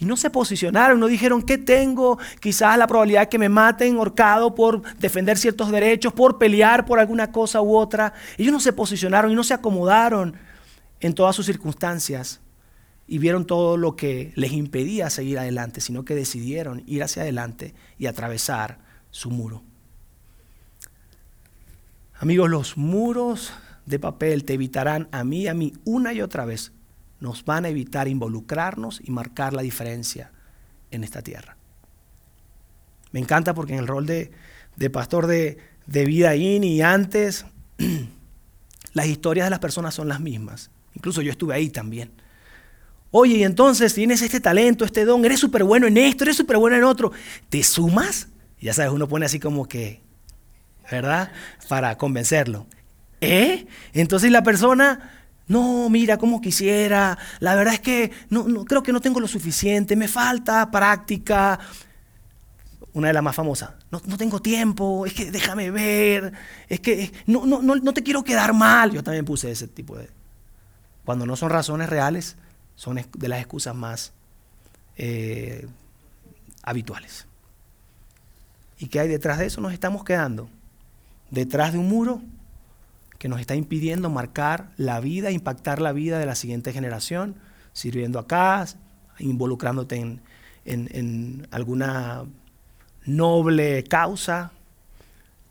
Y 0.00 0.06
no 0.06 0.16
se 0.16 0.30
posicionaron, 0.30 0.98
no 0.98 1.06
dijeron, 1.06 1.42
¿qué 1.42 1.58
tengo? 1.58 2.18
Quizás 2.40 2.78
la 2.78 2.86
probabilidad 2.86 3.28
que 3.28 3.38
me 3.38 3.50
maten 3.50 3.98
horcado 3.98 4.54
por 4.54 4.82
defender 4.96 5.36
ciertos 5.36 5.70
derechos, 5.70 6.14
por 6.14 6.38
pelear 6.38 6.86
por 6.86 6.98
alguna 6.98 7.30
cosa 7.30 7.60
u 7.60 7.76
otra. 7.76 8.14
Ellos 8.38 8.52
no 8.52 8.60
se 8.60 8.72
posicionaron 8.72 9.30
y 9.30 9.34
no 9.34 9.44
se 9.44 9.52
acomodaron 9.52 10.36
en 11.00 11.14
todas 11.14 11.36
sus 11.36 11.44
circunstancias 11.44 12.40
y 13.06 13.18
vieron 13.18 13.44
todo 13.44 13.76
lo 13.76 13.94
que 13.94 14.32
les 14.36 14.52
impedía 14.52 15.10
seguir 15.10 15.38
adelante, 15.38 15.82
sino 15.82 16.02
que 16.02 16.14
decidieron 16.14 16.82
ir 16.86 17.02
hacia 17.02 17.20
adelante 17.20 17.74
y 17.98 18.06
atravesar 18.06 18.78
su 19.10 19.30
muro. 19.30 19.62
Amigos, 22.14 22.48
los 22.48 22.78
muros 22.78 23.52
de 23.84 23.98
papel 23.98 24.44
te 24.44 24.54
evitarán 24.54 25.08
a 25.12 25.24
mí 25.24 25.42
y 25.42 25.48
a 25.48 25.54
mí 25.54 25.74
una 25.84 26.14
y 26.14 26.22
otra 26.22 26.46
vez 26.46 26.72
nos 27.20 27.44
van 27.44 27.64
a 27.64 27.68
evitar 27.68 28.08
involucrarnos 28.08 29.00
y 29.04 29.10
marcar 29.10 29.52
la 29.52 29.62
diferencia 29.62 30.32
en 30.90 31.04
esta 31.04 31.22
tierra. 31.22 31.56
Me 33.12 33.20
encanta 33.20 33.54
porque 33.54 33.74
en 33.74 33.80
el 33.80 33.86
rol 33.86 34.06
de, 34.06 34.30
pastor 34.90 35.26
de, 35.26 35.58
de 35.86 36.04
vida 36.04 36.34
in 36.36 36.64
y 36.64 36.82
antes, 36.82 37.44
las 38.92 39.06
historias 39.06 39.46
de 39.46 39.50
las 39.50 39.58
personas 39.58 39.94
son 39.94 40.08
las 40.08 40.20
mismas. 40.20 40.70
Incluso 40.94 41.22
yo 41.22 41.30
estuve 41.30 41.54
ahí 41.54 41.70
también. 41.70 42.10
Oye, 43.10 43.38
y 43.38 43.44
entonces 43.44 43.92
tienes 43.92 44.22
este 44.22 44.40
talento, 44.40 44.84
este 44.84 45.04
don, 45.04 45.24
eres 45.24 45.40
súper 45.40 45.64
bueno 45.64 45.86
en 45.88 45.96
esto, 45.96 46.24
eres 46.24 46.36
súper 46.36 46.58
bueno 46.58 46.76
en 46.76 46.84
otro. 46.84 47.12
¿Te 47.48 47.62
sumas? 47.62 48.28
ya 48.60 48.74
sabes, 48.74 48.92
uno 48.92 49.08
pone 49.08 49.24
así 49.24 49.40
como 49.40 49.66
que, 49.66 50.02
¿verdad? 50.90 51.32
Para 51.68 51.96
convencerlo. 51.96 52.66
¿Eh? 53.20 53.66
Entonces 53.92 54.30
la 54.30 54.42
persona 54.42 55.19
no, 55.50 55.90
mira, 55.90 56.16
como 56.16 56.40
quisiera. 56.40 57.18
La 57.40 57.56
verdad 57.56 57.74
es 57.74 57.80
que 57.80 58.12
no, 58.28 58.64
creo 58.64 58.84
que 58.84 58.92
no 58.92 59.00
tengo 59.00 59.18
lo 59.18 59.26
suficiente. 59.26 59.96
Me 59.96 60.06
falta 60.06 60.70
práctica. 60.70 61.58
Una 62.92 63.08
de 63.08 63.14
las 63.14 63.22
más 63.24 63.34
famosas. 63.34 63.70
No, 63.90 64.00
tengo 64.16 64.40
tiempo. 64.40 65.06
Es 65.06 65.12
que 65.12 65.32
déjame 65.32 65.72
ver. 65.72 66.32
Es 66.68 66.78
que 66.78 67.12
no, 67.26 67.46
no, 67.46 67.60
no, 67.60 67.92
te 67.92 68.04
quiero 68.04 68.22
quedar 68.22 68.54
mal. 68.54 68.92
Yo 68.92 69.02
también 69.02 69.24
puse 69.24 69.50
ese 69.50 69.66
tipo 69.66 69.98
de... 69.98 70.08
Cuando 71.04 71.26
no 71.26 71.34
son 71.34 71.50
razones 71.50 71.90
reales, 71.90 72.36
son 72.76 73.04
de 73.18 73.28
las 73.28 73.40
excusas 73.40 73.74
más 73.74 74.12
eh, 74.98 75.66
habituales. 76.62 77.26
¿Y 78.78 78.86
qué 78.86 79.00
hay 79.00 79.08
detrás 79.08 79.38
de 79.38 79.46
eso? 79.46 79.60
Nos 79.60 79.72
estamos 79.72 80.04
quedando 80.04 80.48
detrás 81.32 81.72
de 81.72 81.78
un 81.78 81.88
muro 81.88 82.22
que 83.20 83.28
nos 83.28 83.38
está 83.38 83.54
impidiendo 83.54 84.08
marcar 84.08 84.72
la 84.78 84.98
vida, 84.98 85.30
impactar 85.30 85.82
la 85.82 85.92
vida 85.92 86.18
de 86.18 86.24
la 86.24 86.34
siguiente 86.34 86.72
generación, 86.72 87.36
sirviendo 87.74 88.18
acá, 88.18 88.64
involucrándote 89.18 89.96
en, 89.96 90.22
en, 90.64 91.46
alguna 91.50 92.24
noble 93.04 93.84
causa, 93.84 94.52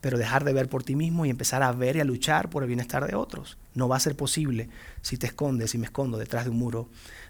pero 0.00 0.18
dejar 0.18 0.42
de 0.42 0.52
ver 0.52 0.68
por 0.68 0.82
ti 0.82 0.96
mismo 0.96 1.24
y 1.26 1.30
empezar 1.30 1.62
a 1.62 1.70
ver 1.70 1.94
y 1.94 2.00
a 2.00 2.04
luchar 2.04 2.50
por 2.50 2.64
el 2.64 2.66
bienestar 2.66 3.06
de 3.06 3.14
otros. 3.14 3.56
No 3.74 3.86
va 3.86 3.98
a 3.98 4.00
ser 4.00 4.16
posible 4.16 4.68
si 5.00 5.16
te 5.16 5.28
escondes, 5.28 5.70
si 5.70 5.78
me 5.78 5.86
escondo 5.86 6.18
detrás 6.18 6.46
de 6.46 6.50
un 6.50 6.58
muro 6.58 6.88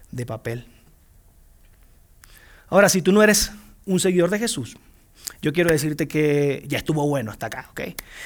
de 0.09 0.25
papel. 0.25 0.65
Ahora, 2.67 2.89
si 2.89 3.03
tú 3.03 3.11
no 3.11 3.21
eres 3.21 3.51
un 3.85 3.99
seguidor 3.99 4.31
de 4.31 4.39
Jesús, 4.39 4.75
yo 5.41 5.53
quiero 5.53 5.71
decirte 5.71 6.07
que 6.07 6.63
ya 6.67 6.77
estuvo 6.77 7.07
bueno 7.07 7.31
hasta 7.31 7.47
acá, 7.47 7.67
¿ok? 7.71 7.81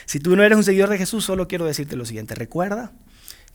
Si 0.06 0.20
tú 0.20 0.36
no 0.36 0.44
eres 0.44 0.58
un 0.58 0.64
seguidor 0.64 0.90
de 0.90 0.98
Jesús, 0.98 1.26
solo 1.26 1.48
quiero 1.48 1.66
decirte 1.66 1.96
lo 1.96 2.06
siguiente. 2.06 2.36
Recuerda 2.36 2.92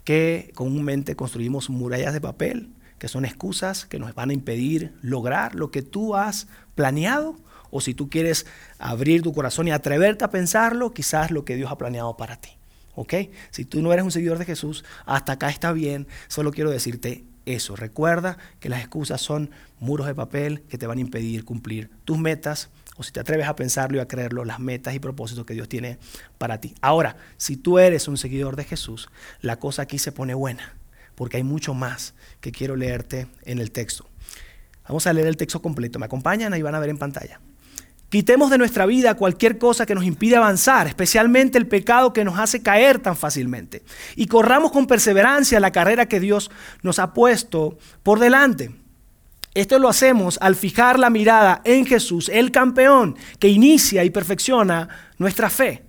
que 0.05 0.53
comúnmente 0.55 1.17
construimos 1.17 1.71
murallas 1.71 2.13
de 2.13 2.21
papel, 2.21 2.71
que 2.99 3.09
son 3.09 3.25
excusas 3.25 3.87
que 3.87 3.99
nos 3.99 4.15
van 4.15 4.31
a 4.31 4.35
impedir 4.35 4.95
lograr 5.03 5.55
lo 5.55 5.71
que 5.71 5.83
tú 5.83 6.17
has 6.17 6.49
planeado, 6.75 7.37
o 7.71 7.81
si 7.81 7.95
tú 7.95 8.09
quieres 8.11 8.47
abrir 8.79 9.23
tu 9.23 9.33
corazón 9.33 9.69
y 9.69 9.71
atreverte 9.71 10.25
a 10.25 10.31
pensarlo, 10.31 10.93
quizás 10.93 11.31
lo 11.31 11.45
que 11.45 11.57
Dios 11.57 11.71
ha 11.71 11.79
planeado 11.79 12.17
para 12.17 12.37
ti. 12.37 12.51
¿Ok? 12.97 13.15
Si 13.51 13.65
tú 13.65 13.81
no 13.81 13.93
eres 13.93 14.05
un 14.05 14.11
seguidor 14.11 14.39
de 14.39 14.45
Jesús, 14.45 14.85
hasta 15.07 15.33
acá 15.33 15.49
está 15.49 15.73
bien. 15.73 16.09
Solo 16.27 16.51
quiero 16.51 16.71
decirte 16.71 17.25
eso. 17.47 17.77
Recuerda 17.77 18.37
que 18.59 18.69
las 18.69 18.81
excusas 18.81 19.21
son 19.21 19.51
muros 19.79 20.07
de 20.07 20.15
papel 20.15 20.63
que 20.63 20.79
te 20.79 20.87
van 20.87 20.99
a 20.99 21.01
impedir 21.01 21.45
cumplir 21.45 21.91
tus 22.05 22.19
metas, 22.19 22.69
o 23.01 23.03
si 23.03 23.13
te 23.13 23.21
atreves 23.21 23.49
a 23.49 23.57
pensarlo 23.57 23.97
y 23.97 24.01
a 24.01 24.07
creerlo, 24.07 24.45
las 24.45 24.61
metas 24.61 24.95
y 24.95 24.99
propósitos 24.99 25.47
que 25.47 25.55
Dios 25.55 25.71
tiene 25.71 25.97
para 26.37 26.61
ti. 26.61 26.75
Ahora, 26.83 27.17
si 27.39 27.57
tú 27.57 27.79
eres 27.79 28.09
un 28.09 28.19
seguidor 28.19 28.57
de 28.57 28.65
Jesús, 28.65 29.09
la 29.41 29.59
cosa 29.59 29.81
aquí 29.81 29.99
se 29.99 30.13
pone 30.13 30.35
buena, 30.35 30.75
porque 31.15 31.39
hay 31.39 31.43
mucho 31.43 31.73
más 31.73 32.13
que 32.43 32.53
quiero 32.53 32.77
leerte 32.77 33.27
en 33.45 33.59
el 33.59 33.71
texto. 33.71 34.07
Vamos 34.87 35.07
a 35.07 35.15
leer 35.15 35.29
el 35.29 35.39
texto 35.39 35.63
completo. 35.63 35.99
¿Me 35.99 36.05
acompañan? 36.05 36.53
Ahí 36.53 36.61
van 36.61 36.75
a 36.75 36.79
ver 36.79 36.91
en 36.91 36.99
pantalla. 36.99 37.41
Quitemos 38.11 38.51
de 38.51 38.59
nuestra 38.59 38.85
vida 38.85 39.15
cualquier 39.15 39.57
cosa 39.57 39.87
que 39.87 39.95
nos 39.95 40.05
impide 40.05 40.37
avanzar, 40.37 40.87
especialmente 40.87 41.57
el 41.57 41.69
pecado 41.69 42.13
que 42.13 42.23
nos 42.27 42.39
hace 42.39 42.63
caer 42.63 42.99
tan 42.99 43.17
fácilmente. 43.17 43.83
Y 44.15 44.27
corramos 44.27 44.73
con 44.73 44.87
perseverancia 44.87 45.59
la 45.59 45.73
carrera 45.73 46.05
que 46.05 46.21
Dios 46.21 46.51
nos 46.83 46.99
ha 46.99 47.15
puesto 47.15 47.79
por 48.03 48.19
delante. 48.19 48.73
Esto 49.55 49.79
lo 49.79 49.89
hacemos 49.89 50.39
al 50.41 50.55
fijar 50.55 50.99
la 50.99 51.11
mirada 51.11 51.61
en 51.65 51.85
Jesús, 51.85 52.29
el 52.33 52.53
campeón 52.53 53.17
que 53.39 53.49
inicia 53.49 54.05
y 54.05 54.11
perfecciona 54.11 54.89
nuestra 55.19 55.51
fe. 55.51 55.83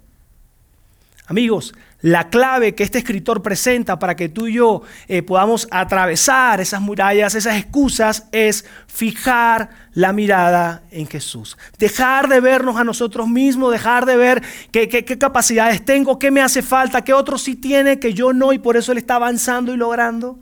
Amigos, 1.28 1.74
La 2.04 2.30
clave 2.30 2.74
que 2.74 2.82
este 2.82 2.98
escritor 2.98 3.44
presenta 3.44 4.00
para 4.00 4.16
que 4.16 4.28
tú 4.28 4.48
y 4.48 4.54
yo 4.54 4.82
eh, 5.08 5.22
podamos 5.22 5.68
atravesar 5.70 6.60
esas 6.60 6.82
murallas, 6.82 7.36
esas 7.36 7.58
excusas, 7.58 8.26
es 8.32 8.66
fijar 8.88 9.70
la 9.94 10.12
mirada 10.12 10.82
en 10.90 11.06
Jesús. 11.08 11.58
Dejar 11.78 12.28
de 12.28 12.40
vernos 12.40 12.78
a 12.78 12.84
nosotros 12.84 13.28
mismos, 13.28 13.72
dejar 13.72 14.08
de 14.08 14.16
ver 14.16 14.42
qué, 14.72 14.90
qué 14.90 15.18
capacidades 15.20 15.86
tengo, 15.86 16.18
qué 16.18 16.32
me 16.32 16.42
hace 16.42 16.64
falta, 16.64 17.04
qué 17.04 17.14
otro 17.14 17.38
sí 17.38 17.56
tiene, 17.56 18.00
que 18.00 18.16
yo 18.16 18.34
no, 18.34 18.52
y 18.52 18.58
por 18.58 18.78
eso 18.78 18.92
Él 18.92 18.98
está 18.98 19.16
avanzando 19.16 19.72
y 19.72 19.78
logrando. 19.78 20.40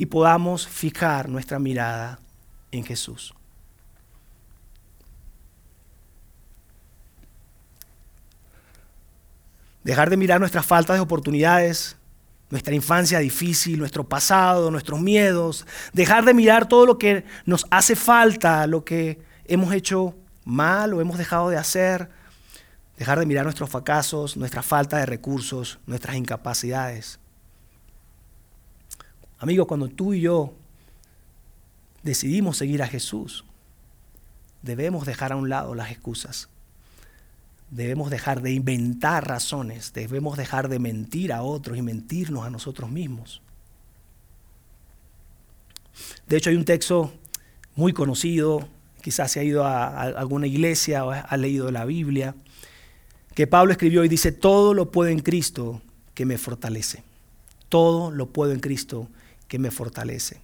Y 0.00 0.06
podamos 0.06 0.66
fijar 0.66 1.28
nuestra 1.28 1.58
mirada 1.58 2.20
en 2.72 2.86
Jesús. 2.86 3.34
Dejar 9.84 10.08
de 10.08 10.16
mirar 10.16 10.40
nuestras 10.40 10.64
faltas 10.64 10.96
de 10.96 11.02
oportunidades, 11.02 11.98
nuestra 12.48 12.74
infancia 12.74 13.18
difícil, 13.18 13.78
nuestro 13.78 14.08
pasado, 14.08 14.70
nuestros 14.70 14.98
miedos. 15.02 15.66
Dejar 15.92 16.24
de 16.24 16.32
mirar 16.32 16.66
todo 16.66 16.86
lo 16.86 16.96
que 16.96 17.26
nos 17.44 17.66
hace 17.70 17.94
falta, 17.94 18.66
lo 18.66 18.86
que 18.86 19.20
hemos 19.44 19.74
hecho 19.74 20.14
mal 20.46 20.94
o 20.94 21.02
hemos 21.02 21.18
dejado 21.18 21.50
de 21.50 21.58
hacer. 21.58 22.08
Dejar 22.96 23.18
de 23.18 23.26
mirar 23.26 23.44
nuestros 23.44 23.68
fracasos, 23.68 24.38
nuestra 24.38 24.62
falta 24.62 24.96
de 24.96 25.04
recursos, 25.04 25.78
nuestras 25.84 26.16
incapacidades. 26.16 27.20
Amigos, 29.40 29.66
cuando 29.66 29.88
tú 29.88 30.12
y 30.12 30.20
yo 30.20 30.52
decidimos 32.02 32.58
seguir 32.58 32.82
a 32.82 32.86
Jesús, 32.86 33.46
debemos 34.60 35.06
dejar 35.06 35.32
a 35.32 35.36
un 35.36 35.48
lado 35.48 35.74
las 35.74 35.90
excusas. 35.90 36.50
Debemos 37.70 38.10
dejar 38.10 38.42
de 38.42 38.52
inventar 38.52 39.26
razones, 39.26 39.94
debemos 39.94 40.36
dejar 40.36 40.68
de 40.68 40.78
mentir 40.78 41.32
a 41.32 41.42
otros 41.42 41.78
y 41.78 41.82
mentirnos 41.82 42.44
a 42.44 42.50
nosotros 42.50 42.90
mismos. 42.90 43.40
De 46.26 46.36
hecho, 46.36 46.50
hay 46.50 46.56
un 46.56 46.66
texto 46.66 47.10
muy 47.76 47.94
conocido, 47.94 48.68
quizás 49.00 49.32
se 49.32 49.40
ha 49.40 49.42
ido 49.42 49.64
a, 49.64 50.02
alguna 50.02 50.48
iglesia 50.48 51.06
o 51.06 51.12
ha 51.12 51.36
leído 51.38 51.70
la 51.70 51.86
Biblia, 51.86 52.34
que 53.34 53.46
Pablo 53.46 53.72
escribió 53.72 54.04
y 54.04 54.08
dice, 54.08 54.32
todo 54.32 54.74
lo 54.74 54.90
puedo 54.90 55.10
en 55.10 55.20
Cristo 55.20 55.80
que 56.12 56.26
me 56.26 56.36
fortalece. 56.36 57.04
Todo 57.70 58.10
lo 58.10 58.26
puedo 58.26 58.52
en 58.52 58.60
Cristo 58.60 59.08
que 59.50 59.58
me 59.58 59.70
fortalece. 59.70 60.40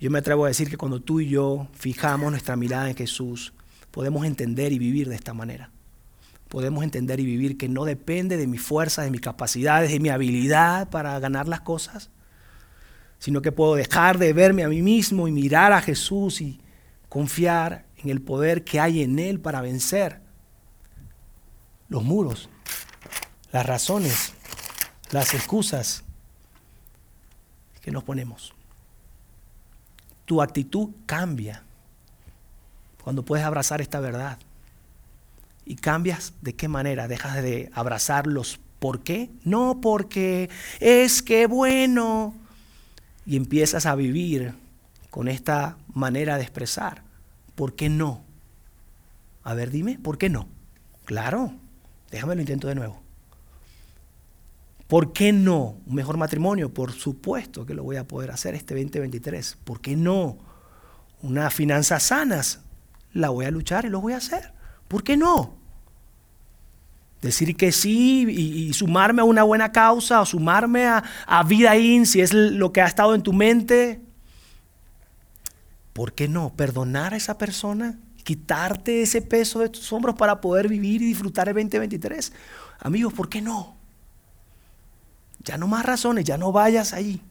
Yo 0.00 0.10
me 0.10 0.18
atrevo 0.18 0.46
a 0.46 0.48
decir 0.48 0.68
que 0.68 0.76
cuando 0.76 0.98
tú 0.98 1.20
y 1.20 1.28
yo 1.28 1.68
fijamos 1.74 2.32
nuestra 2.32 2.56
mirada 2.56 2.90
en 2.90 2.96
Jesús, 2.96 3.52
podemos 3.92 4.26
entender 4.26 4.72
y 4.72 4.80
vivir 4.80 5.08
de 5.08 5.14
esta 5.14 5.32
manera 5.32 5.70
podemos 6.50 6.82
entender 6.82 7.20
y 7.20 7.24
vivir 7.24 7.56
que 7.56 7.68
no 7.68 7.84
depende 7.84 8.36
de 8.36 8.48
mi 8.48 8.58
fuerza, 8.58 9.02
de 9.02 9.12
mis 9.12 9.20
capacidades, 9.20 9.92
de 9.92 10.00
mi 10.00 10.08
habilidad 10.08 10.90
para 10.90 11.18
ganar 11.20 11.46
las 11.46 11.60
cosas, 11.60 12.10
sino 13.20 13.40
que 13.40 13.52
puedo 13.52 13.76
dejar 13.76 14.18
de 14.18 14.32
verme 14.32 14.64
a 14.64 14.68
mí 14.68 14.82
mismo 14.82 15.28
y 15.28 15.32
mirar 15.32 15.72
a 15.72 15.80
Jesús 15.80 16.40
y 16.40 16.60
confiar 17.08 17.86
en 17.98 18.10
el 18.10 18.20
poder 18.20 18.64
que 18.64 18.80
hay 18.80 19.00
en 19.02 19.20
Él 19.20 19.38
para 19.38 19.60
vencer 19.60 20.22
los 21.88 22.02
muros, 22.02 22.48
las 23.52 23.64
razones, 23.64 24.32
las 25.12 25.34
excusas 25.34 26.02
nos 27.90 28.04
ponemos. 28.04 28.54
Tu 30.24 30.42
actitud 30.42 30.90
cambia 31.06 31.62
cuando 33.02 33.24
puedes 33.24 33.44
abrazar 33.44 33.80
esta 33.80 34.00
verdad. 34.00 34.38
¿Y 35.64 35.76
cambias 35.76 36.32
de 36.40 36.54
qué 36.54 36.68
manera? 36.68 37.08
¿Dejas 37.08 37.42
de 37.42 37.70
abrazarlos? 37.74 38.60
¿Por 38.78 39.02
qué? 39.02 39.30
No 39.44 39.80
porque 39.80 40.50
es 40.80 41.22
que 41.22 41.46
bueno. 41.46 42.34
Y 43.26 43.36
empiezas 43.36 43.86
a 43.86 43.94
vivir 43.94 44.54
con 45.10 45.28
esta 45.28 45.76
manera 45.92 46.36
de 46.36 46.42
expresar. 46.42 47.02
¿Por 47.54 47.74
qué 47.74 47.88
no? 47.88 48.22
A 49.44 49.54
ver, 49.54 49.70
dime, 49.70 49.98
¿por 49.98 50.18
qué 50.18 50.28
no? 50.28 50.48
Claro, 51.04 51.52
déjame 52.10 52.34
lo 52.34 52.40
intento 52.40 52.68
de 52.68 52.74
nuevo. 52.74 53.00
¿Por 54.90 55.12
qué 55.12 55.32
no? 55.32 55.76
Un 55.86 55.94
mejor 55.94 56.16
matrimonio, 56.16 56.74
por 56.74 56.90
supuesto 56.90 57.64
que 57.64 57.74
lo 57.74 57.84
voy 57.84 57.94
a 57.94 58.08
poder 58.08 58.32
hacer 58.32 58.56
este 58.56 58.74
2023. 58.74 59.58
¿Por 59.62 59.80
qué 59.80 59.94
no? 59.94 60.36
Unas 61.22 61.54
finanzas 61.54 62.02
sanas, 62.02 62.62
la 63.12 63.28
voy 63.28 63.46
a 63.46 63.52
luchar 63.52 63.84
y 63.84 63.88
lo 63.88 64.00
voy 64.00 64.14
a 64.14 64.16
hacer. 64.16 64.52
¿Por 64.88 65.04
qué 65.04 65.16
no? 65.16 65.54
Decir 67.22 67.56
que 67.56 67.70
sí 67.70 68.26
y, 68.28 68.72
sumarme 68.72 69.22
a 69.22 69.26
una 69.26 69.44
buena 69.44 69.70
causa 69.70 70.22
o 70.22 70.26
sumarme 70.26 70.86
a, 70.86 71.04
Vida 71.46 71.76
In 71.76 72.04
si 72.04 72.20
es 72.20 72.34
lo 72.34 72.72
que 72.72 72.80
ha 72.80 72.86
estado 72.86 73.14
en 73.14 73.22
tu 73.22 73.32
mente. 73.32 74.00
¿Por 75.92 76.14
qué 76.14 76.26
no? 76.26 76.52
Perdonar 76.56 77.14
a 77.14 77.16
esa 77.16 77.38
persona, 77.38 78.00
quitarte 78.24 79.02
ese 79.02 79.22
peso 79.22 79.60
de 79.60 79.68
tus 79.68 79.92
hombros 79.92 80.16
para 80.16 80.40
poder 80.40 80.66
vivir 80.66 81.00
y 81.00 81.06
disfrutar 81.06 81.48
el 81.48 81.54
2023. 81.54 82.32
Amigos, 82.80 83.12
¿por 83.12 83.28
qué 83.28 83.40
no? 83.40 83.79
Ya 85.44 85.56
no 85.56 85.66
más 85.66 85.84
razones, 85.84 86.24
ya 86.24 86.36
no 86.36 86.52
vayas 86.52 86.92
ahí. 86.92 87.22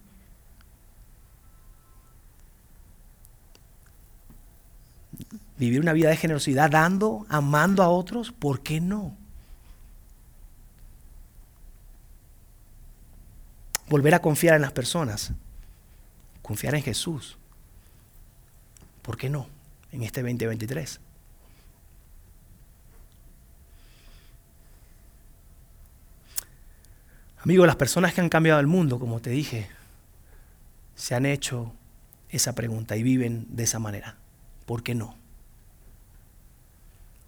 Vivir 5.57 5.81
una 5.81 5.93
vida 5.93 6.09
de 6.09 6.17
generosidad 6.17 6.71
dando, 6.71 7.25
amando 7.29 7.83
a 7.83 7.89
otros, 7.89 8.31
¿por 8.31 8.61
qué 8.61 8.79
no? 8.79 9.19
volver 13.89 14.13
a 14.13 14.21
confiar 14.21 14.55
en 14.55 14.61
las 14.61 14.71
personas, 14.71 15.31
confiar 16.41 16.75
en 16.75 16.83
Jesús. 16.83 17.37
¿Por 19.01 19.17
qué 19.17 19.29
no? 19.29 19.47
En 19.91 20.03
este 20.03 20.21
2023. 20.21 20.99
Amigos, 27.41 27.67
las 27.67 27.75
personas 27.75 28.13
que 28.13 28.21
han 28.21 28.29
cambiado 28.29 28.59
el 28.59 28.67
mundo, 28.67 28.99
como 28.99 29.21
te 29.21 29.29
dije, 29.29 29.69
se 30.95 31.15
han 31.15 31.25
hecho 31.25 31.71
esa 32.29 32.53
pregunta 32.53 32.95
y 32.95 33.03
viven 33.03 33.47
de 33.49 33.63
esa 33.63 33.79
manera. 33.79 34.17
¿Por 34.65 34.83
qué 34.83 34.93
no? 34.93 35.15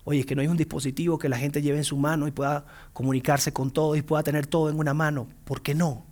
Oye, 0.03 0.21
es 0.21 0.25
que 0.25 0.35
no 0.35 0.41
hay 0.41 0.47
un 0.47 0.57
dispositivo 0.57 1.17
que 1.17 1.29
la 1.29 1.37
gente 1.37 1.61
lleve 1.61 1.77
en 1.77 1.83
su 1.83 1.95
mano 1.95 2.27
y 2.27 2.31
pueda 2.31 2.65
comunicarse 2.93 3.53
con 3.53 3.71
todo 3.71 3.95
y 3.95 4.01
pueda 4.01 4.23
tener 4.23 4.47
todo 4.47 4.69
en 4.69 4.77
una 4.77 4.93
mano. 4.93 5.27
¿Por 5.45 5.61
qué 5.61 5.75
no? 5.75 6.05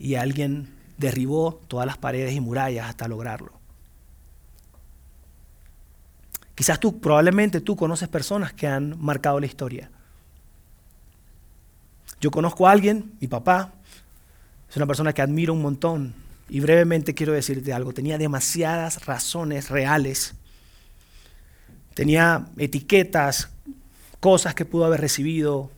y 0.00 0.14
alguien 0.14 0.74
derribó 0.96 1.60
todas 1.68 1.86
las 1.86 1.98
paredes 1.98 2.34
y 2.34 2.40
murallas 2.40 2.88
hasta 2.88 3.06
lograrlo. 3.06 3.52
Quizás 6.54 6.80
tú, 6.80 7.00
probablemente 7.00 7.60
tú 7.60 7.76
conoces 7.76 8.08
personas 8.08 8.52
que 8.52 8.66
han 8.66 8.96
marcado 8.98 9.38
la 9.38 9.46
historia. 9.46 9.90
Yo 12.20 12.30
conozco 12.30 12.68
a 12.68 12.72
alguien, 12.72 13.12
mi 13.20 13.28
papá, 13.28 13.72
es 14.68 14.76
una 14.76 14.86
persona 14.86 15.12
que 15.12 15.22
admiro 15.22 15.54
un 15.54 15.62
montón 15.62 16.14
y 16.48 16.60
brevemente 16.60 17.14
quiero 17.14 17.32
decirte 17.32 17.72
algo, 17.72 17.92
tenía 17.92 18.18
demasiadas 18.18 19.06
razones 19.06 19.70
reales, 19.70 20.34
tenía 21.94 22.46
etiquetas, 22.58 23.48
cosas 24.20 24.54
que 24.54 24.66
pudo 24.66 24.84
haber 24.84 25.00
recibido 25.00 25.70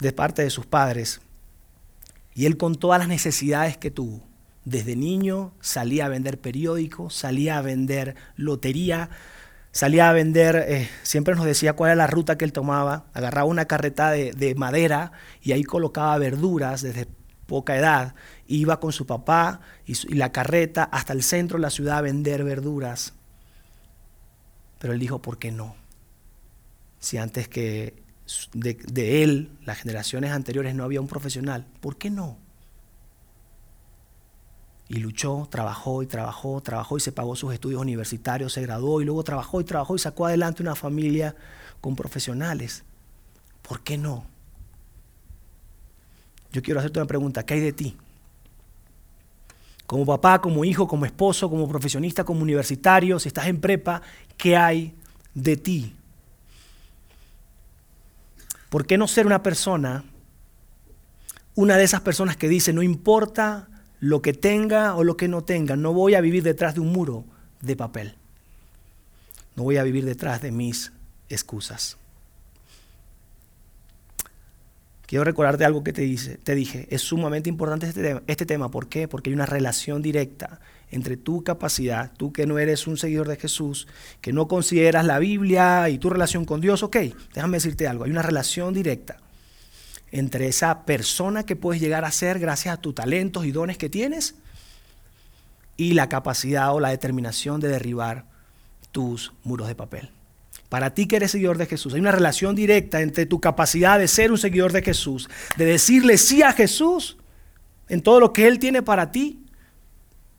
de 0.00 0.12
parte 0.12 0.42
de 0.42 0.50
sus 0.50 0.66
padres 0.66 1.20
y 2.34 2.46
él 2.46 2.56
con 2.56 2.74
todas 2.74 2.98
las 2.98 3.08
necesidades 3.08 3.78
que 3.78 3.90
tuvo, 3.90 4.22
desde 4.64 4.96
niño 4.96 5.52
salía 5.60 6.06
a 6.06 6.08
vender 6.08 6.38
periódicos, 6.38 7.14
salía 7.14 7.58
a 7.58 7.62
vender 7.62 8.16
lotería, 8.36 9.08
salía 9.72 10.08
a 10.08 10.12
vender, 10.12 10.56
eh, 10.68 10.88
siempre 11.02 11.34
nos 11.34 11.44
decía 11.44 11.74
cuál 11.74 11.90
era 11.90 11.96
la 11.96 12.06
ruta 12.06 12.38
que 12.38 12.44
él 12.44 12.52
tomaba, 12.52 13.06
agarraba 13.12 13.46
una 13.46 13.64
carreta 13.64 14.10
de, 14.10 14.54
madera 14.56 15.12
y 15.42 15.52
ahí 15.52 15.64
colocaba 15.64 16.16
verduras 16.18 16.82
desde 16.82 17.08
poca 17.46 17.76
edad, 17.76 18.14
iba 18.46 18.78
con 18.78 18.92
su 18.92 19.06
papá 19.06 19.60
y, 19.84 19.94
y 20.08 20.14
la 20.14 20.30
carreta 20.30 20.84
hasta 20.84 21.12
el 21.12 21.22
centro 21.22 21.58
de 21.58 21.62
la 21.62 21.70
ciudad 21.70 21.98
a 21.98 22.02
vender 22.02 22.44
verduras. 22.44 23.14
Pero 24.78 24.92
él 24.92 25.00
dijo, 25.00 25.20
¿por 25.20 25.38
qué 25.38 25.52
no? 25.52 25.76
Si 26.98 27.18
antes 27.18 27.48
que 27.48 28.02
de, 28.54 29.22
él, 29.22 29.50
las 29.64 29.78
generaciones 29.78 30.30
anteriores, 30.32 30.74
no 30.74 30.84
había 30.84 31.00
un 31.00 31.08
profesional. 31.08 31.66
¿Por 31.80 31.96
qué 31.96 32.10
no? 32.10 32.38
Y 34.92 34.98
luchó, 34.98 35.48
trabajó 35.50 36.02
y 36.02 36.06
trabajó, 36.06 36.60
trabajó 36.60 36.98
y 36.98 37.00
se 37.00 37.12
pagó 37.12 37.34
sus 37.34 37.54
estudios 37.54 37.80
universitarios, 37.80 38.52
se 38.52 38.60
graduó 38.60 39.00
y 39.00 39.06
luego 39.06 39.24
trabajó 39.24 39.58
y 39.58 39.64
trabajó 39.64 39.96
y 39.96 39.98
sacó 39.98 40.26
adelante 40.26 40.62
una 40.62 40.74
familia 40.74 41.34
con 41.80 41.96
profesionales. 41.96 42.84
¿Por 43.62 43.80
qué 43.80 43.96
no? 43.96 44.26
Yo 46.52 46.60
quiero 46.60 46.78
hacerte 46.78 46.98
una 46.98 47.06
pregunta, 47.06 47.46
¿qué 47.46 47.54
hay 47.54 47.60
de 47.60 47.72
ti? 47.72 47.96
Como 49.86 50.04
papá, 50.04 50.42
como 50.42 50.62
hijo, 50.62 50.86
como 50.86 51.06
esposo, 51.06 51.48
como 51.48 51.66
profesionista, 51.66 52.22
como 52.22 52.42
universitario, 52.42 53.18
si 53.18 53.28
estás 53.28 53.46
en 53.46 53.62
prepa, 53.62 54.02
¿qué 54.36 54.58
hay 54.58 54.94
de 55.32 55.56
ti? 55.56 55.96
¿Por 58.68 58.86
qué 58.86 58.98
no 58.98 59.08
ser 59.08 59.24
una 59.24 59.42
persona, 59.42 60.04
una 61.54 61.78
de 61.78 61.84
esas 61.84 62.02
personas 62.02 62.36
que 62.36 62.50
dice, 62.50 62.74
no 62.74 62.82
importa 62.82 63.70
lo 64.02 64.20
que 64.20 64.32
tenga 64.32 64.96
o 64.96 65.04
lo 65.04 65.16
que 65.16 65.28
no 65.28 65.44
tenga, 65.44 65.76
no 65.76 65.92
voy 65.92 66.16
a 66.16 66.20
vivir 66.20 66.42
detrás 66.42 66.74
de 66.74 66.80
un 66.80 66.88
muro 66.88 67.24
de 67.60 67.76
papel. 67.76 68.16
No 69.54 69.62
voy 69.62 69.76
a 69.76 69.84
vivir 69.84 70.04
detrás 70.04 70.42
de 70.42 70.50
mis 70.50 70.90
excusas. 71.28 71.98
Quiero 75.06 75.22
recordarte 75.22 75.64
algo 75.64 75.84
que 75.84 75.92
te, 75.92 76.02
dice, 76.02 76.36
te 76.36 76.56
dije. 76.56 76.88
Es 76.90 77.02
sumamente 77.02 77.48
importante 77.48 77.86
este 77.86 78.02
tema, 78.02 78.22
este 78.26 78.44
tema. 78.44 78.72
¿Por 78.72 78.88
qué? 78.88 79.06
Porque 79.06 79.30
hay 79.30 79.34
una 79.34 79.46
relación 79.46 80.02
directa 80.02 80.58
entre 80.90 81.16
tu 81.16 81.44
capacidad, 81.44 82.10
tú 82.16 82.32
que 82.32 82.44
no 82.44 82.58
eres 82.58 82.88
un 82.88 82.96
seguidor 82.96 83.28
de 83.28 83.36
Jesús, 83.36 83.86
que 84.20 84.32
no 84.32 84.48
consideras 84.48 85.04
la 85.04 85.20
Biblia 85.20 85.88
y 85.90 85.98
tu 85.98 86.10
relación 86.10 86.44
con 86.44 86.60
Dios. 86.60 86.82
Ok, 86.82 86.96
déjame 87.34 87.58
decirte 87.58 87.86
algo. 87.86 88.02
Hay 88.02 88.10
una 88.10 88.22
relación 88.22 88.74
directa 88.74 89.18
entre 90.12 90.46
esa 90.46 90.84
persona 90.84 91.44
que 91.44 91.56
puedes 91.56 91.80
llegar 91.80 92.04
a 92.04 92.12
ser 92.12 92.38
gracias 92.38 92.74
a 92.74 92.80
tus 92.80 92.94
talentos 92.94 93.46
y 93.46 93.50
dones 93.50 93.78
que 93.78 93.88
tienes 93.88 94.36
y 95.76 95.94
la 95.94 96.08
capacidad 96.08 96.72
o 96.74 96.80
la 96.80 96.90
determinación 96.90 97.60
de 97.60 97.68
derribar 97.68 98.26
tus 98.92 99.32
muros 99.42 99.68
de 99.68 99.74
papel. 99.74 100.10
Para 100.68 100.94
ti 100.94 101.06
que 101.06 101.16
eres 101.16 101.32
seguidor 101.32 101.56
de 101.58 101.66
Jesús, 101.66 101.94
hay 101.94 102.00
una 102.00 102.12
relación 102.12 102.54
directa 102.54 103.00
entre 103.00 103.26
tu 103.26 103.40
capacidad 103.40 103.98
de 103.98 104.06
ser 104.06 104.30
un 104.30 104.38
seguidor 104.38 104.72
de 104.72 104.82
Jesús, 104.82 105.28
de 105.56 105.64
decirle 105.64 106.18
sí 106.18 106.42
a 106.42 106.52
Jesús 106.52 107.16
en 107.88 108.02
todo 108.02 108.20
lo 108.20 108.32
que 108.32 108.46
Él 108.46 108.58
tiene 108.58 108.82
para 108.82 109.10
ti 109.10 109.44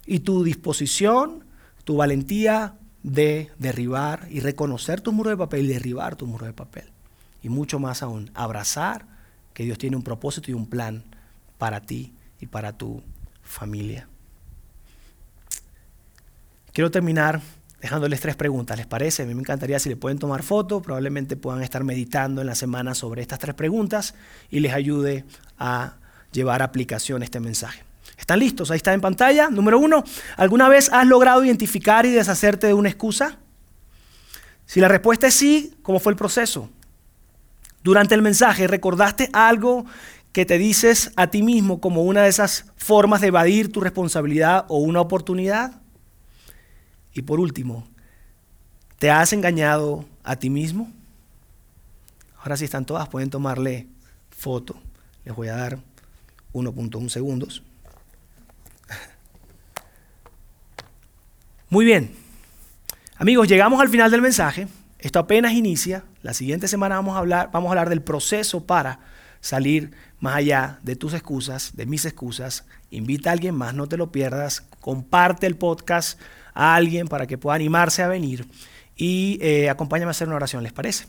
y 0.05 0.19
tu 0.19 0.43
disposición, 0.43 1.45
tu 1.83 1.97
valentía 1.97 2.75
de 3.01 3.49
derribar 3.57 4.27
y 4.29 4.39
reconocer 4.39 5.01
tu 5.01 5.11
muro 5.11 5.31
de 5.31 5.37
papel 5.37 5.65
y 5.65 5.73
derribar 5.73 6.15
tu 6.15 6.27
muro 6.27 6.45
de 6.45 6.53
papel. 6.53 6.85
Y 7.41 7.49
mucho 7.49 7.79
más 7.79 8.03
aún, 8.03 8.31
abrazar 8.33 9.12
que 9.53 9.63
Dios 9.63 9.77
tiene 9.77 9.95
un 9.95 10.03
propósito 10.03 10.51
y 10.51 10.53
un 10.53 10.67
plan 10.67 11.03
para 11.57 11.81
ti 11.81 12.13
y 12.39 12.47
para 12.47 12.77
tu 12.77 13.01
familia. 13.41 14.07
Quiero 16.71 16.89
terminar 16.89 17.41
dejándoles 17.81 18.21
tres 18.21 18.35
preguntas, 18.35 18.77
¿les 18.77 18.87
parece? 18.87 19.23
A 19.23 19.25
mí 19.25 19.35
me 19.35 19.41
encantaría 19.41 19.77
si 19.77 19.89
le 19.89 19.95
pueden 19.95 20.17
tomar 20.17 20.41
foto, 20.41 20.81
probablemente 20.81 21.35
puedan 21.35 21.61
estar 21.61 21.83
meditando 21.83 22.41
en 22.41 22.47
la 22.47 22.55
semana 22.55 22.95
sobre 22.95 23.21
estas 23.21 23.39
tres 23.39 23.53
preguntas 23.53 24.15
y 24.49 24.59
les 24.61 24.73
ayude 24.73 25.25
a 25.59 25.97
llevar 26.31 26.61
a 26.61 26.65
aplicación 26.65 27.21
este 27.21 27.39
mensaje. 27.39 27.83
¿Están 28.17 28.39
listos? 28.39 28.71
Ahí 28.71 28.77
está 28.77 28.93
en 28.93 29.01
pantalla. 29.01 29.49
Número 29.49 29.77
uno, 29.79 30.03
¿alguna 30.37 30.69
vez 30.69 30.89
has 30.93 31.05
logrado 31.05 31.43
identificar 31.43 32.05
y 32.05 32.11
deshacerte 32.11 32.67
de 32.67 32.73
una 32.73 32.89
excusa? 32.89 33.37
Si 34.65 34.79
la 34.79 34.87
respuesta 34.87 35.27
es 35.27 35.35
sí, 35.35 35.75
¿cómo 35.83 35.99
fue 35.99 36.13
el 36.13 36.17
proceso? 36.17 36.69
Durante 37.83 38.15
el 38.15 38.21
mensaje, 38.21 38.67
¿recordaste 38.67 39.29
algo 39.33 39.85
que 40.31 40.45
te 40.45 40.57
dices 40.57 41.11
a 41.15 41.27
ti 41.27 41.43
mismo 41.43 41.79
como 41.79 42.03
una 42.03 42.23
de 42.23 42.29
esas 42.29 42.65
formas 42.77 43.21
de 43.21 43.27
evadir 43.27 43.71
tu 43.71 43.81
responsabilidad 43.81 44.65
o 44.69 44.77
una 44.77 45.01
oportunidad? 45.01 45.81
Y 47.13 47.23
por 47.23 47.39
último, 47.39 47.87
¿te 48.97 49.11
has 49.11 49.33
engañado 49.33 50.05
a 50.23 50.37
ti 50.37 50.49
mismo? 50.49 50.91
Ahora 52.39 52.57
si 52.57 52.65
están 52.65 52.85
todas, 52.85 53.07
pueden 53.09 53.29
tomarle 53.29 53.87
foto. 54.29 54.75
Les 55.25 55.35
voy 55.35 55.49
a 55.49 55.55
dar 55.55 55.79
1.1 56.53 57.09
segundos. 57.09 57.63
Muy 61.69 61.85
bien. 61.85 62.15
Amigos, 63.17 63.47
llegamos 63.47 63.81
al 63.81 63.89
final 63.89 64.11
del 64.11 64.21
mensaje. 64.21 64.67
Esto 64.99 65.19
apenas 65.19 65.53
inicia. 65.53 66.03
La 66.23 66.33
siguiente 66.33 66.69
semana 66.69 66.95
vamos 66.95 67.15
a 67.15 67.19
hablar, 67.19 67.49
vamos 67.51 67.67
a 67.67 67.71
hablar 67.71 67.89
del 67.89 68.01
proceso 68.01 68.65
para 68.65 69.01
salir 69.41 69.91
más 70.21 70.37
allá 70.37 70.79
de 70.81 70.95
tus 70.95 71.13
excusas, 71.13 71.75
de 71.75 71.85
mis 71.85 72.05
excusas. 72.05 72.65
Invita 72.91 73.29
a 73.29 73.33
alguien 73.33 73.55
más, 73.55 73.73
no 73.73 73.87
te 73.87 73.97
lo 73.97 74.09
pierdas. 74.09 74.61
Comparte 74.79 75.47
el 75.47 75.57
podcast 75.57 76.17
a 76.53 76.75
alguien 76.75 77.09
para 77.09 77.27
que 77.27 77.37
pueda 77.37 77.55
animarse 77.55 78.03
a 78.03 78.07
venir 78.07 78.47
y 78.95 79.37
eh, 79.41 79.69
acompáñame 79.69 80.09
a 80.09 80.11
hacer 80.11 80.29
una 80.29 80.37
oración, 80.37 80.63
¿les 80.63 80.71
parece? 80.71 81.07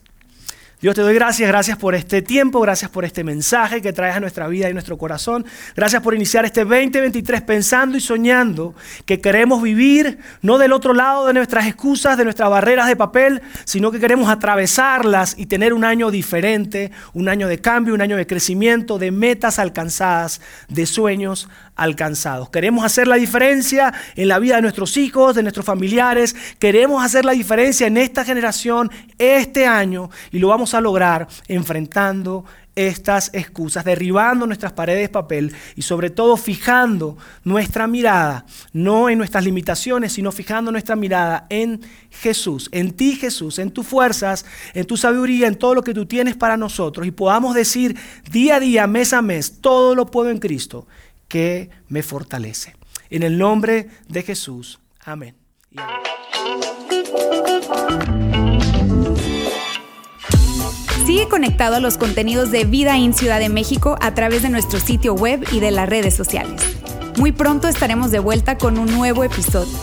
Dios 0.81 0.95
te 0.95 1.01
doy 1.01 1.15
gracias, 1.15 1.49
gracias 1.49 1.79
por 1.79 1.95
este 1.95 2.21
tiempo, 2.21 2.61
gracias 2.61 2.91
por 2.91 3.05
este 3.05 3.25
mensaje 3.25 3.81
que 3.81 3.93
traes 3.93 4.17
a 4.17 4.21
nuestra 4.21 4.49
vida 4.49 4.69
y 4.69 4.73
nuestro 4.73 4.99
corazón. 4.99 5.47
Gracias 5.75 6.03
por 6.03 6.15
iniciar 6.15 6.45
este 6.45 6.65
2023 6.65 7.43
pensando 7.43 7.97
y 7.97 8.01
soñando 8.01 8.75
que 9.07 9.21
queremos 9.21 9.63
vivir 9.63 10.19
no 10.43 10.59
del 10.59 10.73
otro 10.73 10.93
lado 10.93 11.27
de 11.27 11.33
nuestras 11.33 11.67
excusas, 11.67 12.19
de 12.19 12.25
nuestras 12.25 12.51
barreras 12.51 12.89
de 12.89 12.97
papel, 12.97 13.41
sino 13.65 13.91
que 13.91 14.01
queremos 14.01 14.29
atravesarlas 14.29 15.37
y 15.39 15.47
tener 15.47 15.73
un 15.73 15.85
año 15.85 16.11
diferente, 16.11 16.91
un 17.15 17.29
año 17.29 17.49
de 17.49 17.61
cambio, 17.61 17.95
un 17.95 18.03
año 18.03 18.17
de 18.17 18.27
crecimiento, 18.27 18.99
de 18.99 19.11
metas 19.11 19.59
alcanzadas, 19.59 20.41
de 20.69 20.87
sueños 20.87 21.49
alcanzados. 21.77 22.51
Queremos 22.51 22.85
hacer 22.85 23.09
la 23.09 23.17
diferencia 23.17 23.93
en 24.17 24.29
la 24.29 24.39
vida 24.39 24.57
de 24.57 24.63
nuestros 24.63 24.97
hijos, 24.97 25.35
de 25.35 25.43
nuestros 25.43 25.67
familiares. 25.67 26.37
Queremos 26.59 27.05
hacer 27.05 27.25
la 27.25 27.33
diferencia 27.33 27.87
en 27.87 27.97
esta 27.97 28.25
generación, 28.25 28.91
este 29.19 29.67
año, 29.67 30.11
y 30.31 30.39
lo 30.39 30.49
vamos 30.49 30.75
a 30.75 30.81
lograr 30.81 31.29
enfrentando 31.49 32.45
estas 32.77 33.31
excusas, 33.33 33.85
derribando 33.85 34.47
nuestras 34.47 34.73
paredes 34.73 35.03
de 35.03 35.09
papel 35.09 35.55
y 35.77 35.83
sobre 35.83 36.11
todo 36.11 36.37
fijando 36.37 37.17
nuestra 37.45 37.87
mirada, 37.87 38.47
no 38.73 39.09
en 39.09 39.19
nuestras 39.19 39.45
limitaciones, 39.45 40.13
sino 40.13 40.33
fijando 40.33 40.73
nuestra 40.73 40.97
mirada 40.97 41.47
en 41.51 41.81
Jesús, 42.11 42.69
en 42.73 42.93
ti 42.93 43.15
Jesús, 43.15 43.59
en 43.59 43.71
tus 43.71 43.87
fuerzas, 43.87 44.45
en 44.73 44.87
tu 44.87 44.97
sabiduría, 44.97 45.47
en 45.47 45.57
todo 45.57 45.75
lo 45.75 45.83
que 45.83 45.95
tú 45.95 46.07
tienes 46.07 46.37
para 46.37 46.57
nosotros 46.57 47.07
y 47.07 47.13
podamos 47.13 47.55
decir 47.55 47.97
día 48.31 48.57
a 48.57 48.61
día, 48.61 48.87
mes 48.87 49.13
a 49.13 49.23
mes, 49.23 49.61
todo 49.61 49.95
lo 49.95 50.07
puedo 50.07 50.31
en 50.31 50.39
Cristo 50.39 50.87
que 51.29 51.71
me 51.89 52.03
fortalece. 52.03 52.77
En 53.11 53.23
el 53.23 53.39
nombre 53.39 53.89
de 54.09 54.23
Jesús. 54.23 54.81
Amén. 55.05 55.37
Sigue 61.07 61.29
conectado 61.29 61.77
a 61.77 61.81
los 61.81 61.99
contenidos 61.99 62.51
de 62.51 62.65
Vida 62.65 62.97
en 62.97 63.13
Ciudad 63.13 63.39
de 63.39 63.49
México 63.49 63.97
a 64.01 64.15
través 64.15 64.43
de 64.43 64.49
nuestro 64.49 64.81
sitio 64.81 65.15
web 65.15 65.45
y 65.53 65.61
de 65.61 65.71
las 65.71 65.89
redes 65.89 66.15
sociales. 66.15 66.63
Muy 67.19 67.31
pronto 67.31 67.69
estaremos 67.69 68.11
de 68.11 68.19
vuelta 68.19 68.59
con 68.59 68.79
un 68.79 68.87
nuevo 68.87 69.23
episodio. 69.23 69.79